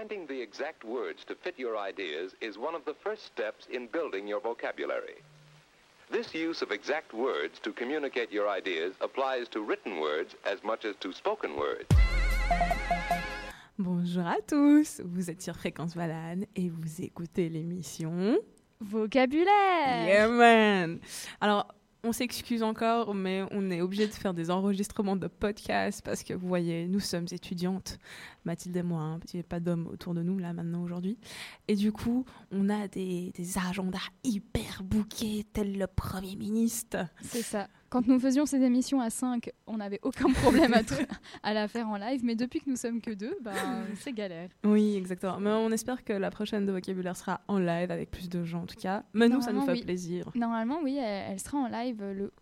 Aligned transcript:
Finding 0.00 0.26
the 0.26 0.42
exact 0.42 0.82
words 0.82 1.24
to 1.24 1.36
fit 1.36 1.54
your 1.56 1.78
ideas 1.78 2.34
is 2.40 2.58
one 2.58 2.74
of 2.74 2.84
the 2.84 2.94
first 3.04 3.22
steps 3.26 3.68
in 3.70 3.86
building 3.86 4.26
your 4.26 4.40
vocabulary. 4.40 5.22
This 6.10 6.34
use 6.34 6.62
of 6.62 6.72
exact 6.72 7.14
words 7.14 7.60
to 7.60 7.70
communicate 7.72 8.32
your 8.32 8.48
ideas 8.48 8.94
applies 9.00 9.46
to 9.50 9.60
written 9.62 10.00
words 10.00 10.34
as 10.44 10.58
much 10.64 10.84
as 10.84 10.96
to 10.98 11.12
spoken 11.12 11.54
words. 11.56 11.86
Bonjour 13.78 14.26
à 14.26 14.40
tous, 14.44 15.00
vous 15.04 15.30
êtes 15.30 15.42
sur 15.42 15.54
Fréquence 15.54 15.94
Valane 15.94 16.44
et 16.56 16.68
vous 16.70 17.00
écoutez 17.00 17.48
l'émission 17.48 18.36
Vocabulaire 18.80 20.08
Yeah 20.08 20.26
man 20.28 20.98
Alors, 21.40 21.72
on 22.04 22.12
s'excuse 22.12 22.62
encore, 22.62 23.14
mais 23.14 23.42
on 23.50 23.70
est 23.70 23.80
obligé 23.80 24.06
de 24.06 24.12
faire 24.12 24.34
des 24.34 24.50
enregistrements 24.50 25.16
de 25.16 25.26
podcasts 25.26 26.02
parce 26.02 26.22
que 26.22 26.34
vous 26.34 26.46
voyez, 26.46 26.86
nous 26.86 27.00
sommes 27.00 27.26
étudiantes, 27.30 27.98
Mathilde 28.44 28.76
et 28.76 28.82
moi, 28.82 29.00
hein, 29.00 29.20
il 29.32 29.36
n'y 29.36 29.40
a 29.40 29.44
pas 29.44 29.60
d'hommes 29.60 29.86
autour 29.86 30.14
de 30.14 30.22
nous 30.22 30.38
là 30.38 30.52
maintenant 30.52 30.82
aujourd'hui. 30.82 31.18
Et 31.66 31.74
du 31.74 31.92
coup, 31.92 32.24
on 32.50 32.68
a 32.68 32.88
des, 32.88 33.32
des 33.34 33.58
agendas 33.58 34.10
hyper 34.22 34.82
bouqués, 34.84 35.46
tel 35.52 35.78
le 35.78 35.86
Premier 35.86 36.36
ministre. 36.36 36.98
C'est 37.22 37.42
ça. 37.42 37.68
Quand 37.94 38.08
nous 38.08 38.18
faisions 38.18 38.44
ces 38.44 38.60
émissions 38.60 39.00
à 39.00 39.08
5, 39.08 39.52
on 39.68 39.76
n'avait 39.76 40.00
aucun 40.02 40.28
problème 40.32 40.74
à, 41.44 41.54
la 41.54 41.68
faire 41.68 41.88
en 41.88 41.96
live, 41.96 42.22
mais 42.24 42.34
depuis 42.34 42.58
que 42.58 42.68
nous 42.68 42.74
sommes 42.74 43.00
que 43.00 43.12
deux, 43.12 43.36
ben, 43.40 43.52
c'est 44.00 44.12
galère. 44.12 44.48
Oui, 44.64 44.96
exactement. 44.96 45.38
Mais 45.38 45.50
on 45.50 45.70
espère 45.70 46.02
que 46.02 46.12
la 46.12 46.32
prochaine 46.32 46.66
de 46.66 46.72
vocabulaire 46.72 47.16
sera 47.16 47.42
en 47.46 47.60
live 47.60 47.92
avec 47.92 48.10
plus 48.10 48.28
de 48.28 48.42
gens 48.42 48.62
en 48.62 48.66
tout 48.66 48.74
cas. 48.74 49.04
Mais 49.12 49.28
nous, 49.28 49.40
ça 49.42 49.52
nous 49.52 49.64
fait 49.64 49.74
oui. 49.74 49.82
plaisir. 49.84 50.28
Normalement, 50.34 50.80
oui, 50.82 50.96
elle, 50.96 51.34
elle 51.34 51.38
sera 51.38 51.56
en 51.58 51.68
live 51.68 52.02
le 52.02 52.32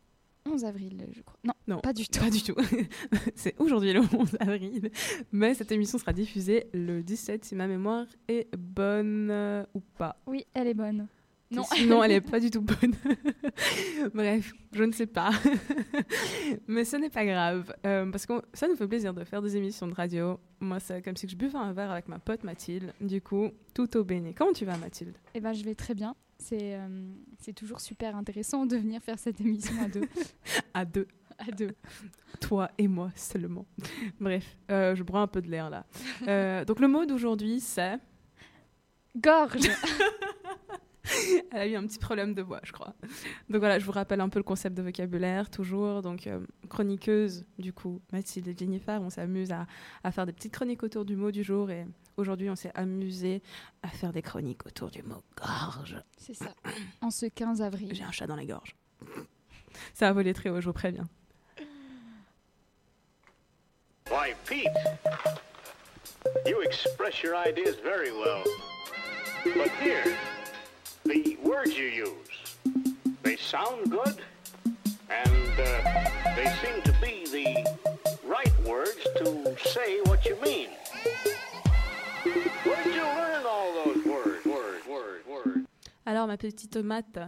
11 0.51 0.65
avril, 0.65 1.07
je 1.13 1.21
crois. 1.21 1.39
Non, 1.45 1.53
Non, 1.67 1.81
pas 1.81 1.93
du 1.93 2.09
tout. 2.09 2.19
Pas 2.19 2.31
du 2.31 2.43
tout. 2.43 2.57
C'est 3.35 3.55
aujourd'hui 3.61 3.93
le 3.93 4.01
11 4.01 4.39
avril. 4.41 4.91
Mais 5.33 5.53
cette 5.53 5.71
émission 5.71 5.99
sera 5.99 6.15
diffusée 6.15 6.69
le 6.73 7.03
17 7.03 7.45
si 7.45 7.55
ma 7.57 7.67
mémoire 7.67 8.07
est 8.27 8.49
bonne 8.57 9.29
euh, 9.31 9.67
ou 9.75 9.81
pas. 9.99 10.17
Oui, 10.27 10.47
elle 10.55 10.69
est 10.69 10.75
bonne. 10.75 11.09
Non. 11.53 11.65
Sinon, 11.65 12.03
elle 12.03 12.13
est 12.13 12.21
pas 12.21 12.41
du 12.41 12.51
tout 12.51 12.63
bonne. 12.63 12.95
Bref, 14.15 14.53
je 14.73 14.85
ne 14.85 14.93
sais 14.93 15.07
pas. 15.07 15.31
Mais 16.67 16.85
ce 16.85 16.97
n'est 16.97 17.11
pas 17.11 17.25
grave. 17.27 17.75
euh, 17.87 18.11
parce 18.11 18.25
que 18.27 18.33
ça 18.55 18.69
nous 18.69 18.77
fait 18.77 18.89
plaisir 18.89 19.13
de 19.13 19.23
faire 19.25 19.43
des 19.43 19.57
émissions 19.57 19.87
de 19.87 19.95
radio. 19.95 20.41
Moi, 20.61 20.81
c'est 20.81 21.03
comme 21.03 21.17
si 21.17 21.29
je 21.29 21.37
buvais 21.37 21.59
un 21.59 21.73
verre 21.73 21.91
avec 21.91 22.09
ma 22.09 22.19
pote 22.19 22.43
Mathilde. 22.45 22.93
Du 23.01 23.21
coup, 23.21 23.51
tout 23.75 23.97
au 23.97 24.05
béné. 24.05 24.33
Comment 24.35 24.53
tu 24.53 24.65
vas, 24.65 24.77
Mathilde? 24.79 25.15
Eh 25.35 25.41
ben, 25.41 25.53
je 25.53 25.63
vais 25.65 25.75
très 25.75 25.95
bien. 25.95 26.15
C'est 26.39 26.75
euh, 26.75 26.89
c'est 27.39 27.53
toujours 27.53 27.81
super 27.81 28.17
intéressant 28.17 28.67
de 28.67 28.77
venir 28.77 29.01
faire 29.03 29.19
cette 29.19 29.41
émission 29.41 29.75
à 29.83 29.89
deux. 29.89 30.09
À 30.75 30.85
deux. 30.87 31.07
à 31.39 31.51
deux. 31.53 31.73
Toi 32.41 32.71
et 32.79 32.89
moi 32.89 33.11
seulement. 33.15 33.67
Bref, 34.19 34.57
euh, 34.71 34.95
je 34.97 35.03
bois 35.03 35.21
un 35.21 35.27
peu 35.27 35.43
de 35.43 35.51
l'air 35.51 35.69
là. 35.69 35.85
Donc 36.65 36.81
le 36.81 36.89
mot 36.89 37.05
d'aujourd'hui 37.05 37.61
c'est... 37.61 37.99
Gorge 39.17 39.69
Elle 41.51 41.59
a 41.59 41.67
eu 41.67 41.75
un 41.77 41.87
petit 41.87 41.99
problème 41.99 42.35
de 42.35 42.43
voix, 42.43 42.61
je 42.63 42.73
crois. 42.73 42.95
Donc 43.49 43.59
voilà, 43.59 43.79
je 43.79 43.85
vous 43.85 43.93
rappelle 43.93 44.21
un 44.21 44.29
peu 44.29 44.39
le 44.39 44.45
concept 44.45 44.77
de 44.77 44.83
vocabulaire, 44.83 45.51
toujours. 45.51 46.03
Donc 46.03 46.27
euh, 46.27 46.41
chroniqueuse, 46.69 47.45
du 47.59 47.73
coup, 47.73 48.01
Mathilde 48.13 48.49
et 48.49 48.57
Jennifer, 48.57 49.01
on 49.03 49.11
s'amuse 49.11 49.53
à, 49.53 49.67
à 50.05 50.13
faire 50.13 50.27
des 50.27 50.33
petites 50.33 50.53
chroniques 50.53 50.83
autour 50.83 51.05
du 51.05 51.17
mot 51.17 51.31
du 51.31 51.43
jour. 51.43 51.71
Et 51.71 51.87
aujourd'hui, 52.17 52.51
on 52.51 52.57
s'est 52.57 52.73
amusé 52.75 53.43
à 53.83 53.89
faire 53.89 54.13
des 54.13 54.23
chroniques 54.23 54.65
autour 54.67 54.91
du 54.91 55.03
mot 55.03 55.23
gorge. 55.37 55.97
C'est 56.17 56.35
ça. 56.35 56.55
En 57.01 57.11
ce 57.11 57.27
15 57.27 57.63
avril. 57.63 57.91
J'ai 57.95 58.05
un 58.05 58.13
chat 58.13 58.27
dans 58.27 58.37
la 58.37 58.45
gorge. 58.47 58.77
Ça 59.95 60.09
a 60.09 60.13
volé 60.13 60.35
très 60.35 60.51
haut, 60.51 60.61
je 60.61 60.67
vous 60.67 60.73
préviens. 60.73 61.09
Why, 64.11 64.35
Pete, 64.45 64.69
you 66.47 66.61
express 66.61 67.23
your 67.23 67.35
ideas 67.35 67.77
very 67.83 68.11
well. 68.13 68.45
But 69.45 69.71
here, 69.81 70.05
the 71.05 71.37
words 71.43 71.77
you 71.77 71.87
use, 71.87 72.57
they 73.23 73.37
sound 73.37 73.91
good, 73.91 74.17
and 75.11 75.53
uh, 75.59 76.01
they 76.37 76.47
seem 76.63 76.83
to 76.83 76.93
be 77.01 77.25
the 77.31 77.67
right 78.27 78.53
words 78.65 79.03
to 79.17 79.57
say 79.69 80.01
what 80.07 80.25
you 80.25 80.37
mean. 80.43 80.69
Where 82.65 82.85
did 82.85 82.95
you 82.95 83.03
learn 83.03 83.45
all 83.47 83.73
those 83.85 84.05
words, 84.05 84.45
words, 84.47 84.87
words, 84.87 85.27
words? 85.27 85.67
Alors, 86.07 86.27
ma 86.27 86.37
petite 86.37 86.77
Math, 86.77 87.19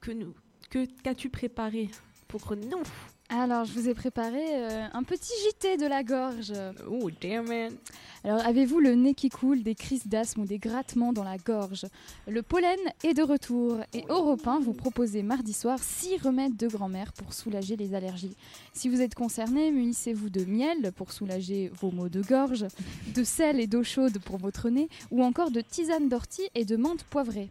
que 0.00 0.12
nous, 0.12 0.34
que 0.70 0.86
qu'as-tu 1.02 1.28
préparé 1.30 1.90
pour 2.28 2.56
nous? 2.56 2.82
Alors, 3.28 3.64
je 3.64 3.72
vous 3.72 3.88
ai 3.88 3.94
préparé 3.94 4.40
euh, 4.40 4.86
un 4.92 5.02
petit 5.02 5.32
JT 5.48 5.78
de 5.78 5.86
la 5.86 6.04
gorge. 6.04 6.52
Oh, 6.88 7.10
damn 7.20 7.46
it. 7.46 7.76
Alors, 8.22 8.46
avez-vous 8.46 8.78
le 8.78 8.94
nez 8.94 9.14
qui 9.14 9.30
coule, 9.30 9.64
des 9.64 9.74
crises 9.74 10.06
d'asthme 10.06 10.42
ou 10.42 10.46
des 10.46 10.58
grattements 10.58 11.12
dans 11.12 11.24
la 11.24 11.36
gorge? 11.36 11.86
Le 12.28 12.42
pollen 12.42 12.78
est 13.02 13.14
de 13.14 13.24
retour 13.24 13.78
et 13.92 14.04
Europe 14.08 14.46
1 14.46 14.60
vous 14.60 14.74
proposez 14.74 15.24
mardi 15.24 15.52
soir 15.52 15.80
6 15.80 16.18
remèdes 16.18 16.56
de 16.56 16.68
grand-mère 16.68 17.12
pour 17.12 17.34
soulager 17.34 17.76
les 17.76 17.94
allergies. 17.94 18.36
Si 18.72 18.88
vous 18.88 19.00
êtes 19.00 19.16
concerné, 19.16 19.72
munissez-vous 19.72 20.30
de 20.30 20.44
miel 20.44 20.92
pour 20.92 21.10
soulager 21.10 21.72
vos 21.80 21.90
maux 21.90 22.08
de 22.08 22.22
gorge, 22.22 22.66
de 23.12 23.24
sel 23.24 23.58
et 23.58 23.66
d'eau 23.66 23.82
chaude 23.82 24.20
pour 24.20 24.38
votre 24.38 24.70
nez 24.70 24.88
ou 25.10 25.24
encore 25.24 25.50
de 25.50 25.60
tisane 25.60 26.08
d'ortie 26.08 26.48
et 26.54 26.64
de 26.64 26.76
menthe 26.76 27.02
poivrée. 27.02 27.50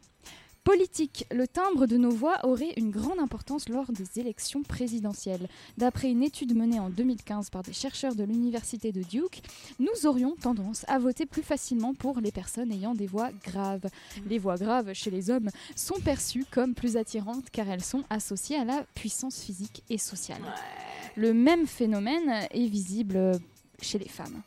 Politique. 0.65 1.27
Le 1.29 1.47
timbre 1.47 1.85
de 1.85 1.95
nos 1.95 2.09
voix 2.09 2.39
aurait 2.43 2.73
une 2.75 2.89
grande 2.89 3.19
importance 3.19 3.69
lors 3.69 3.91
des 3.91 4.19
élections 4.19 4.63
présidentielles. 4.63 5.47
D'après 5.77 6.09
une 6.09 6.23
étude 6.23 6.57
menée 6.57 6.79
en 6.79 6.89
2015 6.89 7.51
par 7.51 7.61
des 7.61 7.71
chercheurs 7.71 8.15
de 8.15 8.23
l'université 8.23 8.91
de 8.91 9.03
Duke, 9.03 9.43
nous 9.77 10.07
aurions 10.07 10.35
tendance 10.35 10.83
à 10.87 10.97
voter 10.97 11.27
plus 11.27 11.43
facilement 11.43 11.93
pour 11.93 12.19
les 12.19 12.31
personnes 12.31 12.71
ayant 12.71 12.95
des 12.95 13.05
voix 13.05 13.29
graves. 13.43 13.85
Les 14.27 14.39
voix 14.39 14.57
graves 14.57 14.91
chez 14.93 15.11
les 15.11 15.29
hommes 15.29 15.51
sont 15.75 15.99
perçues 15.99 16.45
comme 16.49 16.73
plus 16.73 16.97
attirantes 16.97 17.51
car 17.51 17.69
elles 17.69 17.83
sont 17.83 18.03
associées 18.09 18.57
à 18.57 18.65
la 18.65 18.83
puissance 18.95 19.43
physique 19.43 19.83
et 19.91 19.99
sociale. 19.99 20.41
Le 21.15 21.31
même 21.35 21.67
phénomène 21.67 22.47
est 22.49 22.67
visible 22.67 23.39
chez 23.83 23.99
les 23.99 24.09
femmes. 24.09 24.41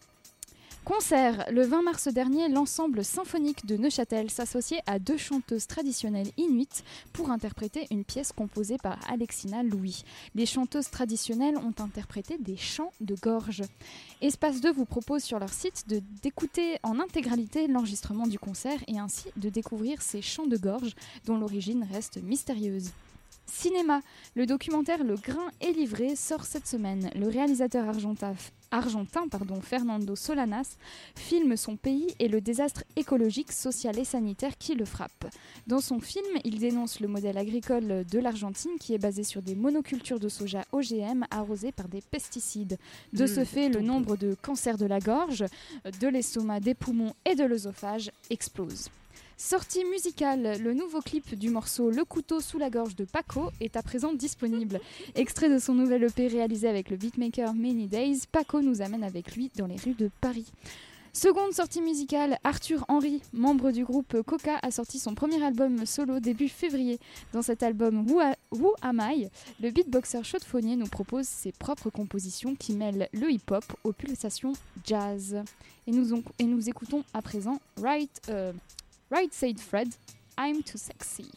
Concert. 0.89 1.45
Le 1.53 1.67
20 1.67 1.83
mars 1.83 2.09
dernier, 2.09 2.49
l'ensemble 2.49 3.05
symphonique 3.05 3.67
de 3.67 3.77
Neuchâtel 3.77 4.31
s'associait 4.31 4.81
à 4.87 4.99
deux 4.99 5.19
chanteuses 5.19 5.67
traditionnelles 5.67 6.31
inuites 6.39 6.83
pour 7.13 7.31
interpréter 7.31 7.87
une 7.91 8.05
pièce 8.05 8.33
composée 8.33 8.79
par 8.79 8.99
Alexina 9.07 9.63
Louis. 9.63 10.03
Les 10.35 10.47
chanteuses 10.47 10.89
traditionnelles 10.89 11.59
ont 11.59 11.75
interprété 11.79 12.39
des 12.39 12.57
chants 12.57 12.95
de 13.03 13.15
gorge. 13.17 13.65
Espace 14.23 14.63
2 14.63 14.73
vous 14.73 14.87
propose 14.87 15.23
sur 15.23 15.39
leur 15.39 15.53
site 15.53 15.85
d'écouter 16.23 16.79
en 16.83 17.01
intégralité 17.01 17.67
l'enregistrement 17.67 18.27
du 18.27 18.39
concert 18.39 18.79
et 18.89 18.99
ainsi 18.99 19.29
de 19.37 19.51
découvrir 19.51 20.01
ces 20.01 20.23
chants 20.23 20.47
de 20.47 20.57
gorge 20.57 20.95
dont 21.27 21.37
l'origine 21.37 21.87
reste 21.93 22.17
mystérieuse. 22.23 22.93
Cinéma. 23.51 24.03
Le 24.35 24.47
documentaire 24.47 25.05
Le 25.05 25.17
Grain 25.17 25.49
est 25.61 25.73
livré 25.73 26.17
sort 26.17 26.45
cette 26.45 26.67
semaine. 26.67 27.11
Le 27.17 27.29
réalisateur 27.29 27.89
argentin, 27.89 28.35
argentin 28.71 29.27
pardon, 29.29 29.61
Fernando 29.61 30.15
Solanas 30.15 30.77
filme 31.17 31.57
son 31.57 31.77
pays 31.77 32.15
et 32.19 32.29
le 32.29 32.41
désastre 32.41 32.85
écologique, 32.97 33.53
social 33.53 33.99
et 33.99 34.05
sanitaire 34.05 34.59
qui 34.59 34.75
le 34.75 34.85
frappe. 34.85 35.27
Dans 35.67 35.81
son 35.81 36.01
film, 36.01 36.27
il 36.45 36.59
dénonce 36.59 37.01
le 37.01 37.09
modèle 37.09 37.39
agricole 37.39 38.05
de 38.05 38.19
l'Argentine 38.19 38.79
qui 38.79 38.95
est 38.95 38.99
basé 38.99 39.25
sur 39.25 39.43
des 39.43 39.55
monocultures 39.55 40.21
de 40.21 40.29
soja 40.29 40.65
OGM 40.73 41.25
arrosées 41.31 41.73
par 41.73 41.89
des 41.89 42.03
pesticides. 42.03 42.79
De 43.13 43.25
Mmh, 43.25 43.27
ce 43.27 43.45
fait, 43.45 43.69
le 43.69 43.81
nombre 43.81 44.17
de 44.17 44.35
cancers 44.41 44.79
de 44.79 44.87
la 44.87 45.01
gorge, 45.01 45.45
de 46.01 46.09
l'estomac, 46.09 46.61
des 46.61 46.75
poumons 46.75 47.15
et 47.25 47.35
de 47.35 47.45
l'œsophage 47.45 48.11
explose. 48.31 48.89
Sortie 49.41 49.85
musicale, 49.85 50.61
le 50.61 50.75
nouveau 50.75 51.01
clip 51.01 51.37
du 51.37 51.49
morceau 51.49 51.91
Le 51.91 52.05
couteau 52.05 52.41
sous 52.41 52.59
la 52.59 52.71
gorge 52.71 52.97
de 52.97 53.05
Paco 53.05 53.53
est 53.61 53.77
à 53.77 53.85
présent 53.85 54.13
disponible. 54.13 54.81
Extrait 55.15 55.49
de 55.49 55.61
son 55.61 55.75
nouvel 55.75 56.03
EP 56.03 56.27
réalisé 56.27 56.69
avec 56.69 56.91
le 56.91 56.97
beatmaker 56.97 57.55
Many 57.55 57.87
Days, 57.87 58.23
Paco 58.33 58.61
nous 58.61 58.83
amène 58.83 59.05
avec 59.05 59.37
lui 59.37 59.53
dans 59.55 59.69
les 59.69 59.77
rues 59.77 59.95
de 59.95 60.11
Paris. 60.21 60.51
Seconde 61.13 61.53
sortie 61.53 61.81
musicale, 61.81 62.37
Arthur 62.43 62.85
Henry, 62.89 63.23
membre 63.33 63.71
du 63.71 63.85
groupe 63.85 64.23
Coca, 64.23 64.59
a 64.61 64.73
sorti 64.73 64.99
son 64.99 65.15
premier 65.15 65.41
album 65.45 65.87
solo 65.87 66.19
début 66.19 66.49
février. 66.49 66.99
Dans 67.33 67.43
cet 67.43 67.63
album 67.63 68.11
Who, 68.11 68.75
Am 68.83 69.01
I, 69.01 69.29
le 69.61 69.71
beatboxer 69.71 70.25
chaudefonnier 70.25 70.75
nous 70.75 70.89
propose 70.89 71.29
ses 71.29 71.53
propres 71.53 71.91
compositions 71.91 72.57
qui 72.57 72.73
mêlent 72.73 73.09
le 73.13 73.31
hip-hop 73.31 73.65
aux 73.85 73.93
pulsations 73.93 74.55
jazz. 74.85 75.45
Et 75.87 75.93
nous, 75.93 76.69
écoutons 76.69 77.05
à 77.15 77.23
présent 77.23 77.61
Right, 77.81 78.31
right 79.11 79.33
Said 79.33 79.61
Fred, 79.61 79.97
I'm 80.37 80.63
Too 80.63 80.79
Sexy. 80.79 81.31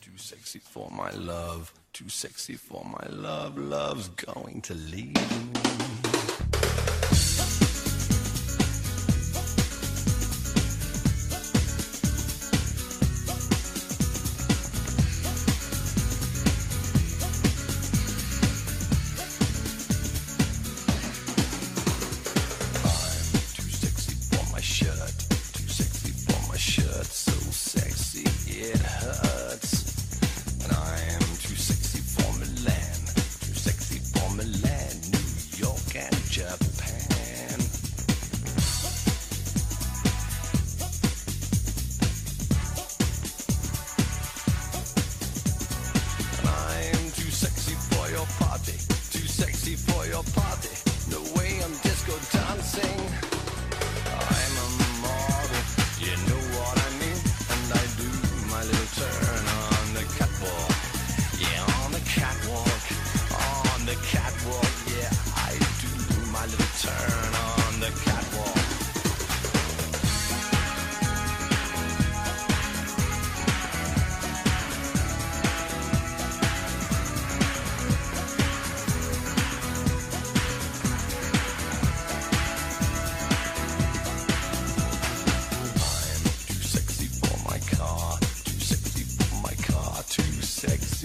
Too 0.00 0.16
sexy 0.16 0.58
for 0.58 0.90
my 0.90 1.10
love, 1.10 1.72
too 1.92 2.08
sexy 2.08 2.54
for 2.54 2.84
my 2.84 3.06
love, 3.10 3.58
love's 3.58 4.08
going 4.08 4.60
to 4.62 4.74
leave 4.74 5.14
me. 5.14 5.99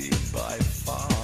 by 0.09 0.57
far. 0.59 1.14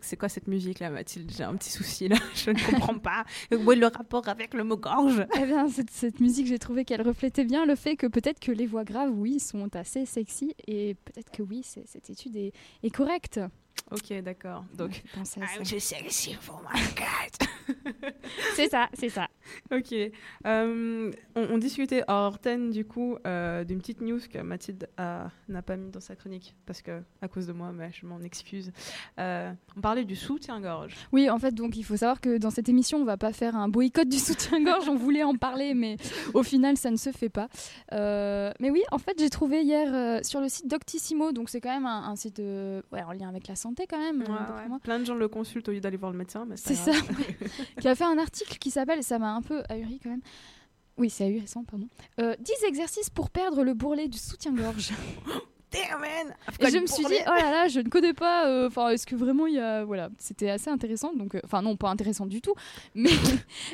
C'est 0.00 0.16
quoi 0.16 0.28
cette 0.28 0.48
musique 0.48 0.80
là, 0.80 0.90
Mathilde? 0.90 1.30
J'ai 1.36 1.44
un 1.44 1.54
petit 1.54 1.70
souci 1.70 2.08
là, 2.08 2.16
je 2.34 2.50
ne 2.50 2.70
comprends 2.70 2.98
pas. 2.98 3.24
Où 3.52 3.72
est 3.72 3.76
le 3.76 3.86
rapport 3.86 4.28
avec 4.28 4.54
le 4.54 4.64
mot 4.64 4.76
gorge? 4.76 5.26
Eh 5.36 5.44
bien, 5.44 5.68
cette, 5.68 6.20
musique, 6.20 6.46
j'ai 6.46 6.58
trouvé 6.58 6.84
qu'elle 6.84 7.02
reflétait 7.02 7.44
bien 7.44 7.66
le 7.66 7.74
fait 7.74 7.96
que 7.96 8.06
peut-être 8.06 8.40
que 8.40 8.52
les 8.52 8.66
voix 8.66 8.84
graves, 8.84 9.12
oui, 9.14 9.38
sont 9.38 9.74
assez 9.76 10.06
sexy 10.06 10.54
et 10.66 10.94
peut-être 11.04 11.30
que 11.30 11.42
oui, 11.42 11.62
cette 11.62 12.10
étude 12.10 12.36
est 12.36 12.90
correcte. 12.90 13.40
Ok, 13.92 14.12
d'accord. 14.22 14.64
Donc, 14.74 15.02
Pensez 15.14 15.40
à 15.40 15.46
ça. 15.46 15.62
je 15.62 15.78
sais 15.78 15.96
sexy 15.96 16.34
for 16.34 16.60
my 16.74 16.80
cat. 16.94 17.46
C'est 18.54 18.68
ça, 18.68 18.88
c'est 18.94 19.08
ça. 19.08 19.28
Ok. 19.72 19.92
Euh, 20.46 21.10
on, 21.34 21.40
on 21.50 21.58
discutait 21.58 22.02
hors 22.08 22.34
antenne, 22.34 22.70
du 22.70 22.84
coup 22.84 23.16
euh, 23.26 23.64
d'une 23.64 23.78
petite 23.78 24.00
news 24.00 24.18
que 24.30 24.38
Mathilde 24.38 24.88
a- 24.96 25.30
n'a 25.48 25.62
pas 25.62 25.76
mis 25.76 25.90
dans 25.90 26.00
sa 26.00 26.16
chronique 26.16 26.54
parce 26.66 26.82
que 26.82 27.00
à 27.22 27.28
cause 27.28 27.46
de 27.46 27.52
moi, 27.52 27.70
mais 27.72 27.90
je 27.92 28.06
m'en 28.06 28.20
excuse. 28.20 28.72
Euh, 29.20 29.52
on 29.76 29.80
parlait 29.80 30.04
du 30.04 30.16
soutien-gorge. 30.16 30.94
Oui, 31.12 31.30
en 31.30 31.38
fait, 31.38 31.52
donc 31.54 31.76
il 31.76 31.82
faut 31.84 31.96
savoir 31.96 32.20
que 32.20 32.38
dans 32.38 32.50
cette 32.50 32.68
émission, 32.68 32.98
on 32.98 33.04
va 33.04 33.16
pas 33.16 33.32
faire 33.32 33.56
un 33.56 33.68
boycott 33.68 34.08
du 34.08 34.18
soutien-gorge. 34.18 34.88
on 34.88 34.96
voulait 34.96 35.22
en 35.24 35.34
parler, 35.36 35.74
mais 35.74 35.96
au 36.34 36.42
final, 36.42 36.76
ça 36.76 36.90
ne 36.90 36.96
se 36.96 37.10
fait 37.12 37.28
pas. 37.28 37.48
Euh, 37.92 38.52
mais 38.60 38.70
oui, 38.70 38.82
en 38.90 38.98
fait, 38.98 39.14
j'ai 39.18 39.30
trouvé 39.30 39.62
hier 39.62 39.92
euh, 39.94 40.20
sur 40.22 40.40
le 40.40 40.48
site 40.48 40.66
Doctissimo, 40.68 41.30
donc 41.32 41.50
c'est 41.50 41.60
quand 41.60 41.72
même 41.74 41.86
un, 41.86 42.08
un 42.08 42.16
site 42.16 42.40
euh, 42.40 42.82
ouais, 42.92 43.02
en 43.02 43.12
lien 43.12 43.28
avec 43.28 43.46
la 43.48 43.54
santé 43.56 43.75
quand 43.86 43.98
même. 44.00 44.22
euh. 44.22 44.78
Plein 44.82 44.98
de 44.98 45.04
gens 45.04 45.14
le 45.14 45.28
consultent 45.28 45.68
au 45.68 45.72
lieu 45.72 45.80
d'aller 45.80 45.96
voir 45.98 46.12
le 46.12 46.18
médecin, 46.18 46.44
mais 46.46 46.56
C'est 46.56 46.74
ça, 46.74 46.92
qui 47.80 47.88
a 47.88 47.94
fait 47.94 48.04
un 48.04 48.18
article 48.18 48.56
qui 48.58 48.70
s'appelle, 48.70 49.02
ça 49.02 49.18
m'a 49.18 49.34
un 49.34 49.42
peu 49.42 49.62
ahuri 49.68 50.00
quand 50.02 50.10
même. 50.10 50.22
Oui, 50.98 51.10
c'est 51.10 51.24
ahurissant, 51.24 51.62
pardon. 51.64 51.88
Euh, 52.20 52.34
10 52.40 52.52
exercices 52.68 53.10
pour 53.10 53.28
perdre 53.28 53.62
le 53.64 53.74
bourrelet 53.74 54.08
du 54.08 54.16
soutien-gorge. 54.18 54.92
Damn, 55.72 56.04
Et 56.60 56.70
je 56.70 56.78
me 56.78 56.86
suis 56.86 57.04
dit, 57.04 57.14
oh 57.26 57.30
là 57.30 57.50
là, 57.50 57.68
je 57.68 57.80
ne 57.80 57.88
connais 57.88 58.14
pas. 58.14 58.46
euh, 58.46 58.68
Enfin, 58.68 58.90
est-ce 58.90 59.04
que 59.04 59.16
vraiment 59.16 59.46
il 59.48 59.54
y 59.54 59.58
a. 59.58 59.84
Voilà, 59.84 60.10
c'était 60.16 60.48
assez 60.48 60.70
intéressant. 60.70 61.12
Donc, 61.12 61.34
euh, 61.34 61.40
enfin, 61.44 61.60
non, 61.60 61.76
pas 61.76 61.90
intéressant 61.90 62.24
du 62.24 62.40
tout, 62.40 62.54
mais, 62.94 63.10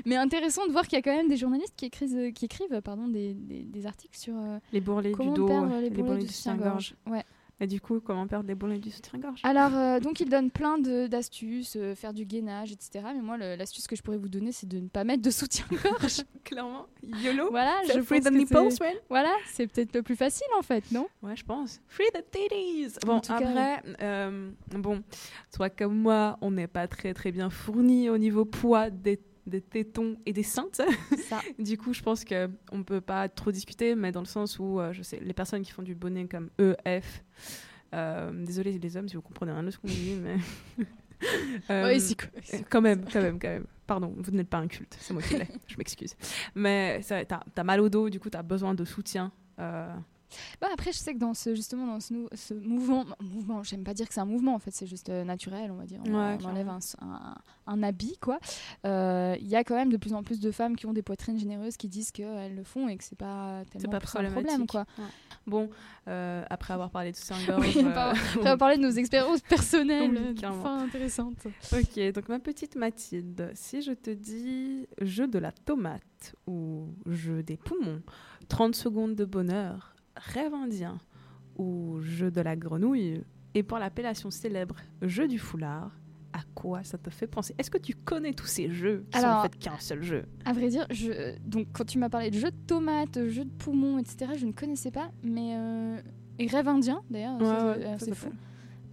mais 0.07 0.17
intéressant 0.17 0.67
de 0.67 0.73
voir 0.73 0.85
qu'il 0.89 0.97
y 0.97 0.99
a 0.99 1.03
quand 1.03 1.15
même 1.15 1.29
des 1.29 1.37
journalistes 1.37 1.75
qui 1.77 1.85
écrivent, 1.85 2.33
qui 2.33 2.47
écrivent 2.47 2.81
pardon, 2.81 3.07
des, 3.09 3.35
des, 3.35 3.63
des 3.65 3.87
articles 3.87 4.17
sur 4.19 4.35
euh, 4.35 4.59
les 4.73 4.81
bourrelets 4.81 5.13
du 5.13 5.31
dos, 5.33 5.47
perdre 5.47 5.75
euh, 5.75 5.81
les 5.83 5.91
bourrelets 5.91 6.23
du 6.25 6.29
soutien-gorge. 6.33 6.95
Ouais. 7.07 7.23
Et 7.63 7.69
du 7.69 7.81
coup, 7.81 8.01
comment 8.01 8.27
perdre 8.27 8.49
les 8.49 8.57
bourrelets 8.57 8.81
du 8.81 8.91
soutien-gorge? 8.91 9.41
Alors, 9.45 9.73
euh, 9.77 10.01
donc, 10.01 10.19
il 10.19 10.29
donne 10.29 10.51
plein 10.51 10.79
d'astuces, 10.79 11.77
euh, 11.77 11.95
faire 11.95 12.13
du 12.13 12.25
gainage, 12.25 12.73
etc. 12.73 13.05
Mais 13.15 13.23
moi, 13.23 13.37
l'astuce 13.39 13.87
que 13.87 13.95
je 13.95 14.03
pourrais 14.03 14.17
vous 14.17 14.29
donner, 14.29 14.51
c'est 14.51 14.67
de 14.67 14.81
ne 14.81 14.89
pas 14.89 15.05
mettre 15.05 15.23
de 15.23 15.31
soutien-gorge. 15.31 16.23
Clairement, 16.45 16.87
YOLO 17.05 17.51
voilà, 17.51 17.81
je 17.95 18.01
Free 18.01 18.21
the 18.21 18.33
nipples, 18.33 18.53
man 18.81 18.97
Voilà, 19.09 19.31
c'est 19.47 19.69
peut-être 19.69 19.95
le 19.95 20.03
plus 20.03 20.17
facile 20.17 20.49
en 20.59 20.63
fait, 20.63 20.91
non? 20.91 21.07
Ouais, 21.23 21.37
je 21.37 21.45
pense. 21.45 21.81
Free 21.87 22.07
the 22.13 22.25
titties. 22.33 22.99
Bon, 23.07 23.21
tout 23.21 23.33
cas, 23.33 23.37
après, 23.37 23.83
euh, 24.03 24.51
bon, 24.73 25.05
toi 25.53 25.71
comme 25.71 25.97
moi, 25.97 26.39
on 26.41 26.51
n'est 26.51 26.67
pas 26.67 26.89
très 26.89 27.15
très 27.15 27.31
bien 27.31 27.49
fourni 27.49 28.11
au 28.11 28.19
niveau 28.19 28.45
poids 28.45 28.91
des, 28.91 29.21
des 29.47 29.61
tétons 29.61 30.17
et 30.27 30.33
des 30.33 30.43
seins. 30.43 30.69
Ça. 30.73 30.87
du 31.59 31.77
coup, 31.79 31.93
je 31.93 32.03
pense 32.03 32.25
que 32.25 32.49
on 32.71 32.83
peut 32.85 33.01
pas 33.01 33.29
trop 33.29 33.51
discuter, 33.51 33.95
mais 33.95 34.13
dans 34.13 34.21
le 34.21 34.27
sens 34.27 34.59
où, 34.59 34.79
euh, 34.81 34.93
je 34.93 35.03
sais, 35.03 35.19
les 35.21 35.33
personnes 35.33 35.63
qui 35.63 35.73
font 35.73 35.83
du 35.83 35.95
bonnet 35.95 36.27
comme 36.27 36.51
EF. 36.59 37.25
Euh, 37.95 38.31
désolé 38.47 38.79
les 38.79 38.97
hommes 38.97 39.09
si 39.09 39.17
vous 39.17 39.23
comprenez 39.23 39.53
rien 39.53 39.63
de 39.63 39.71
ce 39.71 39.79
qu'on 39.79 39.89
dit, 39.89 40.17
mais. 40.23 40.37
Euh, 41.71 41.85
Ouais, 41.85 42.01
c'est 42.01 42.17
quoi- 42.21 42.31
quand 42.69 42.81
même, 42.81 43.05
quand 43.05 43.23
même, 43.23 43.39
quand 43.39 43.47
même. 43.47 43.67
Pardon, 43.87 44.13
vous 44.19 44.33
n'êtes 44.33 44.49
pas 44.49 44.59
un 44.59 44.67
culte, 44.67 44.97
c'est 45.01 45.13
moi 45.15 45.23
qui 45.23 45.37
l'ai, 45.37 45.47
je 45.69 45.77
m'excuse. 45.77 46.17
Mais 46.57 47.01
t'as 47.07 47.39
as 47.57 47.63
mal 47.65 47.81
au 47.81 47.89
dos, 47.89 48.11
du 48.11 48.19
coup, 48.19 48.29
t'as 48.29 48.43
besoin 48.43 48.75
de 48.75 48.85
soutien. 48.85 49.31
Euh, 49.61 49.95
Bah 50.61 50.69
après, 50.73 50.93
je 50.93 50.99
sais 50.99 51.15
que 51.15 51.19
dans 51.19 51.35
ce 51.35 51.55
justement 51.55 51.87
dans 51.87 52.01
ce, 52.01 52.55
mouvement, 52.55 53.05
mouvement, 53.21 53.63
j'aime 53.63 53.85
pas 53.85 53.95
dire 53.95 54.07
que 54.09 54.15
c'est 54.15 54.21
un 54.21 54.25
mouvement 54.27 54.55
en 54.55 54.59
fait, 54.59 54.71
c'est 54.73 54.87
juste 54.87 55.09
euh, 55.09 55.25
naturel, 55.25 55.71
on 55.71 55.77
va 55.77 55.85
dire. 55.85 56.01
On, 56.07 56.13
Ouais, 56.13 56.39
on 56.43 56.45
enlève 56.47 56.69
un, 56.69 56.79
un- 57.01 57.35
un 57.67 57.83
habit 57.83 58.17
quoi. 58.21 58.39
Euh, 58.87 59.37
Il 59.41 59.47
y 59.49 59.57
a 59.57 59.65
quand 59.65 59.75
même 59.75 59.91
de 59.93 59.97
plus 59.97 60.15
en 60.15 60.23
plus 60.23 60.41
de 60.41 60.51
femmes 60.51 60.77
qui 60.77 60.87
ont 60.87 60.93
des 60.93 61.03
poitrines 61.03 61.39
généreuses 61.39 61.77
qui 61.77 61.89
disent 61.89 62.11
qu'elles 62.11 62.55
le 62.57 62.65
font 62.65 62.89
et 62.89 62.97
que 62.97 63.05
c'est 63.05 63.17
pas 63.19 63.63
tellement 63.71 63.91
pas 63.91 63.97
un 64.21 64.31
problème 64.31 64.67
quoi. 64.67 64.85
Ouais. 64.99 65.05
Bon, 65.47 65.71
euh, 66.09 66.45
après 66.51 66.73
avoir 66.75 66.91
parlé 66.91 67.13
de. 67.13 67.17
Oui, 67.61 67.73
on 67.79 67.87
euh, 67.87 67.91
va- 67.91 68.13
On 68.39 68.43
va 68.43 68.57
parler 68.57 68.77
de 68.77 68.83
nos 68.83 68.91
expériences 68.91 69.41
personnelles, 69.41 70.11
Oui, 70.11 70.35
euh, 70.45 70.49
enfin 70.49 70.85
intéressantes. 70.85 71.47
ok, 71.73 72.13
donc 72.13 72.29
ma 72.29 72.39
petite 72.39 72.77
Mathilde, 72.77 73.51
si 73.55 73.83
je 73.83 73.93
te 73.93 74.11
dis 74.11 74.87
jeu 75.01 75.27
de 75.27 75.39
la 75.39 75.51
tomate 75.53 76.35
ou 76.47 76.87
jeu 77.07 77.43
des 77.43 77.57
poumons, 77.57 78.03
30 78.49 78.75
secondes 78.75 79.15
de 79.17 79.25
bonheur, 79.25 79.92
rêve 80.27 80.55
indien 80.55 80.99
ou 81.57 82.01
jeu 82.01 82.31
de 82.31 82.41
la 82.41 82.57
grenouille, 82.57 83.23
et 83.55 83.63
pour 83.63 83.79
l'appellation 83.79 84.31
célèbre 84.31 84.77
jeu 85.03 85.29
du 85.29 85.39
foulard, 85.39 85.91
à 86.33 86.41
quoi 86.55 86.83
ça 86.83 86.97
te 86.97 87.11
fait 87.11 87.27
penser? 87.27 87.55
Est-ce 87.59 87.71
que 87.71 87.77
tu 87.79 87.95
connais 87.95 88.33
tous 88.33 88.47
ces 88.47 88.71
jeux 88.71 89.05
qui 89.11 89.19
sont 89.21 89.27
Alors- 89.27 89.39
en 89.41 89.43
fait 89.43 89.59
qu'un 89.59 89.79
seul 89.79 90.03
jeu? 90.03 90.25
À 90.47 90.53
vrai 90.55 90.69
dire, 90.69 90.87
je, 90.91 91.37
donc 91.47 91.67
quand 91.73 91.85
tu 91.85 91.99
m'as 91.99 92.09
parlé 92.09 92.31
de 92.31 92.37
jeux 92.39 92.51
de 92.51 92.67
tomates, 92.67 93.29
jeux 93.29 93.45
de 93.45 93.51
poumons, 93.51 93.99
etc., 93.99 94.33
je 94.39 94.47
ne 94.47 94.53
connaissais 94.53 94.91
pas, 94.91 95.11
mais 95.23 95.55
euh, 95.57 96.01
et 96.39 96.47
rêve 96.47 96.69
indien 96.69 97.03
d'ailleurs, 97.11 97.37
Ouais, 97.39 97.47
ouais, 97.47 97.87
euh, 97.87 97.97
c'est 97.99 98.15
fou. 98.15 98.31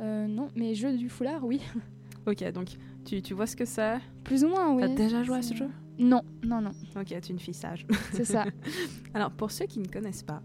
Euh, 0.01 0.27
non, 0.27 0.49
mais 0.55 0.75
jeux 0.75 0.97
du 0.97 1.07
foulard, 1.09 1.45
oui, 1.45 1.61
Ok, 2.27 2.43
donc 2.51 2.67
tu, 3.05 3.21
tu 3.21 3.33
vois 3.33 3.47
ce 3.47 3.55
que 3.55 3.65
c'est 3.65 3.97
plus 4.25 4.43
ou 4.43 4.49
moins, 4.49 4.73
oui. 4.75 4.81
T'as 4.81 4.95
déjà 4.95 5.23
joué 5.23 5.37
à 5.37 5.41
ce 5.41 5.53
jeu? 5.55 5.67
Non, 5.97 6.21
non, 6.43 6.61
non, 6.61 6.71
Ok, 6.97 7.05
tu 7.07 7.13
es 7.13 7.19
une 7.19 7.39
fille 7.39 7.53
sage. 7.53 7.85
c'est 8.11 8.25
ça. 8.25 8.45
Alors, 9.13 9.31
pour 9.31 9.49
ceux 9.51 9.65
qui 9.65 9.79
ne 9.79 9.87
connaissent 9.87 10.23
pas, 10.23 10.41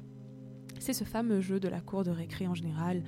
c'est 0.84 0.92
ce 0.92 1.04
fameux 1.04 1.40
jeu 1.40 1.58
de 1.58 1.68
la 1.68 1.80
cour 1.80 2.04
de 2.04 2.10
récré 2.10 2.46
en 2.46 2.54
général, 2.54 3.02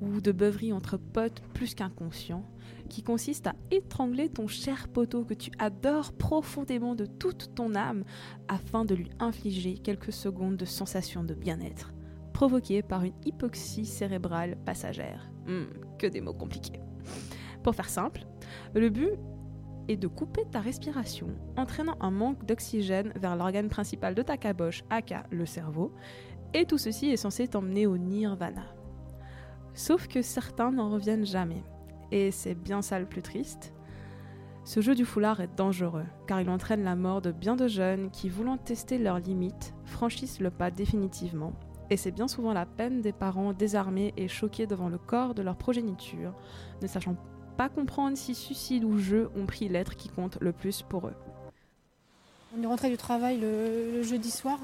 ou 0.00 0.20
de 0.20 0.32
beuverie 0.32 0.72
entre 0.72 0.96
potes 0.96 1.42
plus 1.54 1.74
qu'inconscients, 1.74 2.44
qui 2.88 3.04
consiste 3.04 3.46
à 3.46 3.54
étrangler 3.70 4.28
ton 4.28 4.48
cher 4.48 4.88
poteau 4.88 5.24
que 5.24 5.34
tu 5.34 5.52
adores 5.60 6.12
profondément 6.12 6.96
de 6.96 7.06
toute 7.06 7.54
ton 7.54 7.76
âme, 7.76 8.04
afin 8.48 8.84
de 8.84 8.96
lui 8.96 9.10
infliger 9.20 9.74
quelques 9.74 10.12
secondes 10.12 10.56
de 10.56 10.64
sensation 10.64 11.22
de 11.22 11.34
bien-être, 11.34 11.92
provoquée 12.32 12.82
par 12.82 13.04
une 13.04 13.14
hypoxie 13.24 13.86
cérébrale 13.86 14.56
passagère. 14.64 15.30
Hmm, 15.46 15.66
que 15.98 16.08
des 16.08 16.20
mots 16.20 16.34
compliqués. 16.34 16.80
Pour 17.62 17.76
faire 17.76 17.88
simple, 17.88 18.26
le 18.74 18.88
but 18.88 19.12
est 19.88 19.96
de 19.96 20.06
couper 20.06 20.44
ta 20.50 20.60
respiration, 20.60 21.28
entraînant 21.56 21.96
un 22.00 22.10
manque 22.10 22.44
d'oxygène 22.46 23.12
vers 23.16 23.36
l'organe 23.36 23.68
principal 23.68 24.14
de 24.14 24.22
ta 24.22 24.36
caboche, 24.36 24.84
aka 24.90 25.24
le 25.30 25.46
cerveau, 25.46 25.92
et 26.54 26.64
tout 26.64 26.78
ceci 26.78 27.10
est 27.10 27.16
censé 27.16 27.48
t'emmener 27.48 27.86
au 27.86 27.96
nirvana. 27.96 28.64
Sauf 29.74 30.08
que 30.08 30.22
certains 30.22 30.72
n'en 30.72 30.90
reviennent 30.90 31.26
jamais, 31.26 31.62
et 32.10 32.30
c'est 32.30 32.54
bien 32.54 32.82
ça 32.82 32.98
le 32.98 33.06
plus 33.06 33.22
triste. 33.22 33.72
Ce 34.64 34.80
jeu 34.80 34.94
du 34.94 35.04
foulard 35.04 35.40
est 35.40 35.56
dangereux, 35.56 36.04
car 36.26 36.40
il 36.40 36.50
entraîne 36.50 36.84
la 36.84 36.96
mort 36.96 37.22
de 37.22 37.32
bien 37.32 37.56
de 37.56 37.66
jeunes 37.66 38.10
qui, 38.10 38.28
voulant 38.28 38.58
tester 38.58 38.98
leurs 38.98 39.18
limites, 39.18 39.74
franchissent 39.84 40.40
le 40.40 40.50
pas 40.50 40.70
définitivement. 40.70 41.52
Et 41.88 41.96
c'est 41.96 42.12
bien 42.12 42.28
souvent 42.28 42.52
la 42.52 42.66
peine 42.66 43.00
des 43.00 43.12
parents 43.12 43.52
désarmés 43.52 44.12
et 44.16 44.28
choqués 44.28 44.66
devant 44.66 44.88
le 44.88 44.98
corps 44.98 45.34
de 45.34 45.42
leur 45.42 45.56
progéniture, 45.56 46.34
ne 46.82 46.86
sachant 46.86 47.16
pas 47.56 47.68
comprendre 47.68 48.16
si 48.16 48.34
suicide 48.34 48.84
ou 48.84 48.98
jeu 48.98 49.28
ont 49.36 49.46
pris 49.46 49.68
l'être 49.68 49.96
qui 49.96 50.08
compte 50.08 50.38
le 50.40 50.52
plus 50.52 50.82
pour 50.82 51.08
eux. 51.08 51.16
On 52.56 52.62
est 52.62 52.66
rentré 52.66 52.90
du 52.90 52.96
travail 52.96 53.38
le, 53.38 54.02
jeudi 54.02 54.30
soir, 54.30 54.58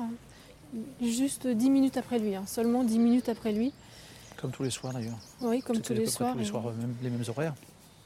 juste 1.00 1.46
10 1.46 1.70
minutes 1.70 1.96
après 1.96 2.18
lui, 2.18 2.34
hein, 2.34 2.44
seulement 2.46 2.84
10 2.84 2.98
minutes 2.98 3.28
après 3.28 3.52
lui. 3.52 3.72
Comme 4.36 4.50
tous 4.50 4.62
les 4.62 4.70
soirs 4.70 4.92
d'ailleurs. 4.92 5.18
Oui, 5.40 5.60
comme 5.62 5.80
tous 5.80 5.94
les 5.94 6.06
soirs. 6.06 6.32
Tous 6.32 6.38
les 6.38 6.44
et- 6.44 6.48
soirs, 6.48 6.64
même- 6.64 6.94
les 7.02 7.10
mêmes 7.10 7.24
horaires. 7.28 7.54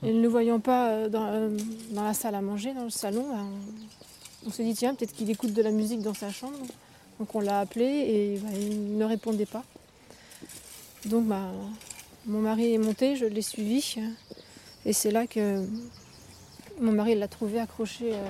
Et 0.02 0.12
ne 0.12 0.22
le 0.22 0.28
voyant 0.28 0.60
pas 0.60 0.90
euh, 0.90 1.08
dans, 1.08 1.26
euh, 1.26 1.50
dans 1.90 2.04
la 2.04 2.14
salle 2.14 2.34
à 2.34 2.40
manger, 2.40 2.72
dans 2.72 2.84
le 2.84 2.90
salon, 2.90 3.26
bah, 3.28 3.42
on, 4.44 4.48
on 4.48 4.50
s'est 4.50 4.64
dit 4.64 4.74
tiens, 4.74 4.94
peut-être 4.94 5.12
qu'il 5.12 5.28
écoute 5.30 5.52
de 5.52 5.62
la 5.62 5.70
musique 5.72 6.00
dans 6.02 6.14
sa 6.14 6.30
chambre. 6.30 6.56
Donc 7.18 7.34
on 7.34 7.40
l'a 7.40 7.60
appelé 7.60 7.84
et 7.84 8.38
bah, 8.42 8.48
il 8.58 8.96
ne 8.96 9.04
répondait 9.04 9.44
pas. 9.46 9.64
Donc 11.06 11.26
bah, 11.26 11.50
mon 12.26 12.40
mari 12.40 12.72
est 12.74 12.78
monté, 12.78 13.16
je 13.16 13.26
l'ai 13.26 13.42
suivi. 13.42 13.96
Et 14.86 14.92
c'est 14.94 15.10
là 15.10 15.26
que 15.26 15.66
mon 16.80 16.92
mari 16.92 17.14
l'a 17.14 17.28
trouvé 17.28 17.58
accroché 17.60 18.14
euh, 18.14 18.24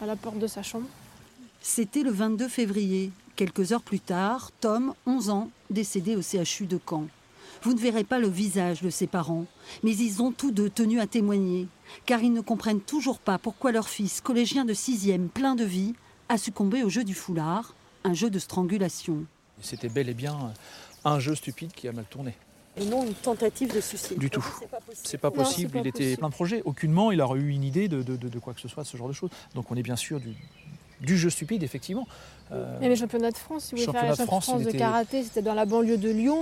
à 0.00 0.06
la 0.06 0.16
porte 0.16 0.38
de 0.38 0.46
sa 0.46 0.62
chambre. 0.62 0.86
C'était 1.60 2.02
le 2.02 2.10
22 2.10 2.48
février. 2.48 3.10
Quelques 3.38 3.70
heures 3.70 3.82
plus 3.82 4.00
tard, 4.00 4.50
Tom, 4.60 4.94
11 5.06 5.30
ans, 5.30 5.48
décédé 5.70 6.16
au 6.16 6.22
CHU 6.22 6.66
de 6.66 6.80
Caen. 6.90 7.06
Vous 7.62 7.72
ne 7.72 7.78
verrez 7.78 8.02
pas 8.02 8.18
le 8.18 8.26
visage 8.26 8.82
de 8.82 8.90
ses 8.90 9.06
parents, 9.06 9.44
mais 9.84 9.94
ils 9.94 10.20
ont 10.24 10.32
tous 10.32 10.50
deux 10.50 10.68
tenu 10.68 10.98
à 10.98 11.06
témoigner, 11.06 11.68
car 12.04 12.20
ils 12.20 12.32
ne 12.32 12.40
comprennent 12.40 12.80
toujours 12.80 13.20
pas 13.20 13.38
pourquoi 13.38 13.70
leur 13.70 13.88
fils, 13.88 14.20
collégien 14.20 14.64
de 14.64 14.74
sixième, 14.74 15.28
plein 15.28 15.54
de 15.54 15.62
vie, 15.62 15.94
a 16.28 16.36
succombé 16.36 16.82
au 16.82 16.88
jeu 16.88 17.04
du 17.04 17.14
foulard, 17.14 17.76
un 18.02 18.12
jeu 18.12 18.28
de 18.28 18.40
strangulation. 18.40 19.18
C'était 19.62 19.88
bel 19.88 20.08
et 20.08 20.14
bien 20.14 20.36
un 21.04 21.20
jeu 21.20 21.36
stupide 21.36 21.70
qui 21.70 21.86
a 21.86 21.92
mal 21.92 22.06
tourné. 22.10 22.34
Et 22.76 22.86
non 22.86 23.06
une 23.06 23.14
tentative 23.14 23.72
de 23.72 23.80
suicide. 23.80 24.18
Du 24.18 24.30
tout. 24.30 24.44
C'est 24.58 24.66
pas 24.68 24.80
possible. 24.80 25.04
C'est 25.04 25.18
pas 25.18 25.28
Non, 25.30 25.34
c'est 25.36 25.42
possible, 25.44 25.70
pas 25.74 25.78
il 25.78 25.86
était 25.86 26.16
plein 26.16 26.28
de 26.28 26.34
projets. 26.34 26.62
Aucunement 26.64 27.12
il 27.12 27.20
aurait 27.20 27.38
eu 27.38 27.50
une 27.50 27.62
idée 27.62 27.86
de, 27.86 28.02
de- 28.02 28.16
de- 28.16 28.28
de 28.28 28.38
quoi 28.40 28.52
que 28.52 28.60
ce 28.60 28.66
soit, 28.66 28.82
de 28.82 28.88
ce 28.88 28.96
genre 28.96 29.06
de 29.08 29.12
choses. 29.12 29.30
Donc 29.54 29.70
on 29.70 29.76
est 29.76 29.82
bien 29.84 29.94
sûr 29.96 30.18
du, 30.18 30.30
du 31.00 31.16
jeu 31.16 31.30
stupide, 31.30 31.62
effectivement. 31.62 32.06
Euh, 32.50 32.76
Mais 32.80 32.88
les 32.88 32.96
championnats 32.96 33.30
de 33.30 33.36
France, 33.36 33.68
il 33.70 33.76
voulait 33.78 33.84
faire 33.84 33.94
Championnat 33.94 34.14
les 34.14 34.18
de 34.18 34.26
France, 34.26 34.62
de 34.64 34.68
était- 34.68 34.78
karaté, 34.78 35.22
c'était 35.22 35.42
dans 35.42 35.54
la 35.54 35.66
banlieue 35.66 35.98
de 35.98 36.08
Lyon. 36.10 36.38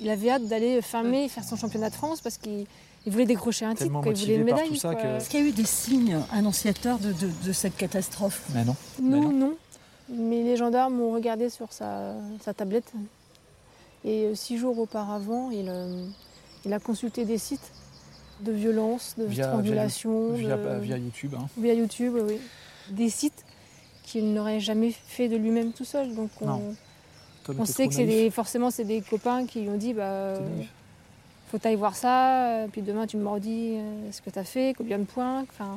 Il, 0.00 0.10
avait 0.10 0.30
hâte 0.30 0.46
d'aller 0.46 0.82
fermer 0.82 1.24
et 1.24 1.28
faire 1.28 1.44
son 1.44 1.56
championnat 1.56 1.90
de 1.90 1.94
France 1.94 2.20
parce 2.20 2.38
qu'il 2.38 2.66
il 3.06 3.12
voulait 3.12 3.24
décrocher 3.26 3.64
un 3.64 3.70
titre, 3.70 3.84
Tellement 3.84 4.02
il 4.04 4.12
voulait 4.14 4.34
une 4.34 4.44
médaille. 4.44 4.68
que- 4.70 5.16
Est-ce 5.16 5.30
qu'il 5.30 5.40
y 5.40 5.42
a 5.44 5.46
eu 5.46 5.52
des 5.52 5.64
signes 5.64 6.18
annonciateurs 6.32 6.98
de, 6.98 7.12
de- 7.12 7.30
de 7.46 7.52
cette 7.52 7.76
catastrophe? 7.76 8.42
Mais 8.54 8.64
non. 8.64 8.74
Nous, 9.00 9.28
Mais 9.28 9.34
non. 9.34 9.54
Mais 10.10 10.42
les 10.42 10.56
gendarmes 10.56 11.00
ont 11.00 11.12
regardé 11.12 11.48
sur 11.50 11.72
sa, 11.72 12.14
sa 12.42 12.52
tablette. 12.52 12.92
Et 14.04 14.24
euh, 14.24 14.34
six 14.34 14.58
jours 14.58 14.78
auparavant, 14.78 15.50
il, 15.50 15.68
euh, 15.68 16.04
il 16.64 16.72
a 16.72 16.78
consulté 16.78 17.24
des 17.24 17.38
sites 17.38 17.72
de 18.40 18.52
violence, 18.52 19.14
de 19.18 19.24
Via- 19.24 19.44
strangulation, 19.48 20.32
Via, 20.34 20.56
de- 20.56 20.80
via 20.80 20.96
YouTube. 20.98 21.34
hein. 21.38 21.46
via 21.56 21.74
YouTube, 21.74 22.14
oui. 22.26 22.38
Des 22.90 23.08
sites 23.10 23.44
qu'il 24.08 24.32
n'aurait 24.32 24.60
jamais 24.60 24.90
fait 24.90 25.28
de 25.28 25.36
lui-même 25.36 25.72
tout 25.72 25.84
seul. 25.84 26.14
Donc 26.14 26.30
on, 26.40 27.64
sait 27.64 27.88
que 27.88 27.94
c'est 27.94 28.06
des, 28.06 28.30
forcément 28.30 28.70
c'est 28.70 28.84
des 28.84 29.02
copains 29.02 29.46
qui 29.46 29.60
lui 29.60 29.68
ont 29.68 29.76
dit 29.76 29.92
bah, 29.92 30.02
euh, 30.04 30.38
faut 31.50 31.58
t'aller 31.58 31.76
voir 31.76 31.94
ça, 31.94 32.46
euh, 32.46 32.66
puis 32.70 32.82
demain 32.82 33.06
tu 33.06 33.16
me 33.16 33.28
redis 33.28 33.76
euh, 33.76 34.12
ce 34.12 34.22
que 34.22 34.30
tu 34.30 34.38
as 34.38 34.44
fait, 34.44 34.74
combien 34.76 34.98
de 34.98 35.04
points. 35.04 35.42
enfin, 35.42 35.76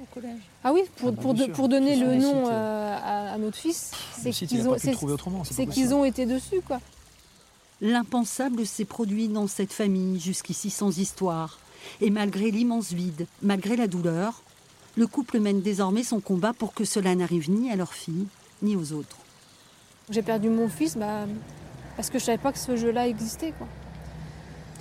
au 0.00 0.06
collège 0.14 0.38
Ah 0.62 0.72
oui, 0.72 0.82
pour, 0.96 1.08
Ah 1.08 1.12
bah, 1.12 1.22
pour, 1.22 1.34
de- 1.34 1.68
donner 1.68 1.96
le 1.96 2.16
nom 2.16 2.48
euh, 2.48 2.96
à, 2.96 3.32
à 3.32 3.38
notre 3.38 3.56
fils, 3.56 3.92
c'est 4.12 4.30
qu'ils 4.30 4.68
ont, 4.68 6.00
ont 6.00 6.04
été 6.04 6.26
dessus 6.26 6.60
quoi. 6.66 6.80
L'impensable 7.80 8.66
s'est 8.66 8.84
produit 8.84 9.28
dans 9.28 9.48
cette 9.48 9.72
famille, 9.72 10.20
jusqu'ici 10.20 10.70
sans 10.70 10.96
histoire. 10.98 11.58
Et 12.00 12.10
malgré 12.10 12.50
l'immense 12.50 12.92
vide, 12.92 13.26
malgré 13.42 13.76
la 13.76 13.88
douleur, 13.88 14.43
le 14.96 15.06
couple 15.06 15.40
mène 15.40 15.60
désormais 15.60 16.02
son 16.02 16.20
combat 16.20 16.52
pour 16.52 16.72
que 16.74 16.84
cela 16.84 17.14
n'arrive 17.14 17.50
ni 17.50 17.70
à 17.70 17.76
leur 17.76 17.92
fille, 17.94 18.26
ni 18.62 18.76
aux 18.76 18.92
autres. 18.92 19.16
J'ai 20.10 20.22
perdu 20.22 20.48
mon 20.50 20.68
fils 20.68 20.96
bah, 20.96 21.26
parce 21.96 22.10
que 22.10 22.18
je 22.18 22.24
savais 22.24 22.38
pas 22.38 22.52
que 22.52 22.58
ce 22.58 22.76
jeu-là 22.76 23.08
existait 23.08 23.52
quoi. 23.56 23.66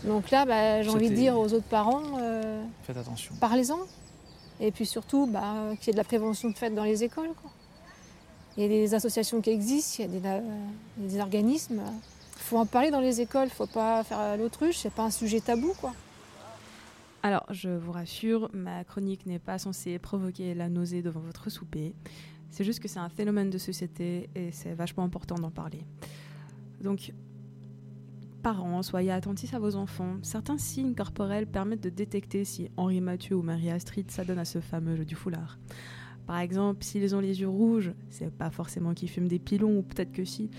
Donc 0.03 0.32
là, 0.32 0.46
bah, 0.46 0.82
j'ai 0.84 0.89
envie 0.89 1.10
de 1.10 1.15
dire 1.15 1.39
aux 1.39 1.53
autres 1.53 1.63
parents, 1.70 2.01
euh, 2.20 2.62
Faites 2.84 2.98
attention. 2.98 3.34
parlez-en. 3.39 3.79
Et 4.60 4.72
puis 4.72 4.86
surtout, 4.86 5.27
bah, 5.27 5.53
qu'il 5.79 5.88
y 5.88 5.89
ait 5.91 5.93
de 5.93 5.98
la 5.98 6.03
prévention 6.03 6.50
de 6.50 6.55
fait 6.58 6.70
dans 6.70 6.84
les 6.84 7.03
écoles. 7.03 7.32
quoi. 7.41 7.50
Il 8.58 8.63
y 8.63 8.65
a 8.65 8.70
des 8.70 8.93
associations 8.93 9.41
qui 9.41 9.50
existent, 9.50 10.03
il 10.03 10.13
y 10.13 10.17
a 10.17 10.20
des, 10.20 10.27
euh, 10.27 10.41
des 10.98 11.20
organismes. 11.20 11.82
Il 12.36 12.41
faut 12.43 12.58
en 12.58 12.65
parler 12.65 12.91
dans 12.91 13.00
les 13.00 13.22
écoles, 13.22 13.43
il 13.46 13.51
ne 13.51 13.55
faut 13.55 13.65
pas 13.65 14.03
faire 14.03 14.38
l'autruche, 14.38 14.77
c'est 14.79 14.91
pas 14.93 15.03
un 15.03 15.10
sujet 15.10 15.39
tabou. 15.39 15.74
quoi. 15.79 15.93
Alors, 17.25 17.46
je 17.50 17.70
vous 17.70 17.94
rassure, 17.94 18.50
ma 18.53 18.84
chronique 18.84 19.25
n'est 19.25 19.39
pas 19.39 19.58
censée 19.58 19.98
provoquer 19.98 20.53
la 20.53 20.68
nausée 20.68 21.01
devant 21.01 21.22
votre 21.22 21.50
souper. 21.50 21.96
C'est 22.50 22.65
juste 22.65 22.82
que 22.82 22.89
c'est 22.89 23.00
un 23.00 23.08
phénomène 23.08 23.50
de 23.50 23.58
société 23.58 24.30
et 24.36 24.51
c'est 24.51 24.74
vachement 24.74 25.06
important 25.06 25.36
d'en 25.36 25.50
parler. 25.50 25.86
Donc, 26.82 27.13
parents, 28.42 28.84
soyez 28.84 29.10
attentifs 29.10 29.53
à 29.53 29.60
vos 29.60 29.77
enfants. 29.77 30.18
Certains 30.22 30.58
signes 30.58 30.96
corporels 30.96 31.48
permettent 31.48 31.82
de 31.82 31.89
détecter 31.89 32.44
si 32.44 32.70
Henri 32.75 33.00
Mathieu 33.00 33.38
ou 33.38 33.42
Marie 33.42 33.72
Astrid 33.72 34.12
s'adonnent 34.12 34.39
à 34.39 34.46
ce 34.46 34.60
fameux 34.60 34.98
jeu 34.98 35.06
du 35.06 35.15
foulard. 35.15 35.58
Par 36.27 36.39
exemple, 36.39 36.84
s'ils 36.84 37.15
ont 37.15 37.22
les 37.22 37.39
yeux 37.39 37.48
rouges, 37.48 37.94
c'est 38.10 38.34
pas 38.34 38.50
forcément 38.50 38.94
qu'ils 38.94 39.10
fument 39.10 39.30
des 39.30 39.39
pilons 39.39 39.77
ou 39.77 39.82
peut-être 39.82 40.12
que 40.12 40.25
si, 40.25 40.50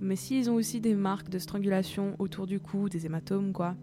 mais 0.00 0.16
s'ils 0.16 0.48
ont 0.48 0.54
aussi 0.54 0.80
des 0.80 0.94
marques 0.94 1.28
de 1.28 1.38
strangulation 1.38 2.16
autour 2.18 2.46
du 2.46 2.60
cou, 2.60 2.88
des 2.88 3.04
hématomes, 3.04 3.52
quoi. 3.52 3.76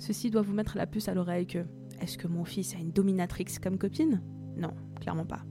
Ceci 0.00 0.30
doit 0.30 0.40
vous 0.40 0.54
mettre 0.54 0.78
la 0.78 0.86
puce 0.86 1.08
à 1.08 1.14
l'oreille 1.14 1.46
que 1.46 1.58
est-ce 2.00 2.16
que 2.16 2.26
mon 2.26 2.46
fils 2.46 2.74
a 2.74 2.78
une 2.78 2.90
dominatrix 2.90 3.44
comme 3.62 3.76
copine? 3.76 4.22
Non, 4.56 4.70
clairement 4.98 5.26
pas. 5.26 5.44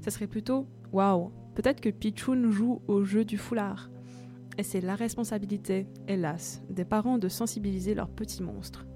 Ça 0.00 0.12
serait 0.12 0.28
plutôt 0.28 0.68
waouh, 0.92 1.32
peut-être 1.56 1.80
que 1.80 1.90
Pichoun 1.90 2.52
joue 2.52 2.80
au 2.86 3.02
jeu 3.02 3.24
du 3.24 3.36
foulard. 3.36 3.90
Et 4.58 4.62
c'est 4.62 4.80
la 4.80 4.94
responsabilité, 4.94 5.88
hélas, 6.06 6.62
des 6.70 6.84
parents 6.84 7.18
de 7.18 7.28
sensibiliser 7.28 7.96
leurs 7.96 8.08
petits 8.08 8.44
monstres. 8.44 8.86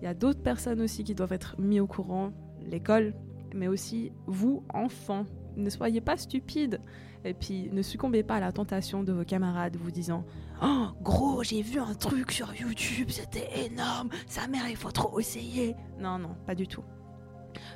Il 0.00 0.04
y 0.04 0.08
a 0.08 0.14
d'autres 0.14 0.42
personnes 0.42 0.80
aussi 0.80 1.04
qui 1.04 1.14
doivent 1.14 1.34
être 1.34 1.60
mis 1.60 1.78
au 1.78 1.86
courant, 1.86 2.32
l'école, 2.66 3.12
mais 3.54 3.68
aussi 3.68 4.12
vous, 4.26 4.64
enfants. 4.72 5.26
Ne 5.56 5.68
soyez 5.68 6.00
pas 6.00 6.16
stupides. 6.16 6.80
Et 7.26 7.34
puis, 7.34 7.68
ne 7.70 7.82
succombez 7.82 8.22
pas 8.22 8.36
à 8.36 8.40
la 8.40 8.52
tentation 8.52 9.02
de 9.02 9.12
vos 9.12 9.24
camarades 9.24 9.76
vous 9.76 9.90
disant 9.90 10.24
Oh, 10.62 10.88
gros, 11.02 11.42
j'ai 11.42 11.60
vu 11.60 11.78
un 11.78 11.94
truc 11.94 12.32
sur 12.32 12.54
YouTube, 12.54 13.10
c'était 13.10 13.66
énorme, 13.66 14.08
sa 14.26 14.46
mère, 14.46 14.68
il 14.68 14.76
faut 14.76 14.90
trop 14.90 15.20
essayer. 15.20 15.76
Non, 15.98 16.18
non, 16.18 16.34
pas 16.46 16.54
du 16.54 16.66
tout. 16.66 16.82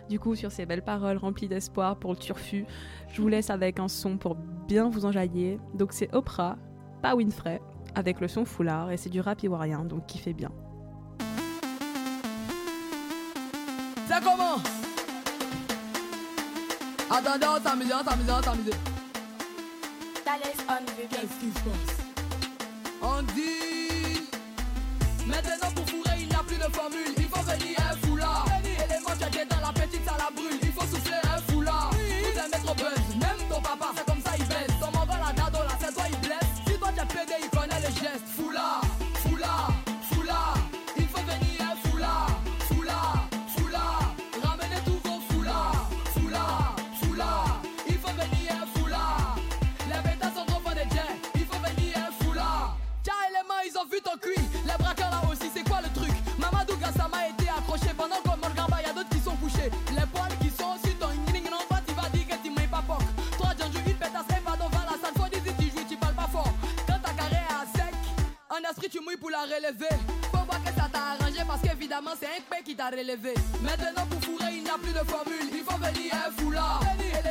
Du 0.09 0.19
coup, 0.19 0.35
sur 0.35 0.51
ces 0.51 0.65
belles 0.65 0.83
paroles 0.83 1.19
remplies 1.19 1.49
d'espoir 1.49 1.99
pour 1.99 2.13
le 2.13 2.17
turfu, 2.17 2.65
je 3.09 3.21
vous 3.21 3.29
laisse 3.29 3.51
avec 3.51 3.79
un 3.79 3.89
son 3.89 4.17
pour 4.17 4.35
bien 4.35 4.89
vous 4.89 5.05
enjailler. 5.05 5.61
Donc, 5.75 5.93
c'est 5.93 6.15
Oprah, 6.15 6.57
pas 7.03 7.15
Winfrey, 7.15 7.61
avec 7.95 8.21
le 8.21 8.29
son 8.29 8.45
foulard, 8.45 8.91
et 8.91 8.97
c'est 8.97 9.11
du 9.11 9.21
rap 9.21 9.43
ivoirien, 9.43 9.85
donc 9.85 10.07
kiffez 10.07 10.33
bien. 10.33 10.51
C'est 14.09 14.23
comment? 14.25 14.57
Attendez, 17.11 17.47
on 17.47 17.63
s'amuse, 17.63 17.93
on 17.93 18.05
s'amuse, 18.09 18.31
on 18.31 18.43
s'amuse. 18.43 18.71
Qu'est-ce 21.11 21.41
qui 21.41 21.51
se 21.51 21.61
passe? 21.65 22.10
On 23.03 23.23
dit 23.23 24.23
Maintenant 25.27 25.71
pour 25.75 25.89
fourrer 25.89 26.19
il 26.21 26.29
n'y 26.29 26.35
a 26.35 26.43
plus 26.47 26.57
de 26.57 26.73
formule. 26.73 27.15
Il 27.17 27.29
faut 27.29 27.43
venir 27.43 27.90
la 69.47 69.57
relever 69.57 69.97
Faut 70.33 70.45
voir 70.45 70.63
que 70.65 70.71
ça 70.71 70.89
t'a 70.93 70.99
arrangé 71.13 71.41
parce 71.47 71.63
qu'évidemment 71.63 72.11
c'est 72.19 72.27
un 72.27 72.41
pé 72.51 72.63
qui 72.65 72.75
t'a 72.75 72.91
relevé. 72.91 73.35
Maintenant 73.63 74.07
pour 74.11 74.21
fourrer 74.23 74.57
il 74.57 74.65
n'y 74.65 74.71
a 74.71 74.79
plus 74.79 74.93
de 74.93 75.05
formule. 75.09 75.49
Il 75.53 75.65
faut 75.65 75.79
venir 75.79 76.13
un 76.15 76.31
foulard. 76.43 76.83
Élément 76.99 77.30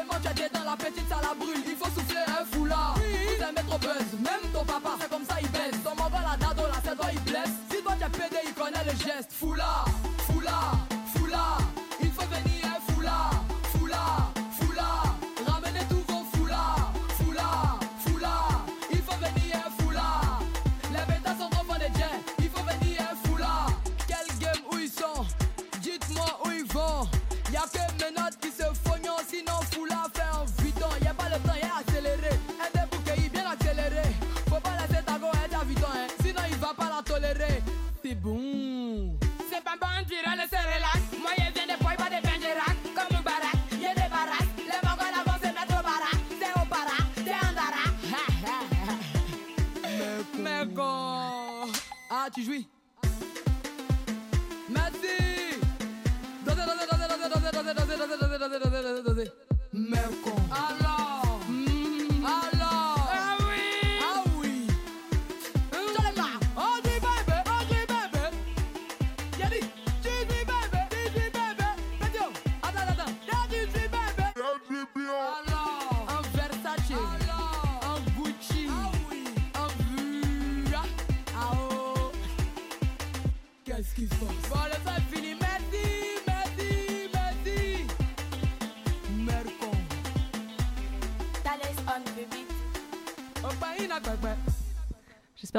tu 52.30 52.44
jouis? 52.44 52.68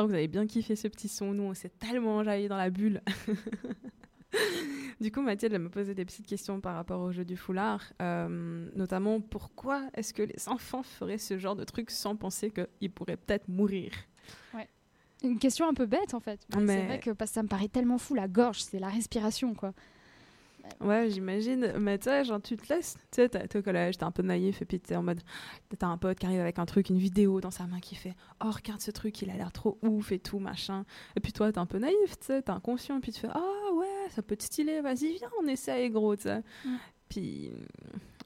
J'espère 0.01 0.07
que 0.07 0.13
vous 0.13 0.19
avez 0.19 0.29
bien 0.29 0.47
kiffé 0.47 0.77
ce 0.77 0.89
petit 0.89 1.09
son. 1.09 1.35
Nous, 1.35 1.43
on 1.43 1.53
s'est 1.53 1.69
tellement 1.69 2.17
enjaillé 2.17 2.49
dans 2.49 2.57
la 2.57 2.71
bulle. 2.71 3.03
du 5.01 5.13
coup, 5.13 5.21
Mathilde, 5.21 5.53
elle 5.53 5.61
me 5.61 5.69
posait 5.69 5.95
des 5.95 6.07
petites 6.07 6.27
questions 6.27 6.59
par 6.61 6.75
rapport 6.75 7.03
au 7.03 7.13
jeu 7.13 7.27
du 7.27 7.37
foulard. 7.37 7.83
Euh, 8.01 8.71
notamment, 8.75 9.21
pourquoi 9.21 9.91
est-ce 9.95 10.15
que 10.15 10.23
les 10.23 10.49
enfants 10.49 10.83
feraient 10.83 11.19
ce 11.19 11.37
genre 11.39 11.55
de 11.55 11.65
truc 11.65 11.91
sans 11.91 12.17
penser 12.17 12.51
qu'ils 12.51 12.91
pourraient 12.91 13.19
peut-être 13.19 13.49
mourir? 13.49 13.93
Une 15.23 15.39
question 15.39 15.69
un 15.69 15.75
peu 15.75 15.85
bête 15.85 16.15
en 16.15 16.21
fait. 16.21 16.41
Mais 16.57 16.67
C'est 16.67 16.87
vrai 16.87 16.99
que 16.99 17.11
ça 17.27 17.43
me 17.43 17.49
paraît 17.49 17.69
tellement 17.69 17.99
fou, 17.99 18.15
la 18.15 18.27
gorge, 18.27 18.63
c'est 18.63 18.79
la 18.79 18.89
respiration 18.89 19.53
quoi. 19.53 19.75
Ouais, 20.81 21.11
j'imagine. 21.11 21.73
Mais 21.79 21.99
tu 21.99 22.05
sais, 22.05 22.25
genre, 22.25 22.41
tu 22.41 22.57
te 22.57 22.73
laisses. 22.73 22.95
Tu 23.11 23.17
sais, 23.23 23.29
t'es 23.29 23.59
au 23.59 23.63
collège, 23.63 23.99
t'es 23.99 24.05
un 24.05 24.11
peu 24.11 24.23
naïf, 24.23 24.63
et 24.63 24.65
puis 24.65 24.81
t'es 24.81 24.97
en 24.97 25.03
mode. 25.03 25.21
T'as 25.79 25.87
un 25.89 25.97
pote 25.99 26.19
qui 26.19 26.27
arrive 26.27 26.41
avec 26.41 26.59
un 26.59 26.67
truc, 26.67 26.89
une 26.91 26.99
vidéo 26.99 27.41
dans 27.41 27.51
sa 27.51 27.67
main 27.67 27.81
qui 27.81 27.95
fait 27.95 28.15
Oh, 28.45 28.51
regarde 28.51 28.81
ce 28.81 28.91
truc, 28.91 29.21
il 29.23 29.31
a 29.31 29.35
l'air 29.37 29.53
trop 29.53 29.79
ouf 29.83 30.13
et 30.13 30.19
tout, 30.19 30.39
machin. 30.39 30.85
Et 31.17 31.21
puis 31.21 31.33
toi, 31.33 31.53
t'es 31.53 31.59
un 31.59 31.67
peu 31.67 31.79
naïf, 31.79 32.19
tu 32.21 32.27
sais, 32.27 32.43
t'es 32.43 32.51
inconscient, 32.51 32.97
et 32.99 33.01
puis 33.01 33.13
tu 33.13 33.21
fais 33.21 33.29
Ah 33.31 33.73
ouais, 33.75 34.09
ça 34.11 34.23
peut 34.23 34.37
te 34.37 34.45
stylé, 34.45 34.81
vas-y, 34.81 35.15
viens, 35.19 35.31
on 35.43 35.47
essaye, 35.47 35.91
gros, 35.91 36.17
tu 36.17 36.23
sais. 36.23 36.43
Puis 37.09 37.51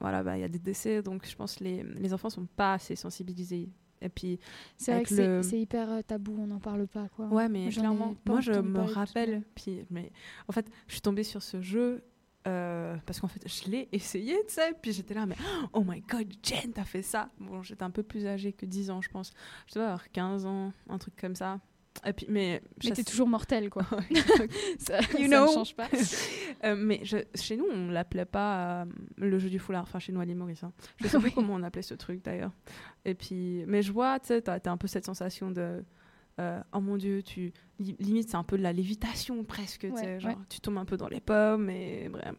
voilà, 0.00 0.22
bah, 0.22 0.36
il 0.36 0.40
y 0.40 0.44
a 0.44 0.48
des 0.48 0.58
décès, 0.58 1.02
donc 1.02 1.26
je 1.26 1.34
pense 1.34 1.56
que 1.56 1.64
les, 1.64 1.82
les 1.82 2.12
enfants 2.12 2.30
sont 2.30 2.46
pas 2.46 2.74
assez 2.74 2.96
sensibilisés. 2.96 3.68
Et 4.02 4.08
puis, 4.10 4.38
C'est 4.76 4.90
vrai 4.92 5.02
que 5.04 5.08
c'est- 5.14 5.26
le- 5.38 5.42
c'est 5.42 5.58
hyper 5.58 5.90
euh, 5.90 6.02
tabou, 6.02 6.36
on 6.38 6.46
n'en 6.46 6.58
parle 6.58 6.86
pas 6.86 7.08
quoi. 7.08 7.28
Ouais, 7.28 7.48
mais 7.48 7.68
clairement, 7.80 8.14
moi 8.26 8.40
je 8.42 8.52
me 8.60 8.78
rappelle, 8.94 9.42
puis, 9.54 9.86
mais 9.90 10.12
en 10.48 10.52
fait, 10.52 10.66
je 10.88 10.92
suis 10.92 11.00
tombée 11.00 11.22
sur 11.22 11.42
ce 11.42 11.62
jeu 11.62 12.02
euh, 12.46 12.96
parce 13.06 13.20
qu'en 13.20 13.28
fait, 13.28 13.42
je 13.46 13.70
l'ai 13.70 13.88
essayé, 13.92 14.36
tu 14.46 14.54
sais, 14.54 14.74
puis 14.82 14.92
j'étais 14.92 15.14
là, 15.14 15.24
mais 15.26 15.36
oh 15.72 15.82
my 15.86 16.00
god, 16.02 16.32
Jen, 16.42 16.72
t'as 16.72 16.84
fait 16.84 17.02
ça. 17.02 17.30
Bon, 17.38 17.62
j'étais 17.62 17.82
un 17.82 17.90
peu 17.90 18.02
plus 18.02 18.26
âgée 18.26 18.52
que 18.52 18.66
10 18.66 18.90
ans, 18.90 19.00
je 19.00 19.08
pense. 19.08 19.32
Je 19.66 19.74
devais 19.74 19.86
avoir 19.86 20.10
15 20.10 20.44
ans, 20.46 20.72
un 20.88 20.98
truc 20.98 21.14
comme 21.20 21.34
ça. 21.36 21.58
Et 22.04 22.12
puis, 22.12 22.26
mais 22.28 22.60
Mais 22.84 22.90
t'es 22.90 23.04
toujours 23.04 23.28
mortel 23.28 23.70
quoi. 23.70 23.84
ça, 24.78 24.98
You 25.16 25.22
ça 25.22 25.28
know. 25.28 25.46
ne 25.46 25.52
change 25.54 25.76
pas. 25.76 25.88
Euh, 26.64 26.76
mais 26.78 27.00
je- 27.02 27.18
chez 27.34 27.56
nous, 27.58 27.66
on 27.70 27.88
l'appelait 27.90 28.24
pas 28.24 28.82
euh, 28.82 28.84
le 29.18 29.38
jeu 29.38 29.50
du 29.50 29.58
foulard. 29.58 29.82
Enfin, 29.82 29.98
chez 29.98 30.12
nous 30.12 30.20
à 30.20 30.24
Maurice. 30.24 30.62
hein. 30.64 30.72
Je 30.98 31.08
sais 31.08 31.18
plus 31.18 31.30
comment 31.30 31.52
on 31.54 31.62
appelait 31.62 31.82
ce 31.82 31.92
truc 31.92 32.24
d'ailleurs. 32.24 32.52
Et 33.04 33.14
puis, 33.14 33.64
mais 33.66 33.82
je 33.82 33.92
vois, 33.92 34.18
tu 34.18 34.28
sais, 34.28 34.40
t'as 34.40 34.58
t'as 34.60 34.70
un 34.70 34.78
peu 34.78 34.86
cette 34.88 35.04
sensation 35.04 35.50
de. 35.50 35.84
Euh, 36.40 36.60
oh 36.72 36.80
mon 36.80 36.96
dieu, 36.96 37.22
tu 37.22 37.52
li- 37.78 37.96
limite 38.00 38.28
c'est 38.30 38.36
un 38.36 38.42
peu 38.44 38.56
de 38.58 38.62
la 38.62 38.72
lévitation 38.72 39.44
presque, 39.44 39.80
tu 39.82 39.96
sais, 39.96 40.14
Ouais, 40.14 40.20
genre 40.20 40.32
ouais. 40.32 40.38
tu 40.48 40.60
tombes 40.60 40.78
un 40.78 40.84
peu 40.84 40.96
dans 40.96 41.08
les 41.08 41.20
pommes 41.20 41.70
et 41.70 42.08
bref. 42.08 42.34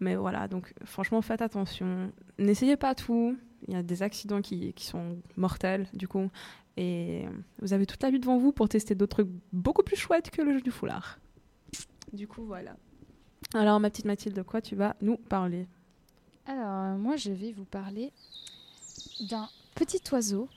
Mais 0.00 0.16
voilà, 0.16 0.48
donc 0.48 0.72
franchement 0.84 1.22
faites 1.22 1.42
attention, 1.42 2.10
n'essayez 2.38 2.76
pas 2.76 2.94
tout. 2.94 3.36
Il 3.68 3.74
y 3.74 3.76
a 3.76 3.82
des 3.84 4.02
accidents 4.02 4.40
qui, 4.42 4.72
qui 4.72 4.84
sont 4.86 5.18
mortels 5.36 5.86
du 5.92 6.08
coup, 6.08 6.28
et 6.76 7.24
vous 7.60 7.72
avez 7.72 7.86
toute 7.86 8.02
la 8.02 8.10
vie 8.10 8.18
devant 8.18 8.36
vous 8.38 8.50
pour 8.52 8.68
tester 8.68 8.94
d'autres 8.96 9.16
trucs 9.22 9.30
beaucoup 9.52 9.82
plus 9.84 9.94
chouettes 9.96 10.30
que 10.30 10.42
le 10.42 10.54
jeu 10.54 10.60
du 10.62 10.70
foulard. 10.72 11.18
Du 12.12 12.26
coup 12.26 12.44
voilà. 12.44 12.74
Alors 13.54 13.78
ma 13.78 13.90
petite 13.90 14.06
Mathilde, 14.06 14.34
de 14.36 14.42
quoi 14.42 14.60
tu 14.60 14.74
vas 14.74 14.96
nous 15.00 15.16
parler? 15.16 15.68
Alors, 16.46 16.66
euh, 16.66 16.96
moi, 16.96 17.14
je 17.14 17.30
vais 17.30 17.52
vous 17.52 17.64
parler 17.64 18.12
d'un 19.30 19.48
petit 19.76 20.00
oiseau 20.10 20.48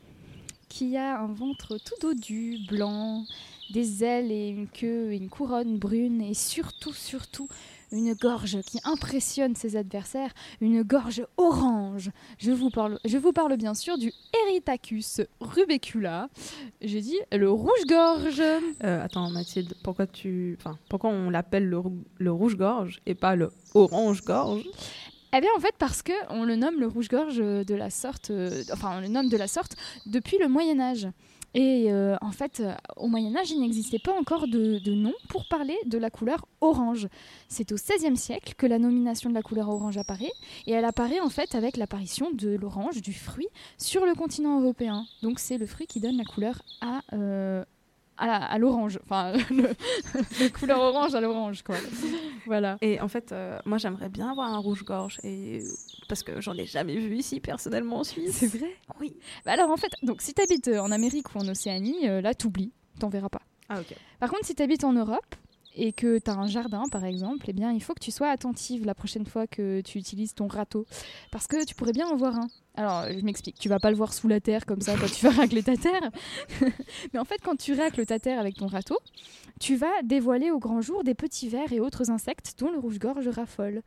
qui 0.76 0.98
a 0.98 1.22
un 1.22 1.28
ventre 1.28 1.78
tout 1.78 1.96
dodu, 2.02 2.58
blanc, 2.68 3.24
des 3.72 4.04
ailes 4.04 4.30
et 4.30 4.50
une 4.50 4.68
queue 4.68 5.14
et 5.14 5.16
une 5.16 5.30
couronne 5.30 5.78
brune 5.78 6.22
et 6.22 6.34
surtout, 6.34 6.92
surtout, 6.92 7.48
une 7.94 8.14
gorge 8.14 8.62
qui 8.64 8.80
impressionne 8.84 9.56
ses 9.56 9.78
adversaires, 9.78 10.34
une 10.60 10.84
gorge 10.84 11.26
orange. 11.38 12.12
Je 12.40 12.52
vous 12.52 12.72
parle, 12.72 13.00
je 13.06 13.18
vous 13.18 13.32
parle 13.32 13.56
bien 13.56 13.74
sûr 13.74 13.98
du 13.98 14.12
Erythacus 14.34 15.22
rubecula. 15.40 16.28
J'ai 16.82 17.00
dit 17.00 17.20
le 17.32 17.50
rouge-gorge. 17.50 18.42
Euh, 18.42 19.02
Attends 19.02 19.30
Mathilde, 19.30 19.76
pourquoi 19.82 20.08
tu, 20.08 20.58
enfin 20.60 20.78
pourquoi 20.90 21.12
on 21.12 21.30
l'appelle 21.30 21.70
le 21.70 22.32
rouge-gorge 22.32 23.00
et 23.06 23.16
pas 23.16 23.38
le 23.38 23.50
orange-gorge? 23.76 24.66
Eh 25.38 25.42
bien, 25.42 25.50
en 25.58 25.60
fait, 25.60 25.76
parce 25.78 26.02
que 26.02 26.14
on 26.30 26.46
le 26.46 26.56
nomme 26.56 26.80
le 26.80 26.88
rouge-gorge 26.88 27.42
euh, 27.42 27.66
de 27.66 27.76
la 27.76 27.90
sorte, 27.90 28.30
euh, 28.30 28.64
enfin, 28.72 28.98
on 28.98 29.02
le 29.02 29.10
nomme 29.10 29.28
de 29.28 29.36
la 29.36 29.48
sorte 29.50 29.76
depuis 30.06 30.38
le 30.38 30.48
Moyen 30.48 30.80
Âge. 30.80 31.10
Et 31.54 31.92
euh, 31.92 32.16
en 32.22 32.32
fait, 32.32 32.64
au 32.96 33.08
Moyen 33.08 33.36
Âge, 33.36 33.52
il 33.52 33.60
n'existait 33.60 34.00
pas 34.00 34.14
encore 34.14 34.48
de, 34.48 34.80
nom 34.94 35.14
pour 35.28 35.48
parler 35.50 35.78
de 35.86 35.98
la 35.98 36.10
couleur 36.10 36.46
orange. 36.62 37.08
C'est 37.50 37.72
au 37.74 37.76
XVIe 37.76 38.16
siècle 38.16 38.54
que 38.58 38.66
la 38.66 38.80
nomination 38.80 39.30
de 39.30 39.36
la 39.36 39.42
couleur 39.42 39.70
orange 39.70 39.98
apparaît, 39.98 40.32
et 40.68 40.72
elle 40.72 40.86
apparaît 40.86 41.20
en 41.20 41.30
fait 41.30 41.54
avec 41.56 41.76
l'apparition 41.76 42.32
de 42.32 42.56
l'orange, 42.56 43.02
du 43.02 43.14
fruit, 43.14 43.48
sur 43.78 44.06
le 44.06 44.16
continent 44.16 44.62
européen. 44.62 45.06
Donc 45.22 45.40
c'est 45.40 45.58
le 45.58 45.66
fruit 45.66 45.88
qui 45.88 46.00
donne 46.00 46.18
la 46.18 46.26
couleur 46.26 46.62
à, 46.82 47.02
à, 48.18 48.58
l'orange, 48.58 49.00
enfin, 49.04 49.34
le- 49.50 49.70
la 50.40 50.50
couleur 50.50 50.80
orange 50.80 51.16
à 51.16 51.22
l'orange, 51.22 51.64
quoi. 51.64 51.76
Voilà. 52.46 52.78
Et 52.82 53.00
en 53.02 53.08
fait, 53.08 53.32
euh, 53.32 53.60
moi 53.66 53.78
j'aimerais 53.78 54.10
bien 54.10 54.30
avoir 54.32 54.54
un 54.54 54.58
rouge-gorge 54.58 55.20
et 55.24 55.64
parce 56.08 56.24
que 56.24 56.40
j'en 56.42 56.54
ai 56.56 56.66
jamais 56.66 56.96
vu 56.98 57.16
ici 57.18 57.40
personnellement 57.40 57.98
en 58.00 58.04
Suisse. 58.04 58.32
C'est 58.38 58.48
vrai? 58.58 58.70
Oui. 59.00 59.18
Bah 59.46 59.54
alors 59.54 59.70
en 59.72 59.78
fait, 59.78 59.92
donc 60.04 60.22
si 60.22 60.34
t'habites 60.34 60.68
euh, 60.68 60.80
en 60.80 60.92
Amérique 60.92 61.34
ou 61.36 61.40
en 61.40 61.48
Océanie, 61.48 62.08
euh, 62.08 62.22
là 62.22 62.34
t'oublies, 62.34 62.72
t'en 63.00 63.10
verras 63.10 63.30
pas. 63.30 63.42
Ah 63.70 63.80
ok. 63.80 63.96
Par 64.20 64.30
contre, 64.30 64.46
si 64.46 64.54
t'habites 64.56 64.84
en 64.84 64.94
Europe 64.94 65.36
et 65.76 65.94
que 65.94 66.18
t'as 66.18 66.34
un 66.34 66.48
jardin 66.48 66.84
par 66.92 67.06
exemple, 67.06 67.46
eh 67.50 67.54
bien 67.54 67.72
il 67.72 67.82
faut 67.82 67.94
que 67.94 68.04
tu 68.04 68.12
sois 68.12 68.30
attentive 68.30 68.86
la 68.86 68.96
prochaine 68.96 69.26
fois 69.26 69.48
que 69.48 69.82
tu 69.82 69.98
utilises 69.98 70.34
ton 70.34 70.48
râteau, 70.48 70.86
parce 71.32 71.48
que 71.48 71.66
tu 71.66 71.76
pourrais 71.76 71.92
bien 71.92 72.08
en 72.08 72.16
voir 72.16 72.36
un. 72.36 72.48
Alors 72.76 73.06
je 73.10 73.24
m'explique, 73.24 73.58
tu 73.60 73.70
vas 73.70 73.80
pas 73.80 73.92
le 73.92 73.98
voir 73.98 74.14
sous 74.14 74.28
la 74.28 74.40
terre 74.40 74.66
comme 74.66 74.82
ça 74.82 74.96
quand 74.98 75.12
tu 75.12 75.26
vas 75.26 75.32
racler 75.42 75.64
ta 75.64 75.76
terre, 75.76 76.10
mais 77.14 77.20
en 77.20 77.26
fait 77.26 77.40
quand 77.44 77.58
tu 77.58 77.74
racles 77.74 78.06
ta 78.06 78.20
terre 78.20 78.40
avec 78.40 78.56
ton 78.56 78.68
râteau, 78.68 78.98
tu 79.60 79.76
vas 79.76 80.02
dévoiler 80.04 80.52
au 80.52 80.60
grand 80.60 80.82
jour 80.82 81.04
des 81.04 81.14
petits 81.14 81.50
vers 81.50 81.72
et 81.72 81.80
autres 81.80 82.10
insectes 82.10 82.56
dont 82.60 82.72
le 82.72 82.80
rouge-gorge 82.80 83.28
raffole. 83.28 83.82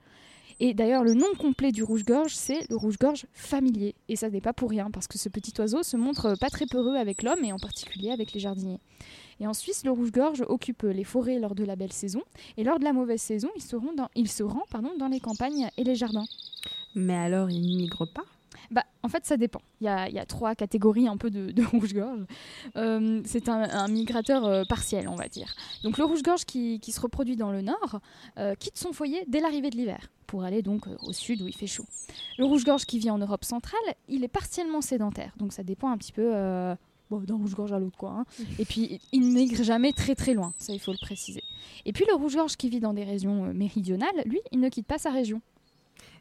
Et 0.60 0.74
d'ailleurs, 0.74 1.04
le 1.04 1.14
nom 1.14 1.26
complet 1.38 1.70
du 1.70 1.84
rouge-gorge, 1.84 2.34
c'est 2.34 2.68
le 2.68 2.76
rouge-gorge 2.76 3.26
familier. 3.32 3.94
Et 4.08 4.16
ça 4.16 4.28
n'est 4.28 4.40
pas 4.40 4.52
pour 4.52 4.70
rien, 4.70 4.90
parce 4.90 5.06
que 5.06 5.16
ce 5.16 5.28
petit 5.28 5.52
oiseau 5.60 5.84
se 5.84 5.96
montre 5.96 6.36
pas 6.38 6.50
très 6.50 6.66
peureux 6.66 6.96
avec 6.96 7.22
l'homme, 7.22 7.44
et 7.44 7.52
en 7.52 7.58
particulier 7.58 8.10
avec 8.10 8.32
les 8.32 8.40
jardiniers. 8.40 8.80
Et 9.40 9.46
en 9.46 9.54
Suisse, 9.54 9.84
le 9.84 9.90
rouge-gorge 9.90 10.44
occupe 10.48 10.82
les 10.82 11.04
forêts 11.04 11.38
lors 11.38 11.54
de 11.54 11.64
la 11.64 11.76
belle 11.76 11.92
saison, 11.92 12.22
et 12.56 12.64
lors 12.64 12.78
de 12.78 12.84
la 12.84 12.92
mauvaise 12.92 13.22
saison, 13.22 13.48
il 13.56 13.62
se 13.62 13.76
rend 13.76 13.92
dans, 13.92 14.08
il 14.14 14.28
se 14.28 14.42
rend, 14.42 14.64
pardon, 14.70 14.90
dans 14.98 15.08
les 15.08 15.20
campagnes 15.20 15.68
et 15.76 15.84
les 15.84 15.94
jardins. 15.94 16.26
Mais 16.94 17.14
alors, 17.14 17.50
il 17.50 17.60
migre 17.60 18.06
pas? 18.12 18.24
Bah, 18.70 18.84
en 19.02 19.08
fait, 19.08 19.24
ça 19.24 19.36
dépend. 19.36 19.62
Il 19.80 19.84
y 19.84 19.88
a, 19.88 20.08
il 20.08 20.14
y 20.14 20.18
a 20.18 20.26
trois 20.26 20.54
catégories 20.54 21.08
un 21.08 21.16
peu 21.16 21.30
de, 21.30 21.52
de 21.52 21.64
rouge-gorge. 21.64 22.26
Euh, 22.76 23.22
c'est 23.24 23.48
un, 23.48 23.62
un 23.62 23.88
migrateur 23.88 24.44
euh, 24.44 24.64
partiel, 24.68 25.08
on 25.08 25.14
va 25.14 25.28
dire. 25.28 25.54
Donc, 25.84 25.96
le 25.96 26.04
rouge-gorge 26.04 26.44
qui, 26.44 26.78
qui 26.80 26.92
se 26.92 27.00
reproduit 27.00 27.36
dans 27.36 27.50
le 27.50 27.62
nord 27.62 28.00
euh, 28.38 28.54
quitte 28.56 28.76
son 28.76 28.92
foyer 28.92 29.24
dès 29.26 29.40
l'arrivée 29.40 29.70
de 29.70 29.76
l'hiver 29.76 30.10
pour 30.26 30.42
aller 30.42 30.60
donc 30.60 30.86
au 31.06 31.12
sud 31.14 31.40
où 31.40 31.46
il 31.46 31.54
fait 31.54 31.66
chaud. 31.66 31.86
Le 32.36 32.44
rouge-gorge 32.44 32.84
qui 32.84 32.98
vit 32.98 33.10
en 33.10 33.18
Europe 33.18 33.44
centrale, 33.44 33.80
il 34.08 34.22
est 34.24 34.28
partiellement 34.28 34.82
sédentaire. 34.82 35.32
Donc, 35.38 35.54
ça 35.54 35.62
dépend 35.62 35.90
un 35.90 35.96
petit 35.96 36.12
peu 36.12 36.30
bon, 37.10 37.18
d'un 37.20 37.36
rouge-gorge 37.36 37.72
à 37.72 37.78
l'autre, 37.78 37.96
quoi. 37.96 38.10
hein. 38.10 38.24
Et 38.58 38.64
puis, 38.64 39.00
il 39.12 39.20
ne 39.28 39.34
migre 39.34 39.62
jamais 39.62 39.92
très 39.92 40.14
très 40.14 40.34
loin. 40.34 40.52
Ça, 40.58 40.72
il 40.72 40.80
faut 40.80 40.92
le 40.92 40.98
préciser. 41.00 41.42
Et 41.84 41.92
puis, 41.92 42.04
le 42.08 42.14
rouge-gorge 42.14 42.56
qui 42.56 42.68
vit 42.68 42.80
dans 42.80 42.94
des 42.94 43.04
régions 43.04 43.46
euh, 43.46 43.52
méridionales, 43.52 44.22
lui, 44.26 44.40
il 44.52 44.60
ne 44.60 44.68
quitte 44.68 44.86
pas 44.86 44.98
sa 44.98 45.10
région. 45.10 45.40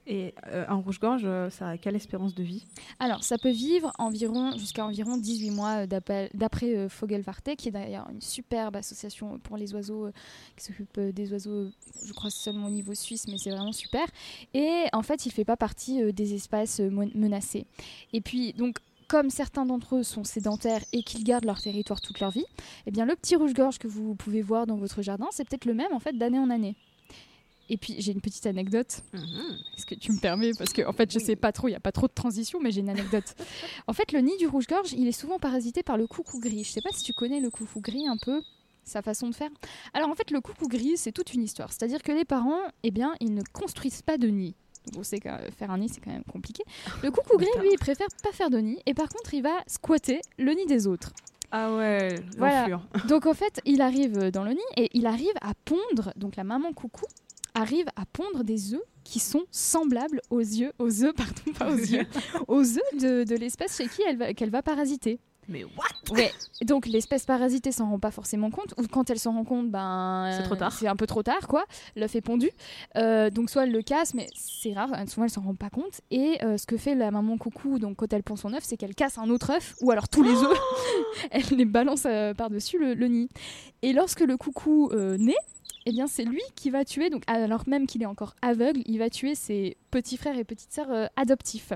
Et 0.09 0.33
euh, 0.47 0.63
un 0.69 0.75
rouge-gorge, 0.75 1.23
euh, 1.25 1.49
ça 1.49 1.67
a 1.71 1.77
quelle 1.77 1.97
espérance 1.97 2.33
de 2.33 2.41
vie? 2.41 2.65
Alors, 2.97 3.25
ça 3.25 3.37
peut 3.37 3.49
vivre 3.51 3.91
environ 3.99 4.57
jusqu'à 4.57 4.85
environ 4.85 5.17
18 5.17 5.49
mois 5.51 5.83
euh, 5.83 5.85
d'après 6.33 6.77
euh, 6.77 6.87
Vogelwarte, 6.87 7.57
qui 7.57 7.67
est 7.67 7.71
d'ailleurs 7.71 8.07
une 8.09 8.21
superbe 8.21 8.77
association 8.77 9.37
pour 9.39 9.57
les 9.57 9.73
oiseaux 9.73 10.07
qui 10.55 10.63
s'occupe 10.63 10.97
des 10.97 11.33
oiseaux, 11.33 11.67
je 12.05 12.13
crois 12.13 12.29
seulement 12.29 12.67
au 12.67 12.71
niveau 12.71 12.93
suisse, 12.93 13.27
mais 13.27 13.37
c'est 13.37 13.51
vraiment 13.51 13.73
super. 13.73 14.07
Et 14.53 14.85
en 14.93 15.03
fait, 15.03 15.25
il 15.25 15.31
fait 15.33 15.43
pas 15.43 15.57
partie 15.57 16.13
des 16.13 16.33
espèces 16.33 16.79
mon- 16.79 17.11
menacées. 17.13 17.65
Et 18.13 18.21
puis, 18.21 18.53
donc, 18.53 18.77
comme 19.07 19.29
certains 19.29 19.65
d'entre 19.65 19.97
eux 19.97 20.03
sont 20.03 20.23
sédentaires 20.23 20.83
et 20.93 21.03
qu'ils 21.03 21.23
gardent 21.23 21.45
leur 21.45 21.61
territoire 21.61 22.01
toute 22.01 22.19
leur 22.19 22.31
vie, 22.31 22.45
eh 22.85 22.91
bien 22.91 23.05
le 23.05 23.15
petit 23.15 23.35
rouge-gorge 23.35 23.79
que 23.79 23.87
vous 23.87 24.15
pouvez 24.15 24.41
voir 24.41 24.67
dans 24.67 24.75
votre 24.75 25.01
jardin, 25.01 25.27
c'est 25.31 25.47
peut-être 25.47 25.65
le 25.65 25.73
même 25.73 25.93
en 25.93 25.99
fait 25.99 26.17
d'année 26.17 26.39
en 26.39 26.49
année. 26.49 26.75
Et 27.69 27.77
puis 27.77 27.95
j'ai 27.99 28.11
une 28.11 28.21
petite 28.21 28.45
anecdote. 28.45 29.01
Est-ce 29.75 29.85
que 29.85 29.95
tu 29.95 30.11
me 30.11 30.19
permets? 30.19 30.51
Parce 30.57 30.71
que 30.71 30.85
en 30.85 30.93
fait, 30.93 31.11
je 31.11 31.19
sais 31.19 31.35
pas 31.35 31.51
trop, 31.51 31.67
il 31.67 31.71
n'y 31.71 31.77
a 31.77 31.81
pas 31.81 31.91
trop 31.91 32.07
de 32.07 32.13
transition, 32.13 32.59
mais 32.61 32.71
j'ai 32.71 32.79
une 32.79 32.89
anecdote. 32.89 33.35
en 33.87 33.93
fait, 33.93 34.11
le 34.11 34.19
nid 34.19 34.37
du 34.37 34.47
rouge-gorge, 34.47 34.93
il 34.93 35.07
est 35.07 35.11
souvent 35.13 35.37
parasité 35.37 35.83
par 35.83 35.97
le 35.97 36.07
coucou 36.07 36.39
gris. 36.39 36.63
Je 36.63 36.71
sais 36.71 36.81
pas 36.81 36.91
si 36.93 37.03
tu 37.03 37.13
connais 37.13 37.41
le 37.41 37.49
coucou 37.49 37.81
gris 37.81 38.07
un 38.07 38.17
peu, 38.17 38.41
sa 38.85 39.01
façon 39.01 39.29
de 39.29 39.35
faire. 39.35 39.49
Alors 39.93 40.09
en 40.09 40.15
fait, 40.15 40.31
le 40.31 40.39
coucou 40.39 40.67
gris, 40.67 40.97
c'est 40.97 41.11
toute 41.11 41.33
une 41.33 41.43
histoire. 41.43 41.71
C'est-à-dire 41.71 42.01
que 42.01 42.11
les 42.11 42.25
parents, 42.25 42.61
eh 42.83 42.91
bien, 42.91 43.13
ils 43.19 43.33
ne 43.33 43.43
construisent 43.53 44.01
pas 44.01 44.17
de 44.17 44.27
nid. 44.27 44.55
On 44.97 45.03
sait 45.03 45.19
que 45.19 45.29
euh, 45.29 45.51
faire 45.57 45.71
un 45.71 45.77
nid, 45.79 45.89
c'est 45.89 46.01
quand 46.01 46.11
même 46.11 46.23
compliqué. 46.31 46.63
Le 47.03 47.11
coucou 47.11 47.37
gris, 47.37 47.47
lui, 47.59 47.69
il 47.71 47.77
préfère 47.79 48.07
pas 48.23 48.31
faire 48.31 48.49
de 48.49 48.59
nid. 48.59 48.79
Et 48.85 48.93
par 48.93 49.09
contre, 49.09 49.33
il 49.33 49.41
va 49.41 49.63
squatter 49.67 50.21
le 50.37 50.51
nid 50.53 50.65
des 50.65 50.87
autres. 50.87 51.11
Ah 51.51 51.73
ouais, 51.75 52.15
Voilà. 52.37 52.81
Donc 53.07 53.25
en 53.25 53.33
fait, 53.33 53.61
il 53.65 53.81
arrive 53.81 54.31
dans 54.31 54.43
le 54.43 54.51
nid 54.51 54.59
et 54.75 54.89
il 54.93 55.05
arrive 55.05 55.31
à 55.41 55.53
pondre, 55.65 56.11
donc 56.17 56.35
la 56.35 56.43
maman 56.43 56.73
coucou 56.73 57.05
arrive 57.55 57.85
à 57.95 58.05
pondre 58.05 58.43
des 58.43 58.73
œufs 58.73 58.81
qui 59.05 59.19
sont 59.19 59.45
semblables 59.51 60.21
aux 60.29 60.41
yeux, 60.41 60.73
aux 60.77 61.03
œufs, 61.05 61.13
pardon, 61.15 61.53
pas 61.57 61.71
aux 61.71 61.77
yeux, 61.77 62.05
aux 62.49 62.63
œufs 62.63 62.99
de, 62.99 63.23
de 63.23 63.35
l'espèce 63.35 63.77
chez 63.77 63.87
qui 63.87 64.01
elle 64.05 64.17
va, 64.17 64.33
qu'elle 64.33 64.49
va 64.49 64.61
parasiter. 64.61 65.19
Mais 65.49 65.63
what? 65.63 66.13
Ouais. 66.15 66.31
Donc 66.61 66.87
l'espèce 66.87 67.25
parasitée 67.25 67.71
s'en 67.71 67.89
rend 67.89 67.99
pas 67.99 68.11
forcément 68.11 68.49
compte, 68.49 68.73
ou 68.77 68.83
quand 68.91 69.09
elle 69.09 69.19
s'en 69.19 69.33
rend 69.33 69.43
compte, 69.43 69.69
ben 69.69 70.29
C'est 70.35 70.43
trop 70.43 70.55
tard. 70.55 70.73
C'est 70.73 70.87
un 70.87 70.95
peu 70.95 71.07
trop 71.07 71.23
tard, 71.23 71.47
quoi. 71.47 71.65
L'œuf 71.95 72.15
est 72.15 72.21
pondu, 72.21 72.49
Euh, 72.97 73.29
donc 73.29 73.49
soit 73.49 73.63
elle 73.63 73.71
le 73.71 73.81
casse, 73.81 74.13
mais 74.13 74.27
c'est 74.33 74.73
rare. 74.73 74.89
hein, 74.93 75.05
Souvent 75.07 75.23
elle 75.25 75.29
s'en 75.29 75.41
rend 75.41 75.55
pas 75.55 75.69
compte. 75.69 76.01
Et 76.11 76.37
euh, 76.43 76.57
ce 76.57 76.65
que 76.65 76.77
fait 76.77 76.95
la 76.95 77.11
maman 77.11 77.37
coucou, 77.37 77.79
donc 77.79 77.97
quand 77.97 78.11
elle 78.11 78.23
pond 78.23 78.35
son 78.35 78.53
œuf, 78.53 78.63
c'est 78.63 78.77
qu'elle 78.77 78.95
casse 78.95 79.17
un 79.17 79.29
autre 79.29 79.51
œuf, 79.51 79.75
ou 79.81 79.91
alors 79.91 80.09
tous 80.09 80.23
les 80.23 80.33
œufs, 80.33 80.59
elle 81.31 81.57
les 81.57 81.65
balance 81.65 82.03
euh, 82.05 82.33
par 82.33 82.49
dessus 82.49 82.77
le, 82.79 82.93
le 82.93 83.07
nid. 83.07 83.29
Et 83.81 83.93
lorsque 83.93 84.21
le 84.21 84.37
coucou 84.37 84.91
naît, 85.19 85.33
eh 85.89 85.91
bien 85.91 86.07
c'est 86.07 86.25
lui 86.25 86.41
qui 86.55 86.69
va 86.69 86.83
tuer, 86.83 87.09
donc 87.09 87.23
alors 87.27 87.63
même 87.65 87.87
qu'il 87.87 88.03
est 88.03 88.07
encore 88.07 88.35
aveugle, 88.41 88.81
il 88.87 88.99
va 88.99 89.09
tuer 89.09 89.35
ses 89.35 89.77
petits 89.89 90.17
frères 90.17 90.37
et 90.37 90.43
petites 90.43 90.73
sœurs 90.73 90.91
euh, 90.91 91.05
adoptifs. 91.15 91.71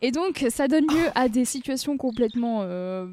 Et 0.00 0.12
donc 0.12 0.46
ça 0.48 0.68
donne 0.68 0.84
lieu 0.84 1.08
à 1.16 1.28
des 1.28 1.44
situations 1.44 1.96
complètement, 1.96 2.60
euh, 2.62 3.08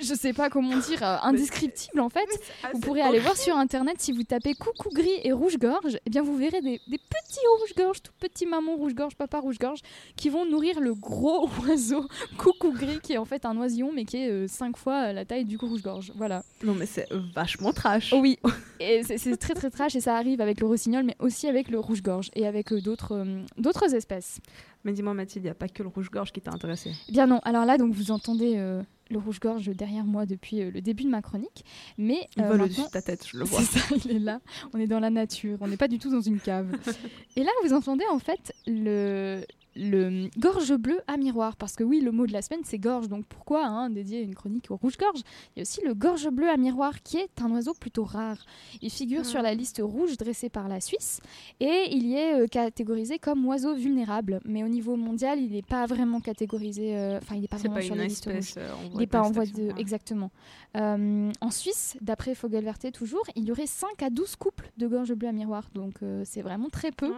je 0.00 0.14
sais 0.14 0.32
pas 0.32 0.50
comment 0.50 0.76
dire, 0.76 1.02
euh, 1.02 1.16
indescriptibles 1.22 2.00
en 2.00 2.08
fait. 2.08 2.26
Vous 2.72 2.80
pourrez 2.80 3.02
aller 3.02 3.18
voir 3.18 3.36
sur 3.36 3.56
internet 3.56 3.96
si 3.98 4.12
vous 4.12 4.22
tapez 4.22 4.54
coucou 4.54 4.90
gris 4.90 5.20
et 5.24 5.32
rouge-gorge, 5.32 5.98
eh 6.04 6.10
bien 6.10 6.22
vous 6.22 6.36
verrez 6.36 6.60
des, 6.60 6.80
des 6.86 6.98
petits 6.98 7.46
rouge-gorge, 7.60 8.02
tout 8.02 8.12
petits 8.20 8.46
mamans 8.46 8.76
rouge-gorge, 8.76 9.16
papa 9.16 9.40
rouge-gorge, 9.40 9.80
qui 10.16 10.28
vont 10.28 10.44
nourrir 10.44 10.80
le 10.80 10.94
gros 10.94 11.48
oiseau 11.66 12.06
coucou 12.36 12.72
gris 12.72 13.00
qui 13.02 13.14
est 13.14 13.18
en 13.18 13.24
fait 13.24 13.44
un 13.44 13.56
oisillon 13.56 13.90
mais 13.94 14.04
qui 14.04 14.18
est 14.18 14.48
5 14.48 14.76
fois 14.76 15.12
la 15.12 15.24
taille 15.24 15.44
du 15.44 15.56
rouge-gorge. 15.56 16.12
Voilà. 16.16 16.42
Non 16.62 16.74
mais 16.74 16.86
c'est 16.86 17.08
vachement 17.34 17.72
trash. 17.72 18.12
Oui, 18.12 18.38
et 18.80 19.02
c'est 19.02 19.36
très 19.36 19.54
très 19.54 19.70
trash 19.70 19.94
et 19.96 20.00
ça 20.00 20.16
arrive 20.16 20.40
avec 20.40 20.60
le 20.60 20.66
rossignol 20.66 21.04
mais 21.04 21.16
aussi 21.18 21.48
avec 21.48 21.68
le 21.68 21.78
rouge-gorge 21.78 22.30
et 22.34 22.46
avec 22.46 22.72
euh, 22.72 22.80
d'autres 22.80 23.14
euh, 23.14 23.42
d'autres 23.56 23.94
espèces. 23.94 24.40
Mais 24.84 24.92
dis-moi 24.92 25.12
Mathilde, 25.14 25.44
il 25.44 25.48
n'y 25.48 25.50
a 25.50 25.54
pas 25.54 25.68
que 25.68 25.82
le 25.82 25.88
rouge-gorge 25.88 26.32
qui 26.32 26.40
t'a 26.40 26.52
intéressé. 26.52 26.92
Eh 27.08 27.12
Bien 27.12 27.26
non, 27.26 27.40
alors 27.44 27.64
là 27.64 27.78
donc 27.78 27.92
vous 27.92 28.10
entendez 28.10 28.54
euh, 28.56 28.82
le 29.10 29.18
rouge-gorge 29.18 29.66
derrière 29.70 30.04
moi 30.04 30.26
depuis 30.26 30.62
euh, 30.62 30.70
le 30.70 30.80
début 30.80 31.04
de 31.04 31.08
ma 31.08 31.22
chronique, 31.22 31.64
mais 31.96 32.28
Il 32.36 32.42
euh, 32.42 32.48
vole 32.48 32.62
au-dessus 32.62 32.82
de 32.82 32.88
ta 32.88 33.02
tête, 33.02 33.26
je 33.26 33.38
le 33.38 33.44
vois. 33.44 33.60
C'est 33.60 33.78
ça, 33.78 33.94
il 34.04 34.16
est 34.16 34.18
là. 34.18 34.40
On 34.72 34.78
est 34.78 34.86
dans 34.86 35.00
la 35.00 35.10
nature. 35.10 35.58
On 35.60 35.68
n'est 35.68 35.76
pas 35.76 35.88
du 35.88 35.98
tout 35.98 36.10
dans 36.10 36.20
une 36.20 36.40
cave. 36.40 36.70
Et 37.36 37.42
là, 37.42 37.50
vous 37.64 37.72
entendez 37.72 38.04
en 38.10 38.18
fait 38.18 38.52
le, 38.66 39.42
le 39.78 40.28
gorge 40.38 40.74
bleu 40.74 41.00
à 41.06 41.16
miroir. 41.16 41.56
Parce 41.56 41.76
que 41.76 41.84
oui, 41.84 42.00
le 42.00 42.10
mot 42.10 42.26
de 42.26 42.32
la 42.32 42.42
semaine, 42.42 42.60
c'est 42.64 42.78
gorge. 42.78 43.08
Donc 43.08 43.24
pourquoi 43.26 43.64
hein, 43.64 43.90
dédier 43.90 44.20
une 44.22 44.34
chronique 44.34 44.70
au 44.70 44.76
rouge-gorge? 44.76 45.20
Il 45.54 45.58
y 45.58 45.60
a 45.60 45.62
aussi 45.62 45.80
le 45.84 45.94
gorge 45.94 46.28
bleu 46.28 46.48
à 46.50 46.56
miroir, 46.56 47.02
qui 47.02 47.16
est 47.18 47.40
un 47.40 47.50
oiseau 47.52 47.74
plutôt 47.74 48.04
rare. 48.04 48.44
Il 48.82 48.90
figure 48.90 49.24
sur 49.24 49.40
la 49.40 49.54
liste 49.54 49.80
rouge 49.82 50.16
dressée 50.16 50.48
par 50.48 50.68
la 50.68 50.80
Suisse. 50.80 51.20
Et 51.60 51.84
il 51.92 52.06
y 52.06 52.14
est 52.14 52.34
euh, 52.42 52.46
catégorisé 52.46 53.18
comme 53.18 53.46
oiseau 53.46 53.74
vulnérable. 53.74 54.40
Mais 54.44 54.64
au 54.64 54.68
niveau 54.68 54.96
mondial, 54.96 55.40
il 55.40 55.52
n'est 55.52 55.62
pas 55.62 55.86
vraiment 55.86 56.20
catégorisé. 56.20 56.96
euh, 56.96 57.18
Enfin, 57.18 57.36
il 57.36 57.42
n'est 57.42 57.48
pas 57.48 57.56
vraiment 57.56 57.74
pas 57.76 57.82
sur 57.82 57.94
la 57.94 58.04
liste 58.04 58.24
rouge. 58.26 58.54
Il 58.92 58.98
n'est 58.98 59.06
pas 59.06 59.22
en 59.22 59.30
voie 59.30 59.46
de. 59.46 59.70
Exactement. 59.78 60.30
Euh, 60.76 61.30
en 61.40 61.50
Suisse, 61.50 61.96
d'après 62.00 62.34
Fogelverté 62.34 62.90
toujours, 62.92 63.24
il 63.36 63.44
y 63.44 63.52
aurait 63.52 63.66
5 63.66 64.02
à 64.02 64.10
12 64.10 64.36
couples 64.36 64.70
de 64.76 64.86
gorge 64.86 65.12
bleue 65.14 65.28
à 65.28 65.32
miroir. 65.32 65.68
Donc 65.74 65.94
c'est 66.24 66.42
vraiment 66.42 66.68
très 66.68 66.90
peu. 66.90 67.12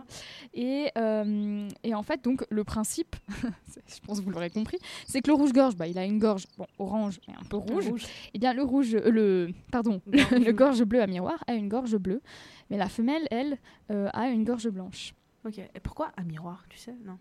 Et, 0.55 0.91
euh, 0.99 1.69
et 1.83 1.95
en 1.95 2.03
fait, 2.03 2.23
donc 2.23 2.45
le 2.51 2.65
principe, 2.65 3.17
je 3.87 4.01
pense 4.05 4.19
que 4.19 4.25
vous 4.25 4.31
l'aurez 4.31 4.51
compris, 4.51 4.79
c'est 5.07 5.21
que 5.21 5.29
le 5.29 5.35
rouge-gorge, 5.35 5.77
bah, 5.77 5.87
il 5.87 5.99
a 5.99 6.05
une 6.05 6.19
gorge 6.19 6.47
bon, 6.59 6.67
orange 6.79 7.21
et 7.29 7.33
un 7.33 7.45
peu 7.49 7.57
rouge. 7.57 7.89
rouge. 7.89 8.07
Et 8.35 8.39
bien 8.39 8.53
le 8.53 8.63
rouge, 8.63 8.95
euh, 8.95 9.11
le 9.11 9.51
pardon, 9.71 10.03
le 10.07 10.51
gorge 10.53 10.83
bleu 10.83 11.01
à 11.01 11.07
miroir 11.07 11.43
a 11.47 11.55
une 11.55 11.69
gorge 11.69 11.97
bleue, 11.97 12.21
mais 12.69 12.77
la 12.77 12.89
femelle, 12.89 13.27
elle, 13.31 13.59
euh, 13.91 14.09
a 14.13 14.29
une 14.29 14.45
gorge 14.45 14.69
blanche. 14.69 15.15
Ok. 15.45 15.59
Et 15.59 15.81
pourquoi 15.81 16.13
à 16.17 16.23
miroir, 16.23 16.65
tu 16.69 16.77
sais? 16.77 16.95
Non. 17.05 17.19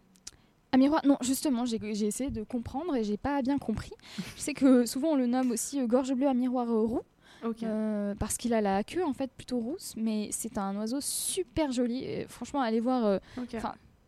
À 0.71 0.77
miroir, 0.77 1.01
non, 1.05 1.17
justement, 1.21 1.65
j'ai 1.65 2.05
essayé 2.05 2.29
de 2.29 2.43
comprendre 2.43 2.95
et 2.95 3.03
j'ai 3.03 3.17
pas 3.17 3.41
bien 3.41 3.57
compris. 3.57 3.91
Je 4.35 4.41
sais 4.41 4.53
que 4.53 4.85
souvent 4.85 5.09
on 5.09 5.15
le 5.15 5.25
nomme 5.25 5.51
aussi 5.51 5.79
euh, 5.79 5.87
gorge 5.87 6.13
bleue 6.13 6.27
à 6.27 6.33
miroir 6.33 6.67
roux. 6.67 7.01
Ok. 7.43 7.63
euh, 7.63 8.15
parce 8.19 8.35
qu'il 8.35 8.53
a 8.53 8.59
la 8.59 8.83
queue 8.83 9.03
en 9.03 9.13
fait 9.13 9.31
plutôt 9.31 9.59
rousse, 9.59 9.93
mais 9.95 10.27
c'est 10.31 10.57
un 10.57 10.75
oiseau 10.75 10.99
super 10.99 11.71
joli. 11.71 12.03
Et 12.03 12.25
franchement, 12.27 12.61
allez 12.61 12.81
voir 12.81 13.05
euh. 13.05 13.17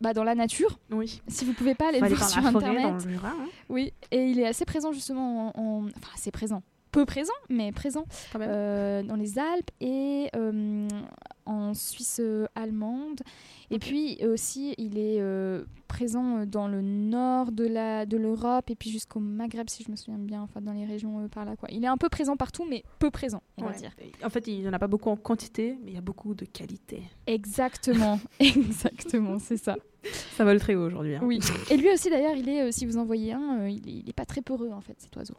Bah, 0.02 0.12
dans 0.12 0.24
la 0.24 0.34
nature. 0.34 0.78
Oui. 0.90 1.22
Si 1.28 1.44
vous 1.44 1.52
pouvez 1.54 1.74
pas 1.74 1.88
aller 1.88 2.00
voir 2.00 2.28
sur 2.28 2.42
forêt, 2.42 2.56
internet. 2.56 2.82
dans 2.82 2.92
le 2.94 3.00
Jura, 3.10 3.28
hein. 3.28 3.46
Oui, 3.68 3.92
et 4.10 4.24
il 4.26 4.38
est 4.40 4.46
assez 4.46 4.64
présent 4.64 4.92
justement 4.92 5.48
en, 5.56 5.60
en- 5.62 5.86
enfin 5.96 6.10
assez 6.14 6.30
présent, 6.30 6.62
peu 6.90 7.06
présent, 7.06 7.32
mais 7.48 7.72
présent 7.72 8.04
Quand 8.32 8.38
même. 8.40 8.50
euh, 8.52 9.02
dans 9.02 9.16
les 9.16 9.38
Alpes 9.38 9.70
et 9.80 10.28
euh, 10.36 10.86
en 11.46 11.74
Suisse 11.74 12.20
euh, 12.22 12.46
allemande. 12.54 13.20
Et 13.70 13.78
puis 13.78 14.18
aussi, 14.26 14.74
il 14.78 14.98
est 14.98 15.20
euh, 15.20 15.64
présent 15.88 16.38
euh, 16.38 16.46
dans 16.46 16.68
le 16.68 16.82
nord 16.82 17.52
de 17.52 17.66
la 17.66 18.04
de 18.06 18.16
l'Europe 18.16 18.70
et 18.70 18.74
puis 18.76 18.90
jusqu'au 18.90 19.20
Maghreb, 19.20 19.68
si 19.70 19.82
je 19.84 19.90
me 19.90 19.96
souviens 19.96 20.18
bien, 20.18 20.42
enfin 20.42 20.60
dans 20.60 20.72
les 20.72 20.84
régions 20.84 21.20
euh, 21.24 21.28
par 21.28 21.44
là 21.44 21.56
quoi. 21.56 21.68
Il 21.72 21.82
est 21.84 21.88
un 21.88 21.96
peu 21.96 22.08
présent 22.08 22.36
partout, 22.36 22.66
mais 22.68 22.82
peu 22.98 23.10
présent, 23.10 23.42
on 23.58 23.64
va 23.64 23.72
dire. 23.72 23.92
En 24.24 24.28
fait, 24.30 24.46
il 24.46 24.60
n'y 24.60 24.68
en 24.68 24.72
a 24.72 24.78
pas 24.78 24.88
beaucoup 24.88 25.08
en 25.10 25.16
quantité, 25.16 25.78
mais 25.82 25.92
il 25.92 25.94
y 25.94 25.98
a 25.98 26.02
beaucoup 26.02 26.34
de 26.34 26.44
qualité. 26.44 27.02
Exactement, 27.26 28.20
exactement, 28.40 29.38
c'est 29.38 29.56
ça. 29.56 29.76
Ça 30.36 30.44
vole 30.44 30.58
très 30.58 30.74
haut 30.74 30.86
aujourd'hui. 30.86 31.14
hein. 31.14 31.20
Oui. 31.22 31.38
Et 31.70 31.76
lui 31.76 31.90
aussi 31.92 32.10
d'ailleurs, 32.10 32.34
il 32.36 32.48
est, 32.48 32.62
euh, 32.62 32.72
si 32.72 32.86
vous 32.86 32.96
en 32.98 33.04
voyez 33.04 33.32
un, 33.32 33.60
euh, 33.60 33.68
il, 33.70 33.88
est, 33.88 33.92
il 34.02 34.08
est 34.08 34.12
pas 34.14 34.24
très 34.26 34.42
peureux 34.42 34.70
en 34.72 34.80
fait, 34.80 34.96
cet 34.98 35.14
oiseau. 35.16 35.34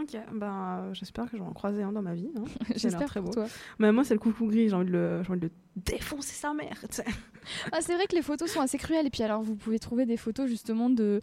Ok, 0.00 0.16
ben 0.32 0.90
j'espère 0.94 1.30
que 1.30 1.36
j'en 1.36 1.52
croisé 1.52 1.82
un 1.82 1.92
dans 1.92 2.00
ma 2.00 2.14
vie. 2.14 2.30
hein. 2.36 2.44
J'espère 2.76 3.06
très 3.06 3.20
beau. 3.20 3.30
toi. 3.30 3.46
Mais 3.78 3.92
moi, 3.92 4.04
c'est 4.04 4.14
le 4.14 4.20
coucou 4.20 4.46
gris, 4.46 4.68
j'ai 4.70 4.74
envie, 4.74 4.86
de 4.86 4.92
le... 4.92 5.22
envie 5.28 5.40
de 5.40 5.46
le 5.46 5.50
défoncer 5.76 6.34
sa 6.34 6.54
mère. 6.54 6.82
Ah, 7.72 7.80
c'est 7.80 7.94
vrai 7.94 8.06
que 8.06 8.14
les 8.14 8.22
photos 8.22 8.50
sont 8.50 8.60
assez 8.60 8.78
cruelles. 8.78 9.06
Et 9.06 9.10
puis 9.10 9.22
alors, 9.22 9.42
vous 9.42 9.54
pouvez 9.54 9.78
trouver 9.78 10.06
des 10.06 10.16
photos 10.16 10.48
justement 10.48 10.88
de, 10.88 11.20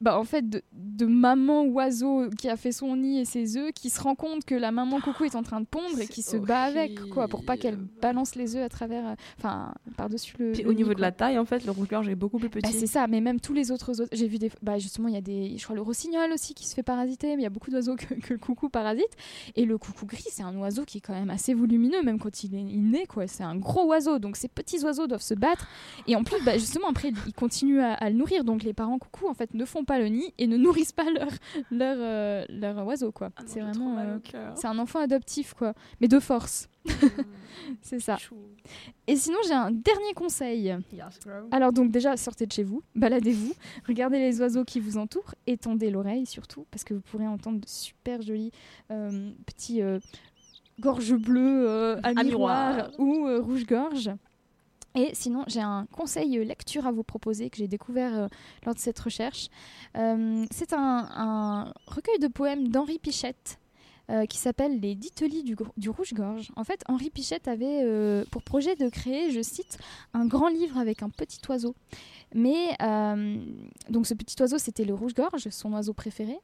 bah, 0.00 0.18
en 0.18 0.24
fait, 0.24 0.48
de, 0.48 0.62
de 0.72 1.06
maman 1.06 1.62
oiseau 1.64 2.28
qui 2.38 2.48
a 2.48 2.56
fait 2.56 2.72
son 2.72 2.96
nid 2.96 3.20
et 3.20 3.24
ses 3.24 3.56
œufs, 3.56 3.72
qui 3.72 3.90
se 3.90 4.00
rend 4.00 4.14
compte 4.14 4.44
que 4.44 4.54
la 4.54 4.70
maman 4.70 5.00
coucou 5.00 5.24
est 5.24 5.34
en 5.34 5.42
train 5.42 5.60
de 5.60 5.66
pondre 5.66 5.98
et 6.00 6.06
qui 6.06 6.22
se 6.22 6.36
bat 6.36 6.62
avec, 6.62 7.00
quoi, 7.10 7.28
pour 7.28 7.44
pas 7.44 7.56
qu'elle 7.56 7.76
balance 7.76 8.34
les 8.34 8.56
œufs 8.56 8.62
à 8.62 8.68
travers, 8.68 9.06
euh, 9.06 9.14
enfin, 9.38 9.72
par-dessus 9.96 10.34
le. 10.38 10.52
Puis 10.52 10.62
le 10.62 10.68
au 10.68 10.72
nid, 10.72 10.78
niveau 10.78 10.94
de 10.94 11.00
la 11.00 11.12
taille, 11.12 11.38
en 11.38 11.44
fait, 11.44 11.64
le 11.64 11.70
rouge-gorge 11.70 12.08
est 12.08 12.14
beaucoup 12.14 12.38
plus 12.38 12.50
petit. 12.50 12.72
Bah, 12.72 12.76
c'est 12.78 12.86
ça, 12.86 13.06
mais 13.06 13.20
même 13.20 13.40
tous 13.40 13.54
les 13.54 13.70
autres 13.70 13.88
oiseaux. 13.88 14.04
J'ai 14.12 14.28
vu 14.28 14.38
des. 14.38 14.50
Bah, 14.62 14.78
justement, 14.78 15.08
il 15.08 15.14
y 15.14 15.18
a 15.18 15.22
des. 15.22 15.56
Je 15.56 15.64
crois 15.64 15.76
le 15.76 15.82
rossignol 15.82 16.32
aussi 16.32 16.54
qui 16.54 16.66
se 16.66 16.74
fait 16.74 16.82
parasiter, 16.82 17.28
mais 17.36 17.42
il 17.42 17.44
y 17.44 17.46
a 17.46 17.50
beaucoup 17.50 17.70
d'oiseaux 17.70 17.96
que, 17.96 18.14
que 18.14 18.32
le 18.34 18.38
coucou 18.38 18.68
parasite. 18.68 19.16
Et 19.56 19.64
le 19.64 19.78
coucou 19.78 20.06
gris, 20.06 20.24
c'est 20.30 20.42
un 20.42 20.56
oiseau 20.58 20.84
qui 20.84 20.98
est 20.98 21.00
quand 21.00 21.14
même 21.14 21.30
assez 21.30 21.54
volumineux, 21.54 22.02
même 22.02 22.18
quand 22.18 22.44
il 22.44 22.54
est 22.54 22.60
il 22.60 22.90
naît, 22.90 23.06
quoi. 23.06 23.26
C'est 23.26 23.44
un 23.44 23.56
gros 23.56 23.84
oiseau. 23.86 24.18
Donc 24.18 24.36
ces 24.36 24.48
petits 24.48 24.82
oiseaux 24.84 25.06
doivent 25.06 25.22
se 25.22 25.34
battre. 25.34 25.68
Et 26.06 26.16
en 26.16 26.24
plus, 26.24 26.42
bah, 26.44 26.58
justement, 26.58 26.88
après, 26.90 27.12
ils 27.26 27.32
continuent 27.34 27.80
à, 27.80 27.94
à 27.94 28.10
le 28.10 28.16
nourrir. 28.16 28.44
Donc 28.44 28.62
les 28.62 28.74
parents 28.74 28.98
coucou, 28.98 29.28
en 29.28 29.34
fait, 29.34 29.54
ne 29.54 29.64
font 29.64 29.83
pas 29.84 29.98
le 29.98 30.08
nid 30.08 30.32
et 30.38 30.46
ne 30.46 30.56
nourrissent 30.56 30.92
pas 30.92 31.10
leur, 31.10 31.28
leur, 31.70 31.96
euh, 31.98 32.44
leur 32.48 32.86
oiseau, 32.86 33.12
quoi. 33.12 33.30
c'est 33.46 33.60
vraiment. 33.60 33.98
euh, 33.98 34.18
c'est 34.54 34.66
un 34.66 34.78
enfant 34.78 35.00
adoptif, 35.00 35.54
quoi. 35.54 35.74
Mais 36.00 36.08
de 36.08 36.18
force. 36.20 36.68
c'est 37.80 38.00
ça. 38.00 38.18
Et 39.06 39.16
sinon, 39.16 39.38
j'ai 39.46 39.54
un 39.54 39.70
dernier 39.70 40.12
conseil. 40.14 40.74
Alors 41.50 41.72
donc 41.72 41.90
déjà, 41.90 42.16
sortez 42.16 42.46
de 42.46 42.52
chez 42.52 42.62
vous, 42.62 42.82
baladez-vous, 42.94 43.54
regardez 43.88 44.18
les 44.18 44.40
oiseaux 44.40 44.64
qui 44.64 44.80
vous 44.80 44.98
entourent, 44.98 45.34
étendez 45.46 45.90
l'oreille 45.90 46.26
surtout, 46.26 46.66
parce 46.70 46.84
que 46.84 46.92
vous 46.94 47.00
pourrez 47.00 47.26
entendre 47.26 47.60
de 47.60 47.68
super 47.68 48.20
jolis 48.22 48.50
euh, 48.90 49.30
petits 49.46 49.80
gorges 50.80 51.14
bleues 51.14 51.68
euh, 51.68 51.96
à, 52.02 52.08
À 52.08 52.24
miroir, 52.24 52.74
miroir. 52.74 52.90
ou 52.98 53.26
euh, 53.26 53.40
rouge-gorge. 53.40 54.10
Et 54.96 55.10
sinon, 55.12 55.44
j'ai 55.48 55.60
un 55.60 55.86
conseil 55.90 56.44
lecture 56.44 56.86
à 56.86 56.92
vous 56.92 57.02
proposer 57.02 57.50
que 57.50 57.56
j'ai 57.56 57.66
découvert 57.66 58.16
euh, 58.16 58.28
lors 58.64 58.74
de 58.74 58.80
cette 58.80 58.98
recherche. 58.98 59.48
Euh, 59.96 60.44
C'est 60.52 60.72
un, 60.72 61.72
recueil 61.86 62.18
de 62.20 62.28
poèmes 62.28 62.68
d'Henri 62.68 62.98
Pichette. 62.98 63.58
euh, 64.10 64.26
qui 64.26 64.36
s'appelle 64.36 64.80
Les 64.80 64.94
Ditelis 64.94 65.42
du, 65.42 65.88
Rouge-Gorge. 65.88 66.52
En 66.56 66.64
fait, 66.64 66.82
Henri 66.88 67.08
Pichette 67.08 67.48
avait 67.48 67.82
pour 68.30 68.42
projet 68.42 68.76
de 68.76 68.90
créer, 68.90 69.30
je 69.30 69.40
cite, 69.40 69.78
un 70.12 70.26
grand 70.26 70.48
livre 70.48 70.76
avec 70.76 71.02
un 71.02 71.08
petit 71.08 71.40
oiseau. 71.48 71.74
Mais 72.34 72.76
donc 73.88 74.06
ce 74.06 74.12
petit 74.12 74.36
oiseau, 74.42 74.58
c'était 74.58 74.84
le 74.84 74.92
rouge-gorge, 74.92 75.48
son 75.48 75.72
oiseau 75.72 75.94
préféré. 75.94 76.38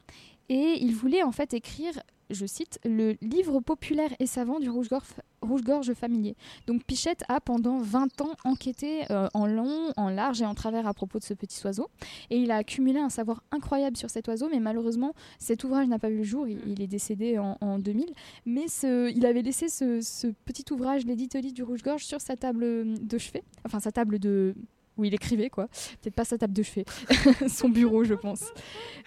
Et 0.49 0.79
il 0.81 0.95
voulait 0.95 1.23
en 1.23 1.33
fait 1.33 1.53
écrire, 1.53 1.93
je 2.31 2.47
cite, 2.47 2.81
le 2.87 3.19
livre 3.21 3.61
populaire 3.61 4.11
et 4.21 4.27
savant 4.27 4.59
du 4.59 4.71
rouge-gorge 4.71 5.05
rouge-gorge 5.43 5.93
familier. 5.95 6.37
Donc 6.67 6.85
Pichette 6.85 7.25
a 7.29 7.41
pendant 7.41 7.79
20 7.79 8.21
ans 8.21 8.33
enquêté 8.45 9.11
euh, 9.11 9.29
en 9.35 9.47
long, 9.47 9.93
en 9.97 10.09
large 10.09 10.43
et 10.43 10.47
en 10.47 10.55
travers 10.55 10.87
à 10.87 10.95
propos 10.95 11.19
de 11.19 11.25
ce 11.25 11.35
petit 11.35 11.61
oiseau. 11.65 11.89
Et 12.31 12.39
il 12.39 12.51
a 12.51 12.57
accumulé 12.57 12.99
un 12.99 13.11
savoir 13.11 13.43
incroyable 13.51 13.97
sur 13.97 14.11
cet 14.11 14.29
oiseau, 14.29 14.49
mais 14.51 14.61
malheureusement, 14.61 15.15
cet 15.39 15.65
ouvrage 15.65 15.89
n'a 15.89 15.99
pas 15.99 16.11
vu 16.11 16.19
le 16.19 16.25
jour, 16.25 16.47
il, 16.49 16.81
est 16.81 16.87
décédé 16.87 17.39
en, 17.39 17.57
en 17.61 17.79
2000. 17.79 18.07
Mais 18.47 18.67
il 18.83 19.27
avait 19.27 19.43
laissé 19.43 19.69
ce, 19.69 20.31
petit 20.45 20.65
ouvrage, 20.73 21.05
l'éditolie 21.05 21.53
du 21.53 21.63
rouge-gorge, 21.63 22.05
sur 22.05 22.21
sa 22.21 22.37
table 22.37 23.07
de 23.07 23.19
chevet, 23.19 23.45
enfin 23.65 23.81
sa 23.81 23.93
table 23.93 24.19
de 24.19 24.55
où 24.97 25.05
il 25.05 25.15
écrivait, 25.15 25.51
quoi. 25.51 25.69
Peut-être 26.01 26.15
pas 26.15 26.25
sa 26.25 26.39
table 26.39 26.53
de 26.53 26.63
chevet, 26.63 26.85
son 27.49 27.69
bureau, 27.69 28.05
je 28.05 28.15
pense. 28.15 28.45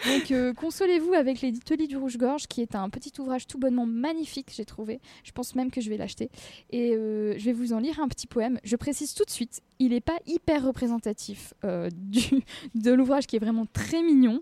Donc, 0.07 0.31
euh, 0.31 0.53
consolez-vous 0.53 1.13
avec 1.13 1.41
l'éditolie 1.41 1.87
du 1.87 1.97
Rouge-Gorge, 1.97 2.47
qui 2.47 2.61
est 2.61 2.75
un 2.75 2.89
petit 2.89 3.11
ouvrage 3.19 3.47
tout 3.47 3.57
bonnement 3.57 3.85
magnifique, 3.85 4.51
j'ai 4.55 4.65
trouvé. 4.65 4.99
Je 5.23 5.31
pense 5.31 5.55
même 5.55 5.71
que 5.71 5.81
je 5.81 5.89
vais 5.89 5.97
l'acheter. 5.97 6.29
Et 6.71 6.93
euh, 6.95 7.35
je 7.37 7.45
vais 7.45 7.53
vous 7.53 7.73
en 7.73 7.79
lire 7.79 7.99
un 7.99 8.07
petit 8.07 8.27
poème. 8.27 8.59
Je 8.63 8.75
précise 8.75 9.13
tout 9.13 9.25
de 9.25 9.29
suite, 9.29 9.61
il 9.79 9.89
n'est 9.89 10.01
pas 10.01 10.19
hyper 10.25 10.65
représentatif 10.65 11.53
euh, 11.63 11.89
du, 11.95 12.43
de 12.75 12.91
l'ouvrage, 12.91 13.27
qui 13.27 13.35
est 13.35 13.39
vraiment 13.39 13.65
très 13.65 14.01
mignon. 14.01 14.41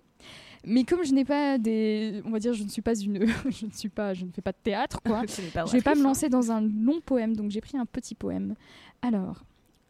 Mais 0.65 0.83
comme 0.83 1.03
je 1.03 1.11
n'ai 1.13 1.25
pas 1.25 1.57
des, 1.57 2.21
on 2.25 2.29
va 2.29 2.39
dire, 2.39 2.53
je 2.53 2.63
ne 2.63 2.69
suis 2.69 2.83
pas 2.83 2.95
une, 2.95 3.25
je 3.49 3.65
ne 3.65 3.71
suis 3.71 3.89
pas, 3.89 4.13
je 4.13 4.25
ne 4.25 4.31
fais 4.31 4.41
pas 4.41 4.51
de 4.51 4.57
théâtre, 4.63 5.01
quoi. 5.03 5.23
Je 5.27 5.71
vais 5.71 5.81
pas 5.81 5.95
me 5.95 6.03
lancer 6.03 6.29
dans 6.29 6.51
un 6.51 6.61
long 6.61 7.01
poème, 7.01 7.35
donc 7.35 7.49
j'ai 7.51 7.61
pris 7.61 7.77
un 7.77 7.85
petit 7.85 8.15
poème. 8.15 8.55
Alors, 9.01 9.43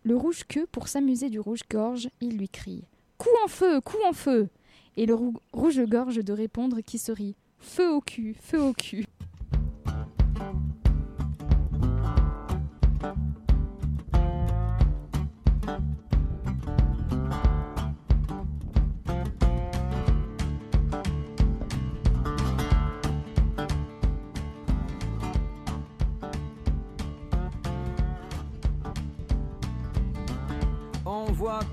le 0.04 0.16
rouge-queue, 0.16 0.66
pour 0.72 0.88
s'amuser 0.88 1.30
du 1.30 1.40
rouge-gorge, 1.40 2.10
il 2.22 2.38
lui 2.38 2.50
crie. 2.50 2.84
Coup 3.18 3.30
en 3.46 3.48
feu, 3.48 3.82
coup 3.82 3.98
en 4.08 4.14
feu! 4.14 4.50
Et 4.98 5.06
le 5.06 5.14
rou- 5.16 5.38
rouge-gorge 5.54 6.18
de 6.24 6.34
répondre 6.34 6.82
qui 6.82 6.98
se 6.98 7.12
rit. 7.12 7.36
Feu 7.60 7.90
au 7.92 8.02
cul, 8.02 8.36
feu 8.42 8.60
au 8.62 8.74
cul. 8.74 9.06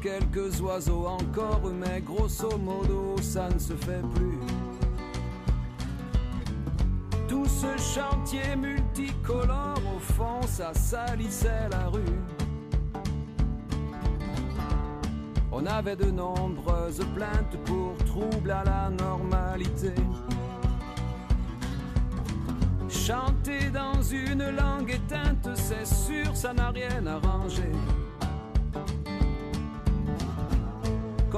Quelques 0.00 0.60
oiseaux 0.60 1.06
encore, 1.06 1.62
mais 1.72 2.00
grosso 2.00 2.56
modo, 2.58 3.16
ça 3.20 3.48
ne 3.48 3.58
se 3.58 3.74
fait 3.74 4.02
plus. 4.14 4.38
Tout 7.28 7.46
ce 7.46 7.76
chantier 7.76 8.56
multicolore, 8.56 9.80
au 9.96 9.98
fond, 9.98 10.42
ça 10.46 10.72
salissait 10.74 11.68
la 11.70 11.88
rue. 11.88 12.18
On 15.52 15.66
avait 15.66 15.96
de 15.96 16.10
nombreuses 16.10 17.04
plaintes 17.14 17.56
pour 17.64 17.96
troubles 18.06 18.50
à 18.50 18.64
la 18.64 18.90
normalité. 18.90 19.94
Chanter 22.88 23.70
dans 23.70 24.02
une 24.02 24.50
langue 24.50 24.90
éteinte, 24.90 25.48
c'est 25.54 25.86
sûr, 25.86 26.36
ça 26.36 26.52
n'a 26.52 26.70
rien 26.70 27.06
arrangé. 27.06 27.70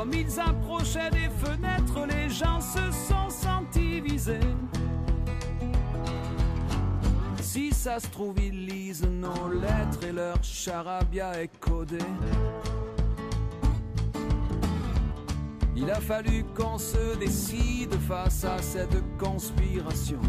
Comme 0.00 0.14
ils 0.14 0.40
approchaient 0.40 1.10
des 1.10 1.28
fenêtres, 1.28 2.06
les 2.06 2.30
gens 2.30 2.58
se 2.58 2.90
sont 2.90 3.28
sentis 3.28 4.00
visés. 4.00 4.40
Si 7.42 7.70
ça 7.70 8.00
se 8.00 8.06
trouve, 8.06 8.42
ils 8.42 8.64
lisent 8.64 9.06
nos 9.06 9.50
lettres 9.52 10.02
et 10.08 10.12
leur 10.12 10.42
charabia 10.42 11.42
est 11.42 11.54
codé. 11.60 11.98
Il 15.76 15.90
a 15.90 16.00
fallu 16.00 16.46
qu'on 16.56 16.78
se 16.78 17.18
décide 17.18 17.92
face 18.08 18.42
à 18.46 18.56
cette 18.62 19.18
conspiration. 19.18 20.22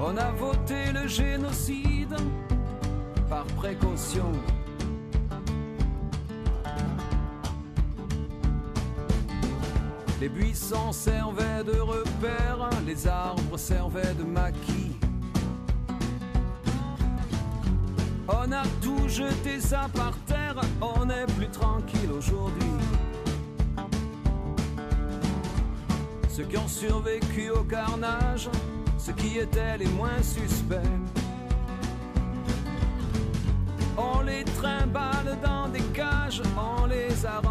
On 0.00 0.16
a 0.16 0.32
voté 0.32 0.90
le 0.92 1.06
génocide 1.06 2.16
par 3.30 3.44
précaution. 3.56 4.32
Les 10.24 10.30
buissons 10.30 10.90
servaient 10.90 11.62
de 11.64 11.78
repères, 11.78 12.70
les 12.86 13.06
arbres 13.06 13.58
servaient 13.58 14.14
de 14.14 14.22
maquis. 14.22 14.96
On 18.26 18.50
a 18.50 18.62
tout 18.80 19.06
jeté 19.06 19.60
ça 19.60 19.86
par 19.92 20.16
terre, 20.24 20.58
on 20.80 21.10
est 21.10 21.26
plus 21.36 21.50
tranquille 21.50 22.10
aujourd'hui. 22.10 22.70
Ceux 26.30 26.44
qui 26.44 26.56
ont 26.56 26.68
survécu 26.68 27.50
au 27.50 27.62
carnage, 27.62 28.48
ceux 28.96 29.12
qui 29.12 29.36
étaient 29.36 29.76
les 29.76 29.88
moins 29.88 30.22
suspects. 30.22 30.80
On 33.98 34.22
les 34.22 34.44
trimballe 34.44 35.36
dans 35.42 35.68
des 35.68 35.84
cages, 35.92 36.40
on 36.56 36.86
les 36.86 37.26
a 37.26 37.42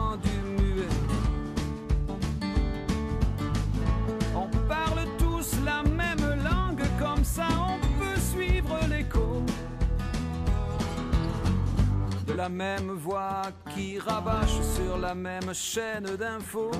la 12.35 12.49
même 12.49 12.91
voix 12.91 13.43
qui 13.73 13.99
rabâche 13.99 14.59
sur 14.75 14.97
la 14.97 15.13
même 15.13 15.53
chaîne 15.53 16.15
d'infos. 16.17 16.71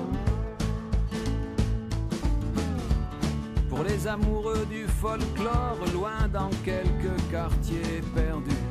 Pour 3.68 3.82
les 3.84 4.06
amoureux 4.06 4.66
du 4.70 4.86
folklore, 4.86 5.78
loin 5.92 6.28
dans 6.32 6.50
quelques 6.64 7.30
quartiers 7.30 8.02
perdus. 8.14 8.64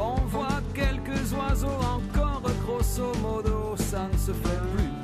On 0.00 0.16
voit 0.26 0.60
quelques 0.74 1.32
oiseaux 1.32 1.68
encore, 1.68 2.42
grosso 2.66 3.12
modo, 3.22 3.76
ça 3.76 4.08
ne 4.12 4.18
se 4.18 4.32
fait 4.32 4.60
plus. 4.76 5.03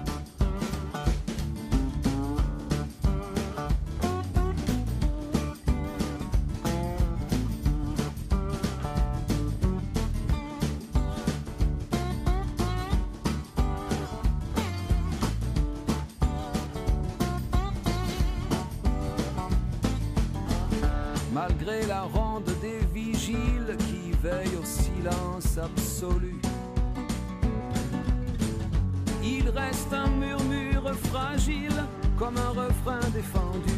Malgré 21.50 21.84
la 21.86 22.02
ronde 22.02 22.48
des 22.62 22.78
vigiles 22.94 23.76
qui 23.78 24.12
veillent 24.22 24.56
au 24.56 24.64
silence 24.64 25.58
absolu, 25.58 26.40
il 29.20 29.48
reste 29.48 29.92
un 29.92 30.10
murmure 30.10 30.94
fragile 31.10 31.82
comme 32.16 32.36
un 32.36 32.50
refrain 32.50 33.00
défendu 33.12 33.74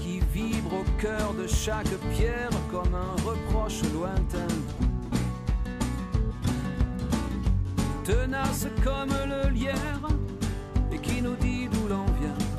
qui 0.00 0.20
vibre 0.32 0.72
au 0.72 1.00
cœur 1.00 1.34
de 1.34 1.46
chaque 1.46 1.94
pierre 2.16 2.48
comme 2.70 2.94
un 2.94 3.22
reproche 3.22 3.82
lointain. 3.92 4.54
Tenace 8.04 8.68
comme 8.82 9.12
le 9.28 9.50
lierre 9.50 10.08
et 10.90 10.98
qui 10.98 11.20
nous 11.20 11.36
dit 11.36 11.68
d'où 11.68 11.88
l'on 11.88 12.06
vient. 12.18 12.49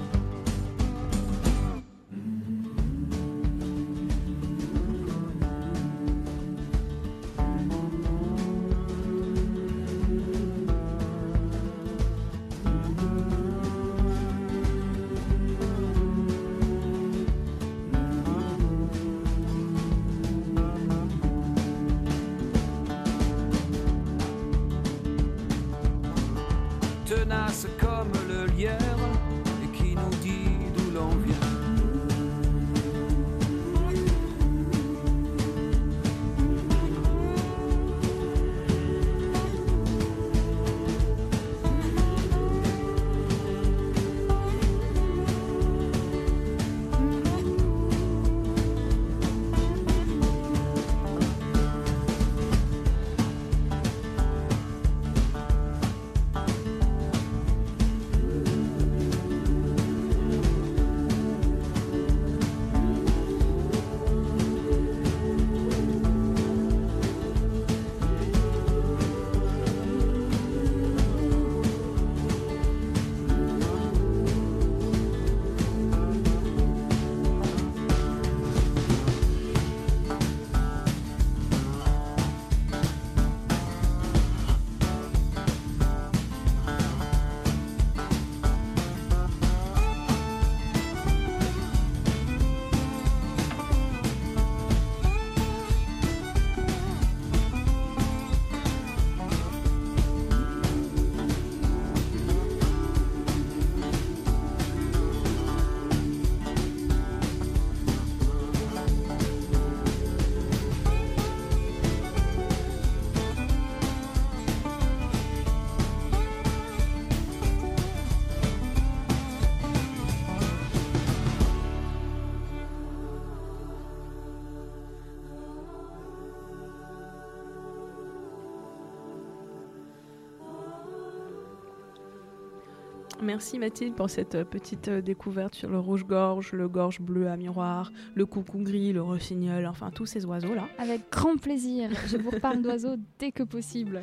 Merci 133.21 133.59
Mathilde 133.59 133.93
pour 133.93 134.09
cette 134.09 134.33
euh, 134.33 134.43
petite 134.43 134.87
euh, 134.87 134.99
découverte 134.99 135.53
sur 135.53 135.69
le 135.69 135.77
rouge-gorge, 135.77 136.53
le 136.53 136.67
gorge 136.67 136.99
bleu 136.99 137.27
à 137.27 137.37
miroir, 137.37 137.91
le 138.15 138.25
coucou 138.25 138.57
gris, 138.57 138.93
le 138.93 139.03
rossignol, 139.03 139.67
enfin 139.67 139.91
tous 139.91 140.07
ces 140.07 140.25
oiseaux-là. 140.25 140.67
Avec 140.79 141.01
grand 141.11 141.37
plaisir. 141.37 141.91
Je 142.07 142.17
vous 142.17 142.31
reparle 142.31 142.63
d'oiseaux 142.63 142.95
dès 143.19 143.31
que 143.31 143.43
possible. 143.43 144.01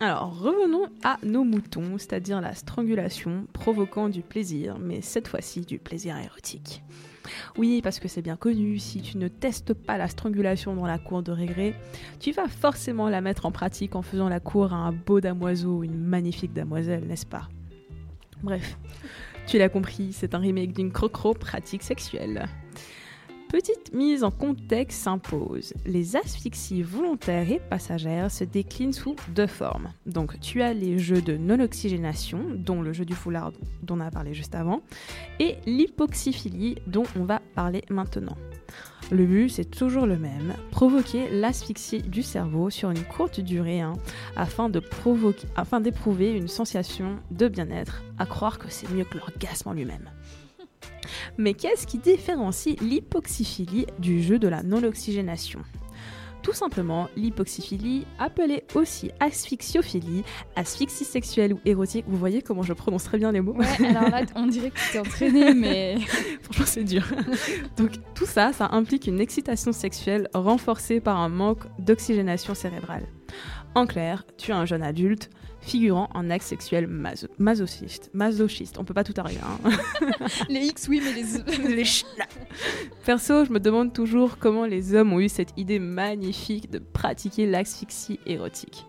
Alors 0.00 0.38
revenons 0.38 0.88
à 1.02 1.16
nos 1.22 1.44
moutons, 1.44 1.96
c'est-à-dire 1.96 2.42
la 2.42 2.54
strangulation 2.54 3.46
provoquant 3.54 4.10
du 4.10 4.20
plaisir, 4.20 4.78
mais 4.78 5.00
cette 5.00 5.28
fois-ci 5.28 5.62
du 5.62 5.78
plaisir 5.78 6.18
érotique. 6.18 6.82
Oui, 7.56 7.80
parce 7.82 8.00
que 8.00 8.08
c'est 8.08 8.20
bien 8.20 8.36
connu, 8.36 8.78
si 8.78 9.00
tu 9.00 9.16
ne 9.16 9.28
testes 9.28 9.72
pas 9.72 9.96
la 9.96 10.08
strangulation 10.08 10.74
dans 10.74 10.86
la 10.86 10.98
cour 10.98 11.22
de 11.22 11.32
régré, 11.32 11.74
tu 12.20 12.32
vas 12.32 12.48
forcément 12.48 13.08
la 13.08 13.22
mettre 13.22 13.46
en 13.46 13.52
pratique 13.52 13.94
en 13.94 14.02
faisant 14.02 14.28
la 14.28 14.40
cour 14.40 14.74
à 14.74 14.76
un 14.76 14.92
beau 14.92 15.20
damoiseau 15.20 15.78
ou 15.78 15.84
une 15.84 15.96
magnifique 15.96 16.52
damoiselle, 16.52 17.06
n'est-ce 17.06 17.26
pas? 17.26 17.48
Bref, 18.42 18.76
tu 19.46 19.58
l'as 19.58 19.68
compris, 19.68 20.12
c'est 20.12 20.34
un 20.34 20.38
remake 20.38 20.72
d'une 20.72 20.92
crocro 20.92 21.34
pratique 21.34 21.82
sexuelle. 21.82 22.48
Petite 23.52 23.92
mise 23.92 24.24
en 24.24 24.30
contexte 24.30 25.02
s'impose. 25.02 25.74
Les 25.84 26.16
asphyxies 26.16 26.80
volontaires 26.80 27.50
et 27.50 27.60
passagères 27.60 28.30
se 28.30 28.44
déclinent 28.44 28.94
sous 28.94 29.14
deux 29.28 29.46
formes. 29.46 29.90
Donc 30.06 30.40
tu 30.40 30.62
as 30.62 30.72
les 30.72 30.98
jeux 30.98 31.20
de 31.20 31.36
non-oxygénation, 31.36 32.46
dont 32.56 32.80
le 32.80 32.94
jeu 32.94 33.04
du 33.04 33.12
foulard 33.12 33.52
dont 33.82 33.96
on 33.96 34.00
a 34.00 34.10
parlé 34.10 34.32
juste 34.32 34.54
avant, 34.54 34.80
et 35.38 35.56
l'hypoxyphilie 35.66 36.76
dont 36.86 37.04
on 37.14 37.24
va 37.24 37.42
parler 37.54 37.82
maintenant. 37.90 38.38
Le 39.10 39.26
but, 39.26 39.50
c'est 39.50 39.70
toujours 39.70 40.06
le 40.06 40.16
même, 40.16 40.54
provoquer 40.70 41.28
l'asphyxie 41.28 42.00
du 42.00 42.22
cerveau 42.22 42.70
sur 42.70 42.90
une 42.90 43.04
courte 43.04 43.40
durée 43.40 43.82
hein, 43.82 43.92
afin 44.34 44.70
de 44.70 44.80
provoquer, 44.80 45.46
afin 45.56 45.82
d'éprouver 45.82 46.32
une 46.32 46.48
sensation 46.48 47.18
de 47.30 47.48
bien-être, 47.48 48.02
à 48.18 48.24
croire 48.24 48.58
que 48.58 48.70
c'est 48.70 48.90
mieux 48.90 49.04
que 49.04 49.18
l'orgasme 49.18 49.68
en 49.68 49.72
lui-même. 49.74 50.08
Mais 51.38 51.54
qu'est-ce 51.54 51.86
qui 51.86 51.98
différencie 51.98 52.78
l'hypoxyphilie 52.80 53.86
du 53.98 54.22
jeu 54.22 54.38
de 54.38 54.48
la 54.48 54.62
non-oxygénation? 54.62 55.60
Tout 56.42 56.52
simplement 56.52 57.08
l'hypoxyphilie, 57.16 58.04
appelée 58.18 58.64
aussi 58.74 59.12
asphyxiophilie, 59.20 60.24
asphyxie 60.56 61.04
sexuelle 61.04 61.54
ou 61.54 61.60
érotique. 61.64 62.04
Vous 62.08 62.16
voyez 62.16 62.42
comment 62.42 62.62
je 62.62 62.72
prononce 62.72 63.04
très 63.04 63.18
bien 63.18 63.30
les 63.30 63.40
mots 63.40 63.54
Ouais, 63.54 63.86
alors 63.86 64.10
là, 64.10 64.22
on 64.34 64.46
dirait 64.46 64.70
que 64.70 64.78
tu 64.78 64.92
t'es 64.92 64.98
entraîné, 64.98 65.54
mais. 65.54 65.98
Franchement, 66.42 66.66
c'est 66.66 66.84
dur. 66.84 67.04
Donc, 67.76 67.92
tout 68.14 68.26
ça, 68.26 68.52
ça 68.52 68.70
implique 68.72 69.06
une 69.06 69.20
excitation 69.20 69.72
sexuelle 69.72 70.28
renforcée 70.34 71.00
par 71.00 71.18
un 71.18 71.28
manque 71.28 71.62
d'oxygénation 71.78 72.54
cérébrale. 72.54 73.06
En 73.76 73.86
clair, 73.86 74.24
tu 74.36 74.50
es 74.50 74.54
un 74.54 74.66
jeune 74.66 74.82
adulte 74.82 75.30
figurant 75.62 76.08
en 76.14 76.28
acte 76.30 76.44
sexuel 76.44 76.86
maso- 76.86 77.28
masochiste. 77.38 78.10
Masochiste, 78.12 78.78
on 78.78 78.84
peut 78.84 78.92
pas 78.94 79.04
tout 79.04 79.14
arriver. 79.16 79.40
hein. 79.42 79.70
les 80.48 80.66
X, 80.66 80.86
oui, 80.88 81.00
mais 81.02 81.12
les. 81.12 81.68
Les 81.76 81.84
ch- 81.84 82.04
Perso, 83.04 83.44
je 83.44 83.52
me 83.52 83.58
demande 83.60 83.92
toujours 83.92 84.38
comment 84.38 84.66
les 84.66 84.94
hommes 84.94 85.12
ont 85.12 85.20
eu 85.20 85.28
cette 85.28 85.52
idée 85.56 85.78
magnifique 85.78 86.70
de 86.70 86.78
pratiquer 86.78 87.46
l'asphyxie 87.46 88.20
érotique. 88.26 88.84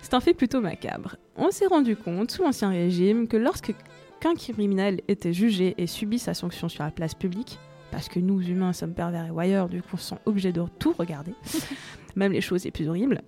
C'est 0.00 0.14
un 0.14 0.20
fait 0.20 0.34
plutôt 0.34 0.60
macabre. 0.60 1.16
On 1.36 1.50
s'est 1.50 1.66
rendu 1.66 1.96
compte, 1.96 2.30
sous 2.30 2.42
l'Ancien 2.42 2.68
Régime, 2.70 3.26
que 3.26 3.36
lorsque 3.36 3.74
qu'un 4.20 4.34
criminel 4.34 5.00
était 5.08 5.32
jugé 5.32 5.74
et 5.78 5.86
subit 5.86 6.18
sa 6.18 6.34
sanction 6.34 6.68
sur 6.68 6.84
la 6.84 6.90
place 6.90 7.14
publique, 7.14 7.58
parce 7.90 8.08
que 8.08 8.18
nous 8.20 8.40
humains 8.40 8.72
sommes 8.72 8.94
pervers 8.94 9.26
et 9.26 9.30
voyeurs, 9.30 9.68
du 9.68 9.80
coup 9.80 9.90
on 9.94 9.96
se 9.96 10.10
sent 10.10 10.18
obligé 10.26 10.52
de 10.52 10.62
tout 10.78 10.92
regarder, 10.98 11.32
même 12.16 12.32
les 12.32 12.40
choses 12.40 12.64
les 12.64 12.70
plus 12.70 12.88
horribles, 12.88 13.22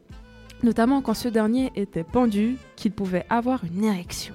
notamment 0.63 1.03
quand 1.03 1.15
ce 1.15 1.29
dernier 1.29 1.73
était 1.77 2.05
pendu, 2.05 2.57
qu'il 2.77 2.93
pouvait 2.93 3.27
avoir 3.29 3.65
une 3.65 3.85
érection. 3.85 4.35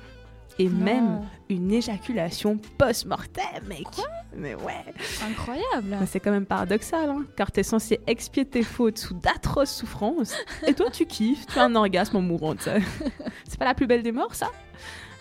Et 0.59 0.69
même 0.69 1.21
une 1.49 1.71
éjaculation 1.71 2.59
post-mortem, 2.77 3.43
mec. 3.67 3.87
Mais 4.35 4.53
ouais. 4.53 4.83
Incroyable. 5.27 5.97
Mais 5.99 6.05
c'est 6.05 6.19
quand 6.19 6.31
même 6.31 6.45
paradoxal, 6.45 7.09
hein, 7.09 7.25
car 7.35 7.51
t'es 7.51 7.63
censé 7.63 7.99
expier 8.05 8.45
tes 8.45 8.61
fautes 8.61 8.99
sous 8.99 9.13
d'atroces 9.15 9.71
souffrances, 9.73 10.35
et 10.67 10.73
toi 10.73 10.91
tu 10.91 11.05
kiffes, 11.05 11.47
tu 11.47 11.57
as 11.57 11.63
un 11.63 11.75
orgasme 11.75 12.17
en 12.17 12.21
mourant. 12.21 12.53
C'est 12.59 13.57
pas 13.57 13.65
la 13.65 13.73
plus 13.73 13.87
belle 13.87 14.03
des 14.03 14.11
morts, 14.11 14.35
ça? 14.35 14.51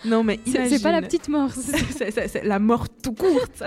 Non, 0.05 0.23
mais 0.23 0.39
imagine. 0.45 0.77
C'est 0.77 0.83
pas 0.83 0.91
la 0.91 1.01
petite 1.01 1.27
mort. 1.27 1.49
C'est- 1.55 2.43
la 2.43 2.59
mort 2.59 2.87
tout 2.89 3.13
courte. 3.13 3.63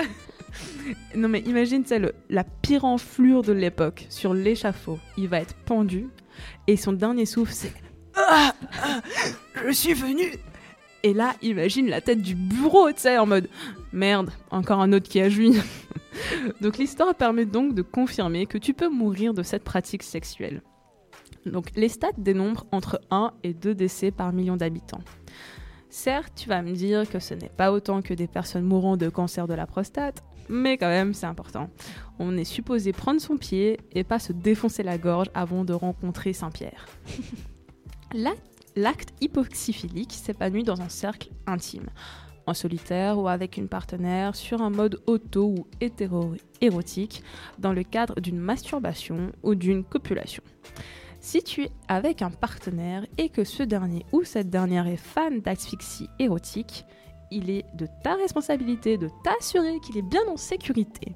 non, 1.17 1.29
mais 1.29 1.41
imagine, 1.41 1.83
c'est 1.87 1.99
le 1.99 2.15
la 2.31 2.45
pire 2.45 2.85
enflure 2.85 3.43
de 3.43 3.53
l'époque 3.53 4.07
sur 4.11 4.35
l'échafaud. 4.35 4.99
Il 5.17 5.29
va 5.29 5.41
être 5.41 5.55
pendu, 5.55 6.09
et 6.67 6.77
son 6.77 6.93
dernier 6.93 7.27
souffle, 7.27 7.53
c'est 7.53 7.73
Ah, 8.17 8.55
ah, 8.83 9.01
Je 9.67 9.73
suis 9.73 9.95
venu 9.95 10.25
Et 11.03 11.15
là, 11.15 11.35
imagine 11.43 11.89
la 11.89 12.01
tête 12.01 12.23
du 12.23 12.35
bureau, 12.35 12.91
tu 12.93 13.01
sais, 13.01 13.19
en 13.19 13.27
mode 13.27 13.49
Merde, 13.93 14.31
encore 14.51 14.81
un 14.81 14.93
autre 14.93 15.09
qui 15.09 15.21
a 15.21 15.29
joui. 15.29 15.57
donc 16.61 16.79
l'histoire 16.79 17.15
permet 17.15 17.47
donc 17.47 17.75
de 17.75 17.83
confirmer 17.83 18.47
que 18.47 18.59
tu 18.59 18.75
peux 18.75 18.89
mourir 18.89 19.35
de 19.35 19.43
cette 19.43 19.65
pratique 19.65 20.03
sexuelle. 20.03 20.63
Donc 21.47 21.67
les 21.77 21.89
stats 21.89 22.13
dénombrent 22.17 22.67
entre 22.73 23.01
1 23.11 23.33
et 23.43 23.53
2 23.53 23.75
décès 23.75 24.11
par 24.11 24.33
million 24.33 24.57
d'habitants. 24.57 25.03
Certes, 25.91 26.33
tu 26.35 26.49
vas 26.49 26.63
me 26.63 26.73
dire 26.73 27.09
que 27.09 27.21
ce 27.21 27.35
n'est 27.35 27.51
pas 27.51 27.71
autant 27.71 28.03
que 28.03 28.15
des 28.15 28.27
personnes 28.27 28.65
mourant 28.65 28.97
de 28.97 29.09
cancer 29.09 29.47
de 29.47 29.55
la 29.55 29.67
prostate, 29.67 30.25
mais 30.49 30.77
quand 30.79 30.89
même, 30.89 31.15
c'est 31.15 31.27
important. 31.27 31.71
On 32.19 32.37
est 32.37 32.45
supposé 32.45 32.93
prendre 32.93 33.21
son 33.21 33.37
pied 33.37 33.79
et 33.93 34.05
pas 34.05 34.19
se 34.19 34.33
défoncer 34.33 34.83
la 34.83 34.99
gorge 34.99 35.29
avant 35.35 35.65
de 35.65 35.73
rencontrer 35.73 36.33
Saint-Pierre. 36.33 36.87
La- 38.13 38.35
L'acte 38.77 39.11
hypoxyphilique 39.21 40.13
s'épanouit 40.13 40.65
dans 40.65 40.81
un 40.81 40.89
cercle 40.89 41.29
intime, 41.47 41.87
en 42.47 42.55
solitaire 42.55 43.19
ou 43.19 43.29
avec 43.29 43.57
une 43.57 43.69
partenaire, 43.69 44.35
sur 44.35 44.63
un 44.63 44.71
mode 44.71 45.01
auto 45.07 45.47
ou 45.47 45.67
hétéro-érotique, 45.81 47.23
dans 47.59 47.73
le 47.73 47.83
cadre 47.85 48.21
d'une 48.21 48.39
masturbation 48.39 49.31
ou 49.45 49.55
d'une 49.55 49.85
copulation. 49.85 50.43
Si 51.21 51.43
tu 51.43 51.63
es 51.63 51.71
avec 51.89 52.21
un 52.21 52.31
partenaire 52.31 53.07
et 53.17 53.29
que 53.29 53.45
ce 53.45 53.63
dernier 53.63 54.05
ou 54.13 54.25
cette 54.25 54.51
dernière 54.51 54.87
est 54.89 54.97
fan 54.97 55.41
d'asphyxie 55.41 56.09
érotique, 56.19 56.85
il 57.35 57.51
est 57.51 57.65
de 57.75 57.87
ta 58.03 58.15
responsabilité 58.15 58.97
de 58.97 59.11
t'assurer 59.23 59.81
qu'il 59.81 59.99
est 59.99 60.03
bien 60.03 60.23
en 60.29 60.37
sécurité. 60.37 61.15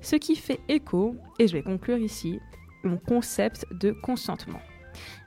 Ce 0.00 0.16
qui 0.16 0.36
fait 0.36 0.60
écho, 0.68 1.16
et 1.38 1.46
je 1.48 1.52
vais 1.54 1.62
conclure 1.62 1.98
ici, 1.98 2.40
mon 2.82 2.98
concept 2.98 3.66
de 3.70 3.92
consentement. 3.92 4.60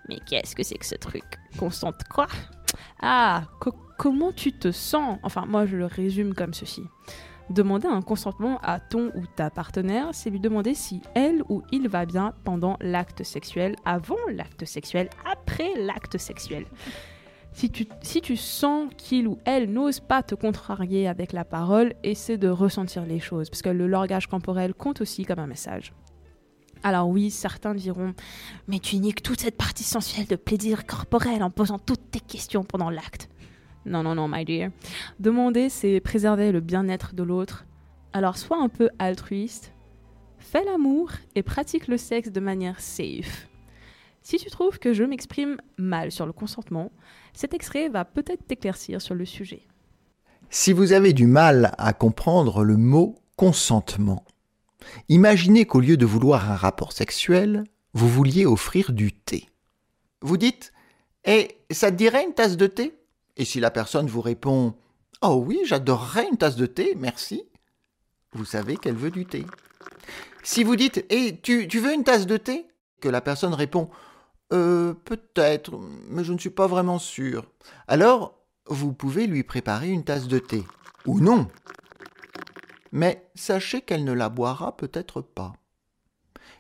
Mais 0.09 0.17
qu'est-ce 0.27 0.55
que 0.55 0.63
c'est 0.63 0.77
que 0.77 0.85
ce 0.85 0.95
truc? 0.95 1.23
Consente 1.57 2.03
quoi? 2.09 2.27
Ah, 3.01 3.43
co- 3.59 3.73
comment 3.97 4.31
tu 4.31 4.53
te 4.53 4.71
sens? 4.71 5.17
Enfin, 5.23 5.45
moi 5.45 5.65
je 5.65 5.77
le 5.77 5.85
résume 5.85 6.33
comme 6.33 6.53
ceci. 6.53 6.83
Demander 7.49 7.87
un 7.87 8.01
consentement 8.01 8.59
à 8.61 8.79
ton 8.79 9.11
ou 9.15 9.23
ta 9.35 9.49
partenaire, 9.49 10.09
c'est 10.11 10.29
lui 10.29 10.39
demander 10.39 10.73
si 10.73 11.01
elle 11.15 11.41
ou 11.49 11.63
il 11.71 11.87
va 11.87 12.05
bien 12.05 12.33
pendant 12.43 12.77
l'acte 12.81 13.23
sexuel, 13.23 13.75
avant 13.85 14.17
l'acte 14.29 14.65
sexuel, 14.65 15.09
après 15.25 15.73
l'acte 15.77 16.17
sexuel. 16.17 16.65
Si 17.57 17.71
tu, 17.71 17.87
si 18.03 18.21
tu 18.21 18.37
sens 18.37 18.87
qu'il 18.97 19.27
ou 19.27 19.39
elle 19.43 19.73
n'ose 19.73 19.99
pas 19.99 20.21
te 20.21 20.35
contrarier 20.35 21.07
avec 21.07 21.33
la 21.33 21.43
parole, 21.43 21.95
essaie 22.03 22.37
de 22.37 22.49
ressentir 22.49 23.03
les 23.03 23.19
choses, 23.19 23.49
parce 23.49 23.63
que 23.63 23.69
le 23.69 23.87
langage 23.87 24.27
corporel 24.27 24.75
compte 24.75 25.01
aussi 25.01 25.25
comme 25.25 25.39
un 25.39 25.47
message. 25.47 25.91
Alors 26.83 27.09
oui, 27.09 27.31
certains 27.31 27.73
diront, 27.73 28.13
mais 28.67 28.77
tu 28.77 28.97
niques 28.97 29.23
toute 29.23 29.41
cette 29.41 29.57
partie 29.57 29.83
sensuelle 29.83 30.27
de 30.27 30.35
plaisir 30.35 30.85
corporel 30.85 31.41
en 31.41 31.49
posant 31.49 31.79
toutes 31.79 32.11
tes 32.11 32.19
questions 32.19 32.63
pendant 32.63 32.91
l'acte. 32.91 33.27
Non, 33.87 34.03
non, 34.03 34.13
non, 34.13 34.27
my 34.27 34.45
dear. 34.45 34.69
Demander, 35.19 35.69
c'est 35.69 35.99
préserver 35.99 36.51
le 36.51 36.59
bien-être 36.59 37.15
de 37.15 37.23
l'autre. 37.23 37.65
Alors 38.13 38.37
sois 38.37 38.61
un 38.61 38.69
peu 38.69 38.91
altruiste, 38.99 39.73
fais 40.37 40.63
l'amour 40.63 41.09
et 41.33 41.41
pratique 41.41 41.87
le 41.87 41.97
sexe 41.97 42.31
de 42.31 42.39
manière 42.39 42.79
safe. 42.79 43.47
Si 44.29 44.35
tu 44.35 44.49
trouves 44.49 44.77
que 44.77 44.91
je 44.91 45.05
m'exprime 45.05 45.55
mal 45.77 46.11
sur 46.11 46.25
le 46.25 46.33
consentement, 46.33 46.91
cet 47.31 47.53
extrait 47.53 47.87
va 47.87 48.03
peut-être 48.03 48.45
t'éclaircir 48.45 49.01
sur 49.01 49.15
le 49.15 49.23
sujet. 49.23 49.61
Si 50.49 50.73
vous 50.73 50.91
avez 50.91 51.13
du 51.13 51.27
mal 51.27 51.73
à 51.77 51.93
comprendre 51.93 52.65
le 52.65 52.75
mot 52.75 53.15
consentement, 53.37 54.25
imaginez 55.07 55.65
qu'au 55.65 55.79
lieu 55.79 55.95
de 55.95 56.05
vouloir 56.05 56.51
un 56.51 56.57
rapport 56.57 56.91
sexuel, 56.91 57.63
vous 57.93 58.09
vouliez 58.09 58.45
offrir 58.45 58.91
du 58.91 59.13
thé. 59.13 59.47
Vous 60.21 60.35
dites 60.35 60.73
Et 61.23 61.59
ça 61.71 61.89
te 61.89 61.95
dirait 61.95 62.25
une 62.25 62.33
tasse 62.33 62.57
de 62.57 62.67
thé? 62.67 62.99
Et 63.37 63.45
si 63.45 63.61
la 63.61 63.71
personne 63.71 64.07
vous 64.07 64.19
répond 64.19 64.75
Oh 65.21 65.41
oui, 65.41 65.61
j'adorerais 65.63 66.27
une 66.29 66.37
tasse 66.37 66.57
de 66.57 66.65
thé, 66.65 66.97
merci, 66.99 67.43
vous 68.33 68.43
savez 68.43 68.75
qu'elle 68.75 68.97
veut 68.97 69.09
du 69.09 69.25
thé. 69.25 69.45
Si 70.43 70.65
vous 70.65 70.75
dites 70.75 71.05
Et 71.09 71.39
tu, 71.41 71.69
tu 71.69 71.79
veux 71.79 71.93
une 71.93 72.03
tasse 72.03 72.27
de 72.27 72.35
thé? 72.35 72.65
Que 72.99 73.07
la 73.07 73.21
personne 73.21 73.53
répond 73.53 73.89
Euh, 74.53 74.93
peut-être, 74.93 75.77
mais 76.09 76.23
je 76.23 76.33
ne 76.33 76.37
suis 76.37 76.49
pas 76.49 76.67
vraiment 76.67 76.99
sûr. 76.99 77.45
Alors, 77.87 78.37
vous 78.67 78.93
pouvez 78.93 79.27
lui 79.27 79.43
préparer 79.43 79.89
une 79.89 80.03
tasse 80.03 80.27
de 80.27 80.39
thé. 80.39 80.63
Ou 81.05 81.19
non. 81.19 81.47
Mais 82.91 83.29
sachez 83.35 83.81
qu'elle 83.81 84.03
ne 84.03 84.13
la 84.13 84.29
boira 84.29 84.77
peut-être 84.77 85.21
pas. 85.21 85.53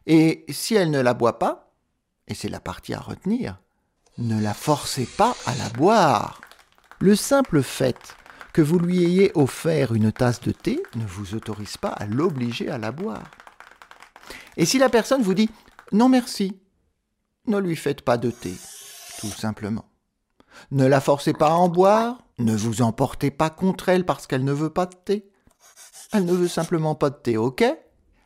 Et 0.05 0.45
si 0.49 0.75
elle 0.75 0.91
ne 0.91 1.01
la 1.01 1.13
boit 1.13 1.39
pas, 1.39 1.73
et 2.27 2.33
c'est 2.33 2.49
la 2.49 2.59
partie 2.59 2.93
à 2.93 2.99
retenir, 2.99 3.59
ne 4.17 4.41
la 4.41 4.53
forcez 4.53 5.05
pas 5.05 5.35
à 5.45 5.55
la 5.55 5.69
boire. 5.69 6.41
Le 6.99 7.15
simple 7.15 7.61
fait 7.61 8.15
que 8.53 8.61
vous 8.61 8.79
lui 8.79 9.03
ayez 9.03 9.31
offert 9.35 9.93
une 9.93 10.11
tasse 10.11 10.41
de 10.41 10.51
thé 10.51 10.81
ne 10.95 11.05
vous 11.05 11.35
autorise 11.35 11.77
pas 11.77 11.89
à 11.89 12.05
l'obliger 12.05 12.69
à 12.69 12.77
la 12.77 12.91
boire. 12.91 13.29
Et 14.57 14.65
si 14.65 14.79
la 14.79 14.89
personne 14.89 15.21
vous 15.21 15.35
dit 15.35 15.49
non 15.91 16.09
merci, 16.09 16.59
ne 17.47 17.57
lui 17.57 17.75
faites 17.75 18.01
pas 18.01 18.17
de 18.17 18.31
thé, 18.31 18.53
tout 19.19 19.27
simplement. 19.27 19.85
Ne 20.71 20.85
la 20.85 21.01
forcez 21.01 21.33
pas 21.33 21.49
à 21.49 21.53
en 21.53 21.69
boire, 21.69 22.23
ne 22.39 22.55
vous 22.55 22.81
emportez 22.81 23.31
pas 23.31 23.49
contre 23.49 23.89
elle 23.89 24.05
parce 24.05 24.27
qu'elle 24.27 24.43
ne 24.43 24.51
veut 24.51 24.69
pas 24.69 24.85
de 24.85 24.95
thé. 24.95 25.29
Elle 26.13 26.25
ne 26.25 26.33
veut 26.33 26.47
simplement 26.47 26.95
pas 26.95 27.09
de 27.09 27.15
thé, 27.15 27.37
ok? 27.37 27.63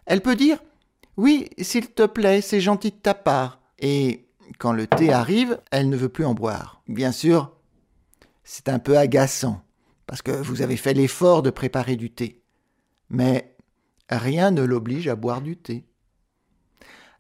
Elle 0.05 0.21
peut 0.21 0.35
dire 0.35 0.59
Oui, 1.17 1.49
s'il 1.59 1.91
te 1.91 2.05
plaît, 2.05 2.41
c'est 2.41 2.61
gentil 2.61 2.91
de 2.91 2.97
ta 2.97 3.13
part. 3.13 3.61
Et 3.79 4.27
quand 4.59 4.73
le 4.73 4.87
thé 4.87 5.11
arrive, 5.11 5.59
elle 5.71 5.89
ne 5.89 5.97
veut 5.97 6.09
plus 6.09 6.25
en 6.25 6.33
boire. 6.33 6.83
Bien 6.87 7.11
sûr, 7.11 7.55
c'est 8.43 8.69
un 8.69 8.79
peu 8.79 8.97
agaçant, 8.97 9.63
parce 10.07 10.21
que 10.21 10.31
vous 10.31 10.61
avez 10.61 10.77
fait 10.77 10.93
l'effort 10.93 11.41
de 11.41 11.49
préparer 11.49 11.95
du 11.95 12.11
thé. 12.11 12.43
Mais 13.09 13.55
rien 14.09 14.51
ne 14.51 14.61
l'oblige 14.61 15.07
à 15.07 15.15
boire 15.15 15.41
du 15.41 15.57
thé. 15.57 15.85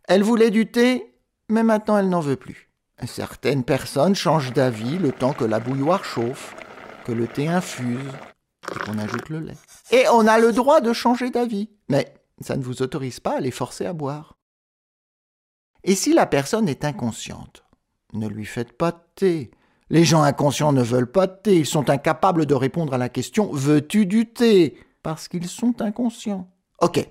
Elle 0.07 0.23
voulait 0.23 0.51
du 0.51 0.69
thé, 0.69 1.10
mais 1.51 1.63
maintenant 1.63 1.97
elle 1.97 2.09
n'en 2.09 2.21
veut 2.21 2.35
plus. 2.35 2.69
Certaines 3.05 3.63
personnes 3.63 4.15
changent 4.15 4.53
d'avis 4.53 4.97
le 4.97 5.11
temps 5.11 5.33
que 5.33 5.43
la 5.43 5.59
bouilloire 5.59 6.05
chauffe, 6.05 6.55
que 7.05 7.11
le 7.11 7.27
thé 7.27 7.47
infuse 7.47 8.11
et 8.73 8.79
qu'on 8.79 8.97
ajoute 8.97 9.29
le 9.29 9.39
lait. 9.39 9.57
Et 9.91 10.05
on 10.11 10.27
a 10.27 10.39
le 10.39 10.51
droit 10.51 10.81
de 10.81 10.93
changer 10.93 11.29
d'avis, 11.29 11.69
mais 11.89 12.13
ça 12.41 12.55
ne 12.55 12.63
vous 12.63 12.81
autorise 12.81 13.19
pas 13.19 13.37
à 13.37 13.39
les 13.39 13.51
forcer 13.51 13.85
à 13.85 13.93
boire. 13.93 14.37
Et 15.83 15.95
si 15.95 16.13
la 16.13 16.27
personne 16.27 16.69
est 16.69 16.85
inconsciente, 16.85 17.63
ne 18.13 18.27
lui 18.27 18.45
faites 18.45 18.77
pas 18.77 18.91
de 18.91 19.01
thé. 19.15 19.51
Les 19.89 20.05
gens 20.05 20.21
inconscients 20.21 20.73
ne 20.73 20.83
veulent 20.83 21.11
pas 21.11 21.27
de 21.27 21.37
thé, 21.43 21.57
ils 21.57 21.65
sont 21.65 21.89
incapables 21.89 22.45
de 22.45 22.53
répondre 22.53 22.93
à 22.93 22.97
la 22.97 23.09
question 23.09 23.51
Veux-tu 23.51 24.05
du 24.05 24.31
thé? 24.31 24.77
Parce 25.01 25.27
qu'ils 25.27 25.49
sont 25.49 25.81
inconscients. 25.81 26.47
Ok, 26.79 27.05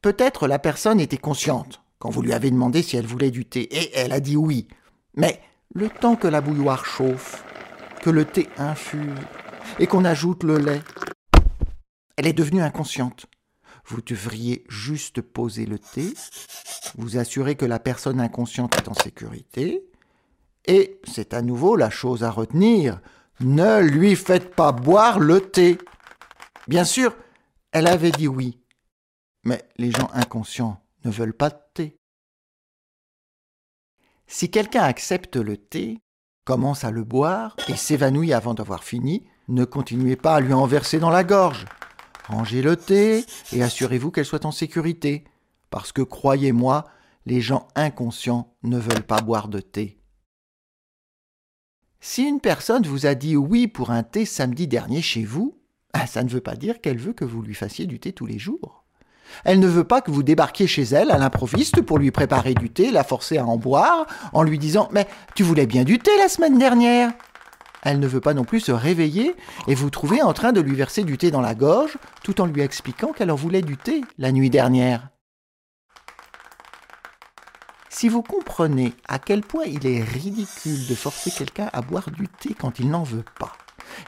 peut-être 0.00 0.48
la 0.48 0.58
personne 0.58 0.98
était 0.98 1.18
consciente 1.18 1.82
quand 1.98 2.10
vous 2.10 2.22
lui 2.22 2.32
avez 2.32 2.50
demandé 2.50 2.82
si 2.82 2.96
elle 2.96 3.06
voulait 3.06 3.30
du 3.30 3.44
thé, 3.44 3.62
et 3.62 3.96
elle 3.96 4.12
a 4.12 4.20
dit 4.20 4.36
oui. 4.36 4.68
Mais 5.14 5.40
le 5.74 5.88
temps 5.88 6.16
que 6.16 6.28
la 6.28 6.40
bouilloire 6.40 6.84
chauffe, 6.84 7.44
que 8.02 8.10
le 8.10 8.24
thé 8.24 8.48
infuse 8.58 9.20
et 9.78 9.86
qu'on 9.86 10.04
ajoute 10.04 10.42
le 10.42 10.58
lait, 10.58 10.82
elle 12.16 12.26
est 12.26 12.32
devenue 12.32 12.62
inconsciente. 12.62 13.26
Vous 13.86 14.00
devriez 14.00 14.64
juste 14.68 15.20
poser 15.20 15.66
le 15.66 15.78
thé, 15.78 16.12
vous 16.96 17.18
assurer 17.18 17.54
que 17.54 17.66
la 17.66 17.78
personne 17.78 18.20
inconsciente 18.20 18.76
est 18.76 18.88
en 18.88 18.94
sécurité, 18.94 19.84
et 20.66 21.00
c'est 21.04 21.34
à 21.34 21.42
nouveau 21.42 21.76
la 21.76 21.90
chose 21.90 22.24
à 22.24 22.30
retenir, 22.30 23.00
ne 23.40 23.80
lui 23.80 24.16
faites 24.16 24.54
pas 24.54 24.72
boire 24.72 25.20
le 25.20 25.40
thé. 25.40 25.78
Bien 26.66 26.84
sûr, 26.84 27.14
elle 27.70 27.86
avait 27.86 28.10
dit 28.10 28.28
oui, 28.28 28.58
mais 29.44 29.62
les 29.76 29.92
gens 29.92 30.10
inconscients 30.14 30.80
ne 31.06 31.10
veulent 31.10 31.36
pas 31.36 31.50
de 31.50 31.60
thé. 31.72 31.98
Si 34.26 34.50
quelqu'un 34.50 34.82
accepte 34.82 35.36
le 35.36 35.56
thé, 35.56 36.00
commence 36.44 36.84
à 36.84 36.90
le 36.90 37.04
boire 37.04 37.56
et 37.68 37.76
s'évanouit 37.76 38.32
avant 38.32 38.54
d'avoir 38.54 38.82
fini, 38.82 39.24
ne 39.48 39.64
continuez 39.64 40.16
pas 40.16 40.34
à 40.34 40.40
lui 40.40 40.52
en 40.52 40.66
verser 40.66 40.98
dans 40.98 41.10
la 41.10 41.22
gorge. 41.22 41.64
Rangez 42.26 42.60
le 42.60 42.76
thé 42.76 43.24
et 43.52 43.62
assurez-vous 43.62 44.10
qu'elle 44.10 44.24
soit 44.24 44.46
en 44.46 44.50
sécurité, 44.50 45.24
parce 45.70 45.92
que 45.92 46.02
croyez-moi, 46.02 46.86
les 47.24 47.40
gens 47.40 47.68
inconscients 47.76 48.56
ne 48.64 48.78
veulent 48.78 49.06
pas 49.06 49.22
boire 49.22 49.48
de 49.48 49.60
thé. 49.60 50.00
Si 52.00 52.24
une 52.24 52.40
personne 52.40 52.84
vous 52.84 53.06
a 53.06 53.14
dit 53.14 53.36
oui 53.36 53.68
pour 53.68 53.90
un 53.90 54.02
thé 54.02 54.24
samedi 54.24 54.66
dernier 54.66 55.02
chez 55.02 55.24
vous, 55.24 55.60
ah, 55.92 56.06
ça 56.06 56.24
ne 56.24 56.28
veut 56.28 56.40
pas 56.40 56.56
dire 56.56 56.80
qu'elle 56.80 56.98
veut 56.98 57.12
que 57.12 57.24
vous 57.24 57.42
lui 57.42 57.54
fassiez 57.54 57.86
du 57.86 58.00
thé 58.00 58.12
tous 58.12 58.26
les 58.26 58.38
jours. 58.38 58.75
Elle 59.44 59.60
ne 59.60 59.66
veut 59.66 59.84
pas 59.84 60.00
que 60.00 60.10
vous 60.10 60.22
débarquiez 60.22 60.66
chez 60.66 60.82
elle 60.82 61.10
à 61.10 61.18
l'improviste 61.18 61.82
pour 61.82 61.98
lui 61.98 62.10
préparer 62.10 62.54
du 62.54 62.70
thé, 62.70 62.90
la 62.90 63.04
forcer 63.04 63.38
à 63.38 63.46
en 63.46 63.56
boire, 63.56 64.06
en 64.32 64.42
lui 64.42 64.58
disant 64.58 64.88
Mais 64.92 65.06
tu 65.34 65.42
voulais 65.42 65.66
bien 65.66 65.84
du 65.84 65.98
thé 65.98 66.10
la 66.18 66.28
semaine 66.28 66.58
dernière 66.58 67.12
Elle 67.82 68.00
ne 68.00 68.06
veut 68.06 68.20
pas 68.20 68.34
non 68.34 68.44
plus 68.44 68.60
se 68.60 68.72
réveiller 68.72 69.34
et 69.66 69.74
vous 69.74 69.90
trouver 69.90 70.22
en 70.22 70.32
train 70.32 70.52
de 70.52 70.60
lui 70.60 70.74
verser 70.74 71.04
du 71.04 71.18
thé 71.18 71.30
dans 71.30 71.40
la 71.40 71.54
gorge, 71.54 71.96
tout 72.22 72.40
en 72.40 72.46
lui 72.46 72.62
expliquant 72.62 73.12
qu'elle 73.12 73.30
en 73.30 73.36
voulait 73.36 73.62
du 73.62 73.76
thé 73.76 74.02
la 74.18 74.32
nuit 74.32 74.50
dernière. 74.50 75.08
Si 77.88 78.10
vous 78.10 78.22
comprenez 78.22 78.92
à 79.08 79.18
quel 79.18 79.40
point 79.40 79.64
il 79.64 79.86
est 79.86 80.02
ridicule 80.02 80.86
de 80.86 80.94
forcer 80.94 81.30
quelqu'un 81.30 81.70
à 81.72 81.80
boire 81.80 82.10
du 82.10 82.28
thé 82.28 82.54
quand 82.54 82.78
il 82.78 82.90
n'en 82.90 83.04
veut 83.04 83.24
pas, 83.38 83.52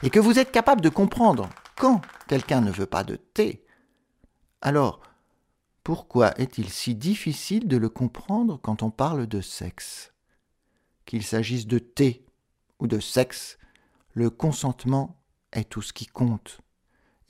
et 0.03 0.11
que 0.11 0.19
vous 0.19 0.37
êtes 0.37 0.51
capable 0.51 0.81
de 0.81 0.89
comprendre 0.89 1.49
quand 1.75 2.01
quelqu'un 2.27 2.61
ne 2.61 2.71
veut 2.71 2.85
pas 2.85 3.03
de 3.03 3.15
thé, 3.15 3.65
alors 4.61 5.01
pourquoi 5.89 6.39
est-il 6.39 6.69
si 6.69 6.93
difficile 6.93 7.67
de 7.67 7.75
le 7.75 7.89
comprendre 7.89 8.59
quand 8.61 8.83
on 8.83 8.91
parle 8.91 9.25
de 9.25 9.41
sexe? 9.41 10.13
Qu'il 11.07 11.23
s'agisse 11.23 11.65
de 11.65 11.79
thé 11.79 12.27
ou 12.77 12.85
de 12.85 12.99
sexe, 12.99 13.57
le 14.13 14.29
consentement 14.29 15.19
est 15.51 15.67
tout 15.67 15.81
ce 15.81 15.91
qui 15.91 16.05
compte. 16.05 16.61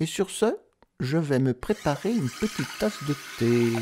Et 0.01 0.05
sur 0.05 0.29
ce, 0.29 0.57
je 0.99 1.17
vais 1.17 1.39
me 1.39 1.53
préparer 1.53 2.11
une 2.11 2.29
petite 2.29 2.67
tasse 2.79 3.01
de 3.07 3.15
thé. 3.37 3.77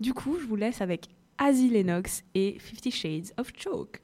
Du 0.00 0.12
coup, 0.14 0.36
je 0.40 0.46
vous 0.46 0.56
laisse 0.56 0.80
avec 0.80 1.10
Asie 1.38 1.68
Lennox 1.68 2.24
et 2.34 2.58
Fifty 2.58 2.90
Shades 2.90 3.32
of 3.36 3.52
Choke. 3.56 4.02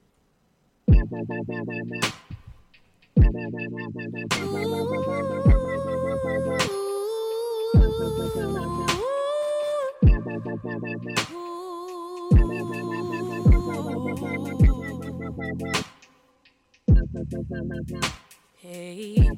Hey, 18.57 19.29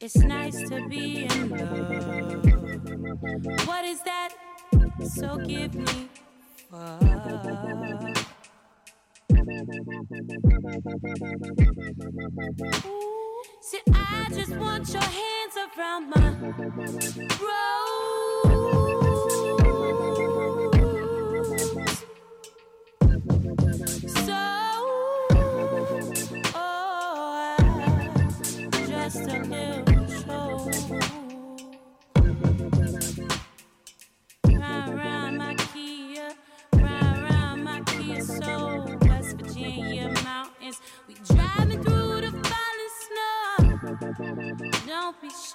it's 0.00 0.16
nice 0.16 0.68
to 0.68 0.88
be 0.88 1.24
in 1.24 1.50
love. 1.50 1.70
What 3.66 3.84
is 3.84 4.00
that? 4.02 4.30
So 5.16 5.36
give 5.36 5.74
me 5.74 6.08
fuck. 6.70 8.35
See, 13.60 13.80
I 13.90 14.28
just 14.34 14.54
want 14.56 14.92
your 14.92 15.02
hands 15.02 15.56
around 15.78 16.10
my 16.10 16.30
rose. 17.40 17.85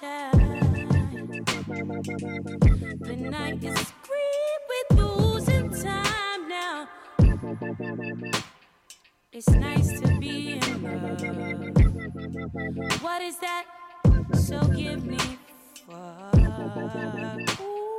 Shy. 0.02 0.30
The 3.00 3.16
night 3.30 3.62
is 3.62 3.78
scream, 3.78 4.60
we're 4.68 4.96
losing 4.96 5.70
time 5.70 6.48
now. 6.48 6.88
It's 9.32 9.48
nice 9.50 10.00
to 10.00 10.18
be 10.18 10.54
in 10.54 10.82
love. 10.82 11.22
What 13.02 13.22
is 13.22 13.36
that? 13.38 13.66
So 14.34 14.60
give 14.68 15.04
me 15.06 15.18
fuck. 15.86 16.34
Sit 16.34 17.91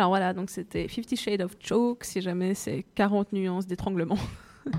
Alors 0.00 0.08
voilà, 0.08 0.32
donc 0.32 0.48
c'était 0.48 0.88
Fifty 0.88 1.14
Shades 1.14 1.42
of 1.42 1.56
Choke, 1.60 2.04
si 2.04 2.22
jamais 2.22 2.54
c'est 2.54 2.86
40 2.94 3.34
nuances 3.34 3.66
d'étranglement. 3.66 4.16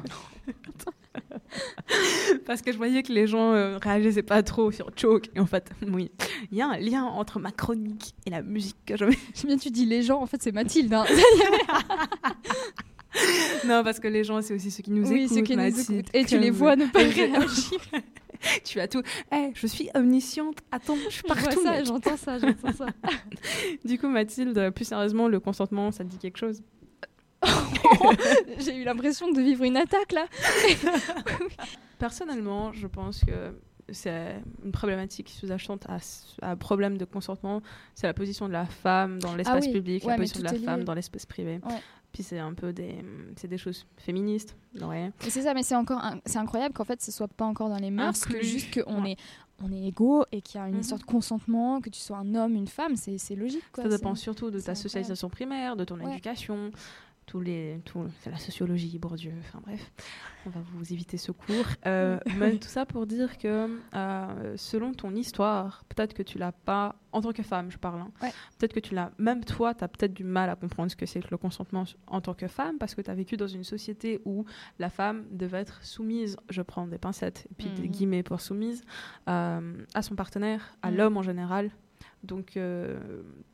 Parce 2.48 2.64
que 2.64 2.72
je 2.72 2.78
voyais 2.78 3.04
que 3.04 3.12
les 3.14 3.28
gens 3.28 3.54
euh, 3.54 3.78
réagissaient 3.78 4.24
pas 4.24 4.42
trop 4.42 4.72
sur 4.72 4.90
Choke. 4.98 5.28
Et 5.36 5.40
en 5.40 5.46
fait, 5.46 5.70
oui, 5.94 6.10
il 6.52 6.58
y 6.58 6.62
a 6.64 6.70
un 6.70 6.78
lien 6.80 7.04
entre 7.04 7.38
ma 7.40 7.52
chronique 7.52 8.16
et 8.26 8.32
la 8.32 8.42
musique 8.42 8.78
que 8.84 8.98
je 8.98 9.06
mets. 9.06 9.18
J'aime 9.36 9.46
bien, 9.50 9.58
tu 9.58 9.70
dis 9.70 9.86
les 9.86 10.02
gens, 10.02 10.20
en 10.20 10.26
fait, 10.26 10.42
c'est 10.42 10.52
Mathilde. 10.52 10.92
hein. 10.92 11.06
non, 13.68 13.84
parce 13.84 14.00
que 14.00 14.08
les 14.08 14.24
gens, 14.24 14.42
c'est 14.42 14.56
aussi 14.56 14.72
ceux 14.72 14.82
qui 14.82 14.90
nous 14.90 15.08
Oui, 15.08 15.26
écoutent. 15.26 15.38
ceux 15.38 15.44
qui 15.44 15.56
nous 15.56 15.80
écoutent. 15.82 16.10
Et 16.16 16.26
tu 16.26 16.40
les 16.40 16.50
vois 16.50 16.76
ne 16.76 16.88
pas 16.88 16.98
réagir. 16.98 17.80
tu 18.64 18.80
as 18.80 18.88
tout. 18.88 19.02
Eh, 19.34 19.52
je 19.54 19.68
suis 19.68 19.90
omnisciente. 19.96 20.60
Attends, 20.72 20.96
je 20.96 21.10
suis 21.10 21.22
Je 21.28 21.34
vois 21.34 21.36
partout. 21.36 21.64
ça, 21.64 21.84
j'entends 21.84 22.18
ça, 22.18 22.38
j'entends 22.38 22.74
ça. 22.74 22.88
du 23.86 23.98
coup, 23.98 24.08
Mathilde, 24.08 24.72
plus 24.72 24.86
sérieusement, 24.86 25.28
le 25.28 25.40
consentement, 25.40 25.92
ça 25.92 26.04
te 26.04 26.10
dit 26.10 26.18
quelque 26.18 26.38
chose? 26.38 26.62
J'ai 28.60 28.76
eu 28.76 28.84
l'impression 28.84 29.32
de 29.32 29.42
vivre 29.42 29.64
une 29.64 29.78
attaque 29.78 30.12
là. 30.12 30.28
Personnellement, 31.98 32.72
je 32.72 32.88
pense 32.88 33.24
que 33.24 33.54
c'est 33.90 34.42
une 34.64 34.72
problématique 34.72 35.30
sous-jacente 35.30 35.86
à, 35.90 35.98
un 36.42 36.56
problème 36.56 36.98
de 36.98 37.06
consentement. 37.06 37.62
C'est 37.96 38.08
la 38.08 38.14
position 38.14 38.48
de 38.48 38.54
la 38.54 38.66
femme 38.66 39.20
dans 39.20 39.36
l'espace 39.36 39.64
Ah 39.64 39.68
oui, 39.68 39.74
public, 39.74 40.04
ouais, 40.04 40.12
la 40.12 40.18
position 40.18 40.40
de 40.40 40.46
la 40.46 40.60
femme 40.60 40.84
dans 40.84 40.94
l'espace 40.94 41.26
privé. 41.26 41.60
Ouais. 41.64 41.80
Puis 42.12 42.24
c'est 42.24 42.40
un 42.40 42.54
peu 42.54 42.74
des, 42.74 43.04
c'est 43.38 43.48
des 43.48 43.58
choses 43.58 43.86
féministes. 43.98 44.56
Ouais. 44.82 45.12
C'est 45.20 45.42
ça, 45.42 45.54
mais 45.54 45.64
c'est 45.64 45.76
encore, 45.76 46.02
c'est 46.26 46.40
incroyable 46.40 46.74
qu'en 46.74 46.84
fait 46.84 47.02
ce 47.02 47.12
soit 47.12 47.28
pas 47.30 47.46
encore 47.46 47.70
dans 47.70 47.78
les 47.78 47.92
mœurs, 47.92 48.26
que 48.26 48.42
juste 48.42 48.74
qu'on 48.84 49.04
Ouais. 49.04 49.12
est, 49.12 49.18
on 49.64 49.72
est 49.72 49.88
égaux 49.88 50.26
et 50.32 50.42
qu'il 50.42 50.60
y 50.60 50.64
a 50.64 50.68
une 50.68 50.74
Mhm. 50.76 50.82
histoire 50.82 51.00
de 51.00 51.06
consentement, 51.06 51.80
que 51.80 51.90
tu 51.90 52.00
sois 52.00 52.18
un 52.18 52.36
homme, 52.36 52.56
une 52.56 52.68
femme, 52.68 52.96
c'est, 52.98 53.36
logique 53.36 53.64
quoi. 53.72 53.84
Ça 53.86 53.90
dépend 53.90 54.16
surtout 54.16 54.52
de 54.52 54.60
ta 54.60 54.76
socialisation 54.76 55.30
primaire, 55.30 55.76
de 55.78 55.84
ton 55.86 56.00
Ouais. 56.00 56.12
éducation, 56.12 56.72
tous 57.26 57.40
les, 57.40 57.80
tout, 57.86 58.08
c'est 58.20 58.30
la 58.32 58.38
sociologie, 58.38 58.98
Bourdieu, 59.00 59.32
enfin 59.40 59.60
bref, 59.66 59.92
on 60.46 60.50
va 60.50 60.60
vous 60.74 60.92
éviter 60.92 61.18
ce 61.18 61.32
cours. 61.32 61.66
Euh, 61.86 62.20
mais 62.38 62.58
tout 62.58 62.68
ça 62.68 62.86
pour 62.86 63.08
dire 63.08 63.38
que 63.38 63.80
euh, 63.96 64.54
selon 64.58 64.94
ton 64.94 65.16
histoire, 65.16 65.84
peut-être 65.90 66.14
que 66.14 66.24
tu 66.24 66.38
l'as 66.38 66.52
pas, 66.52 66.96
en 67.12 67.22
tant 67.22 67.32
que 67.32 67.42
femme, 67.44 67.72
je 67.72 67.78
parle, 67.78 68.02
hein, 68.02 68.12
Ouais. 68.22 68.32
peut-être 68.58 68.74
que 68.74 68.80
tu 68.80 68.94
l'as, 68.94 69.12
même 69.18 69.44
toi, 69.46 69.74
tu 69.74 69.84
as 69.84 69.88
peut-être 69.88 70.14
du 70.14 70.24
mal 70.24 70.50
à 70.50 70.56
comprendre 70.56 70.92
ce 70.92 70.96
que 70.96 71.06
c'est 71.06 71.22
que 71.22 71.30
le 71.32 71.38
consentement 71.38 71.86
en 72.08 72.22
tant 72.22 72.34
que 72.34 72.48
femme, 72.48 72.78
parce 72.78 72.96
que 72.96 73.02
tu 73.02 73.10
as 73.10 73.16
vécu 73.16 73.36
dans 73.38 73.48
une 73.48 73.64
société 73.64 74.22
où 74.26 74.46
la 74.80 74.90
femme 74.90 75.26
devait 75.32 75.60
être 75.60 75.84
soumise, 75.84 76.38
je 76.50 76.62
prends 76.62 76.86
des 76.88 76.98
pincettes 76.98 77.48
et 77.50 77.54
puis 77.56 77.70
des 77.70 77.84
Mhm. 77.84 77.88
guillemets 77.92 78.24
pour 78.24 78.42
soumise, 78.42 78.84
euh, 79.30 79.86
à 79.94 80.02
son 80.02 80.16
partenaire, 80.16 80.76
à 80.82 80.92
Mhm. 80.92 80.98
l'homme 80.98 81.18
en 81.18 81.24
général. 81.24 81.72
Donc, 82.24 82.56
euh, 82.58 83.00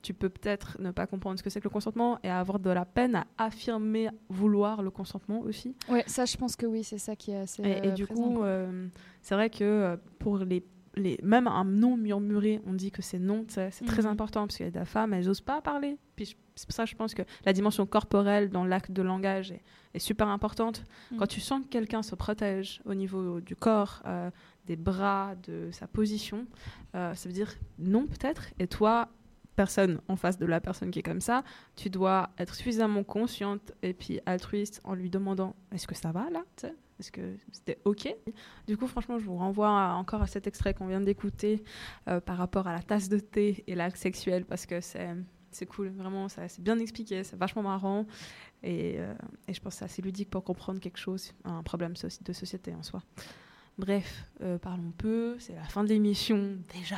tu 0.02 0.14
peux 0.14 0.30
peut-être 0.30 0.78
ne 0.82 0.92
pas 0.92 1.08
comprendre 1.08 1.40
ce 1.40 1.44
que 1.44 1.50
c'est 1.50 1.60
que 1.60 1.66
le 1.66 1.70
consentement 1.70 2.20
et 2.24 2.30
avoir 2.30 2.60
de 2.60 2.70
la 2.70 2.86
peine 2.86 3.16
à 3.16 3.26
affirmer 3.38 4.10
vouloir 4.30 4.82
le 4.84 4.92
consentement 4.92 5.40
aussi. 5.40 5.76
Ouais, 5.90 6.04
ça 6.08 6.26
je 6.26 6.36
pense 6.38 6.56
que 6.56 6.66
oui, 6.66 6.84
c'est 6.84 6.98
ça 6.98 7.16
qui 7.16 7.32
est 7.32 7.38
assez. 7.38 7.64
Et, 7.64 7.88
et 7.88 7.88
euh, 7.88 7.92
du 7.94 8.06
présent, 8.06 8.34
coup, 8.34 8.44
euh, 8.44 8.88
c'est 9.22 9.36
vrai 9.36 9.50
que 9.50 9.98
pour 10.20 10.38
les 10.40 10.66
les, 10.96 11.20
même 11.22 11.46
un 11.48 11.64
nom 11.64 11.96
murmuré, 11.96 12.60
on 12.66 12.74
dit 12.74 12.90
que 12.90 13.04
c'est 13.04 13.20
non, 13.20 13.46
c'est 13.48 13.70
très 13.86 14.02
Mhm. 14.04 14.12
important 14.12 14.42
parce 14.48 14.58
qu'il 14.58 14.66
y 14.66 14.70
a 14.70 14.72
des 14.80 14.84
femmes, 14.86 15.14
elles 15.14 15.26
n'osent 15.28 15.42
pas 15.42 15.62
parler. 15.62 15.96
Puis 16.16 16.26
je- 16.26 16.36
c'est 16.58 16.66
pour 16.68 16.74
ça 16.76 16.84
que 16.84 16.90
je 16.90 16.96
pense 16.96 17.14
que 17.14 17.22
la 17.46 17.54
dimension 17.54 17.86
corporelle 17.86 18.50
dans 18.50 18.66
l'acte 18.66 18.92
de 18.92 19.02
langage 19.02 19.52
est, 19.52 19.62
est 19.94 20.00
super 20.00 20.28
importante. 20.28 20.84
Mhm. 21.12 21.20
Quand 21.20 21.28
tu 21.28 21.40
sens 21.40 21.62
que 21.64 21.68
quelqu'un 21.70 22.04
se 22.04 22.16
protège 22.16 22.82
au 22.86 22.94
niveau 22.94 23.40
du 23.40 23.56
corps, 23.56 24.02
euh, 24.06 24.30
des 24.66 24.76
bras, 24.76 25.36
de 25.48 25.70
sa 25.72 25.88
position, 25.88 26.46
euh, 26.96 27.14
ça 27.16 27.30
veut 27.30 27.34
dire 27.34 27.54
non 27.80 28.06
peut-être. 28.06 28.48
Et 28.60 28.68
toi, 28.68 29.08
personne 29.56 30.02
en 30.08 30.16
face 30.16 30.38
de 30.38 30.46
la 30.46 30.60
personne 30.60 30.92
qui 30.92 31.00
est 31.00 31.04
comme 31.04 31.22
ça, 31.22 31.44
tu 31.76 31.90
dois 31.90 32.30
être 32.38 32.54
suffisamment 32.54 33.04
consciente 33.04 33.72
et 33.82 33.94
puis 33.94 34.20
altruiste 34.26 34.82
en 34.84 34.94
lui 34.94 35.10
demandant 35.10 35.56
est-ce 35.72 35.88
que 35.88 35.96
ça 35.96 36.12
va 36.12 36.30
là 36.30 36.44
Est-ce 37.00 37.12
que 37.12 37.22
c'était 37.52 37.80
OK? 37.86 38.08
Du 38.68 38.78
coup, 38.78 38.86
franchement, 38.88 39.18
je 39.18 39.26
vous 39.26 39.38
renvoie 39.38 39.70
à- 39.70 39.94
encore 39.96 40.22
à 40.22 40.28
cet 40.28 40.46
extrait 40.48 40.74
qu'on 40.76 40.88
vient 40.88 41.02
d'écouter 41.02 41.64
euh, 42.08 42.20
par 42.20 42.38
rapport 42.38 42.68
à 42.68 42.74
la 42.74 42.82
tasse 42.84 43.08
de 43.10 43.18
thé 43.20 43.64
et 43.68 43.74
l'acte 43.76 43.98
sexuel 43.98 44.46
parce 44.46 44.66
que 44.68 44.80
c'est. 44.82 45.10
C'est 45.52 45.66
cool, 45.66 45.90
vraiment, 45.90 46.30
ça- 46.30 46.48
c'est 46.48 46.62
bien 46.64 46.78
expliqué, 46.80 47.24
c'est 47.24 47.36
vachement 47.38 47.64
marrant 47.64 48.06
et, 48.64 48.96
euh, 49.00 49.14
et 49.48 49.54
je 49.54 49.62
pense 49.62 49.74
que 49.76 49.80
c'est 49.80 49.86
assez 49.86 50.02
ludique 50.02 50.30
pour 50.30 50.44
comprendre 50.44 50.80
quelque 50.80 50.98
chose, 51.00 51.34
un 51.46 51.64
problème 51.64 51.94
de 52.22 52.34
société 52.34 52.74
en 52.74 52.84
soi. 52.84 53.02
Bref, 53.78 54.26
euh, 54.42 54.58
parlons 54.58 54.92
peu, 54.98 55.38
c'est 55.40 55.54
la 55.56 55.64
fin 55.64 55.84
de 55.84 55.90
l'émission 55.90 56.58
déjà. 56.74 56.98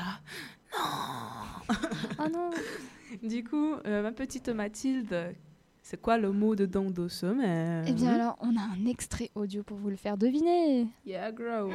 Non 0.77 1.75
Ah 2.17 2.29
non 2.29 2.49
Du 3.23 3.43
coup, 3.43 3.73
euh, 3.85 4.01
ma 4.03 4.11
petite 4.11 4.49
Mathilde, 4.49 5.35
c'est 5.81 5.99
quoi 6.01 6.17
le 6.17 6.31
mot 6.31 6.55
de 6.55 6.65
dans 6.65 6.89
de 6.91 7.07
sommaire 7.07 7.83
Eh 7.87 7.93
bien 7.93 8.13
alors, 8.13 8.37
on 8.41 8.55
a 8.55 8.61
un 8.61 8.85
extrait 8.85 9.31
audio 9.35 9.63
pour 9.63 9.77
vous 9.77 9.89
le 9.89 9.95
faire 9.97 10.17
deviner. 10.17 10.87
Yeah, 11.05 11.31
grow. 11.31 11.69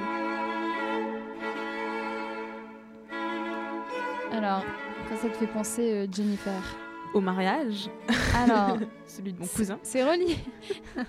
Alors, 4.37 4.63
quand 5.09 5.17
ça 5.17 5.29
te 5.29 5.37
fait 5.37 5.47
penser, 5.47 5.93
euh, 5.93 6.07
Jennifer 6.11 6.53
Au 7.15 7.21
mariage 7.21 7.89
Alors, 8.37 8.79
Celui 9.07 9.33
de 9.33 9.39
mon 9.41 9.47
cousin. 9.47 9.79
C'est 9.83 10.03
relié. 10.03 10.37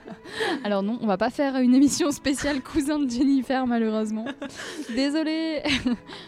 Alors 0.64 0.84
non, 0.84 1.00
on 1.02 1.08
va 1.08 1.18
pas 1.18 1.30
faire 1.32 1.56
une 1.58 1.74
émission 1.74 2.12
spéciale 2.12 2.62
cousin 2.62 3.00
de 3.00 3.10
Jennifer 3.10 3.66
malheureusement. 3.66 4.26
Désolée. 4.96 5.64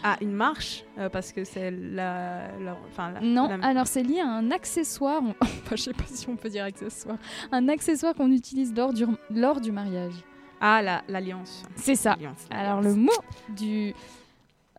Ah, 0.02 0.16
une 0.20 0.32
marche 0.32 0.84
euh, 0.98 1.08
Parce 1.08 1.32
que 1.32 1.44
c'est 1.44 1.70
la, 1.70 2.48
Enfin, 2.90 3.12
Non, 3.22 3.48
la- 3.48 3.64
alors 3.66 3.86
c'est 3.86 4.02
lié 4.02 4.20
à 4.20 4.28
un 4.28 4.50
accessoire. 4.50 5.20
on- 5.22 5.34
Enfin, 5.40 5.76
je 5.76 5.82
sais 5.82 5.92
pas 5.92 6.04
si 6.06 6.28
on 6.28 6.36
peut 6.36 6.48
dire 6.48 6.64
accessoire. 6.64 7.18
Un 7.52 7.68
accessoire 7.68 8.14
qu'on 8.14 8.32
utilise 8.32 8.74
lors 8.74 8.92
du, 8.92 9.04
lors 9.30 9.60
du 9.60 9.70
mariage. 9.72 10.14
Ah, 10.60 10.82
la- 10.82 11.02
l'alliance. 11.08 11.62
C'est 11.76 11.94
ça. 11.94 12.16
Alors 12.50 12.80
le 12.80 12.94
mot 12.94 13.12
du 13.56 13.94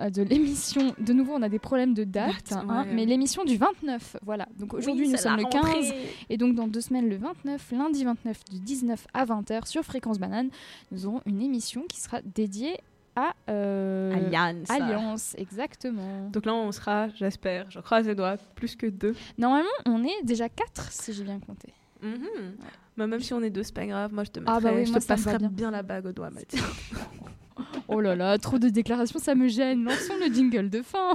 de 0.09 0.21
l'émission, 0.21 0.93
de 0.97 1.11
nouveau 1.13 1.33
on 1.33 1.41
a 1.41 1.49
des 1.49 1.59
problèmes 1.59 1.93
de 1.93 2.03
date, 2.05 2.53
hein, 2.53 2.85
ouais. 2.85 2.93
mais 2.93 3.05
l'émission 3.05 3.43
du 3.43 3.57
29, 3.57 4.17
voilà. 4.23 4.47
Donc 4.57 4.73
aujourd'hui 4.73 5.05
Oui, 5.05 5.11
nous 5.11 5.17
sommes 5.17 5.35
le 5.37 5.43
15 5.43 5.53
rentrée. 5.61 6.09
et 6.29 6.37
donc 6.37 6.55
dans 6.55 6.67
deux 6.67 6.79
semaines 6.81 7.09
le 7.09 7.17
29, 7.17 7.71
lundi 7.73 8.05
29 8.05 8.45
du 8.51 8.59
19 8.59 9.07
à 9.13 9.25
20h 9.25 9.67
sur 9.67 9.83
Fréquence 9.83 10.19
Banane, 10.19 10.49
nous 10.91 11.05
aurons 11.05 11.21
une 11.25 11.41
émission 11.41 11.83
qui 11.89 11.99
sera 11.99 12.21
dédiée 12.23 12.77
à 13.15 13.33
euh, 13.49 14.13
Alliance. 14.13 14.69
Alliance, 14.69 15.35
exactement. 15.37 16.29
Donc 16.31 16.45
là, 16.45 16.53
on 16.53 16.71
sera, 16.71 17.09
j'espère, 17.09 17.69
je 17.69 17.79
croise 17.79 18.07
les 18.07 18.15
doigts, 18.15 18.37
plus 18.55 18.75
que 18.77 18.85
deux. 18.87 19.15
Normalement 19.37 19.67
on 19.85 20.03
est 20.05 20.23
déjà 20.23 20.47
4 20.47 20.91
si 20.91 21.11
j'ai 21.11 21.23
bien 21.25 21.39
compté. 21.39 21.73
Mhm. 22.01 22.55
Mais 22.95 23.07
même 23.07 23.19
si 23.21 23.33
on 23.33 23.41
est 23.41 23.49
deux, 23.49 23.63
c'est 23.63 23.73
pas 23.75 23.85
grave. 23.85 24.13
Moi, 24.13 24.23
je 24.25 24.31
te 24.31 24.39
mettrai, 24.39 24.55
Ah 24.57 24.59
bah 24.61 24.71
oui, 24.75 24.85
je 24.85 24.91
moi, 24.91 24.99
te 24.99 25.05
passerai 25.05 25.37
bien. 25.37 25.49
bien. 25.49 25.71
la 25.71 25.83
bague 25.83 26.05
au 26.05 26.11
doigt, 26.11 26.29
Mathilde. 26.29 26.63
Oh 27.88 28.01
là 28.01 28.16
là, 28.16 28.38
trop 28.38 28.60
de 28.60 28.70
déclarations, 28.70 29.20
ça 29.20 29.36
me 29.36 29.47
gêne. 29.47 29.84
Lançons 29.84 30.14
le 30.20 30.34
jingle 30.34 30.70
de 30.70 30.82
fin. 30.82 31.14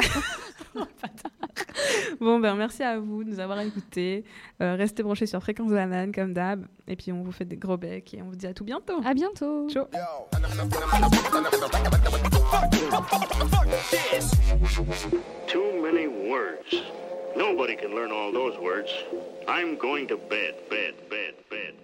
Bon, 2.20 2.38
ben 2.38 2.54
merci 2.54 2.82
à 2.82 2.98
vous 2.98 3.24
de 3.24 3.30
nous 3.30 3.40
avoir 3.40 3.60
écoutés. 3.60 4.24
Euh, 4.60 4.74
restez 4.76 5.02
branchés 5.02 5.26
sur 5.26 5.40
Fréquence 5.40 5.70
Banane, 5.70 6.12
comme 6.12 6.32
d'hab. 6.32 6.66
Et 6.86 6.96
puis, 6.96 7.12
on 7.12 7.22
vous 7.22 7.32
fait 7.32 7.44
des 7.44 7.56
gros 7.56 7.76
becs 7.76 8.14
et 8.14 8.22
on 8.22 8.26
vous 8.26 8.36
dit 8.36 8.46
à 8.46 8.54
tout 8.54 8.64
bientôt. 8.64 9.00
À 9.04 9.14
bientôt. 9.14 9.68
Ciao. 9.68 9.86
Too 15.46 15.82
many 15.82 16.06
words. 16.06 16.74
Nobody 17.36 17.76
can 17.76 17.94
learn 17.94 18.12
all 18.12 18.32
those 18.32 18.56
words. 18.58 18.90
I'm 19.48 19.76
going 19.76 20.06
to 20.08 20.16
bed, 20.16 20.54
bed, 20.70 20.94
bed, 21.10 21.34
bed. 21.50 21.74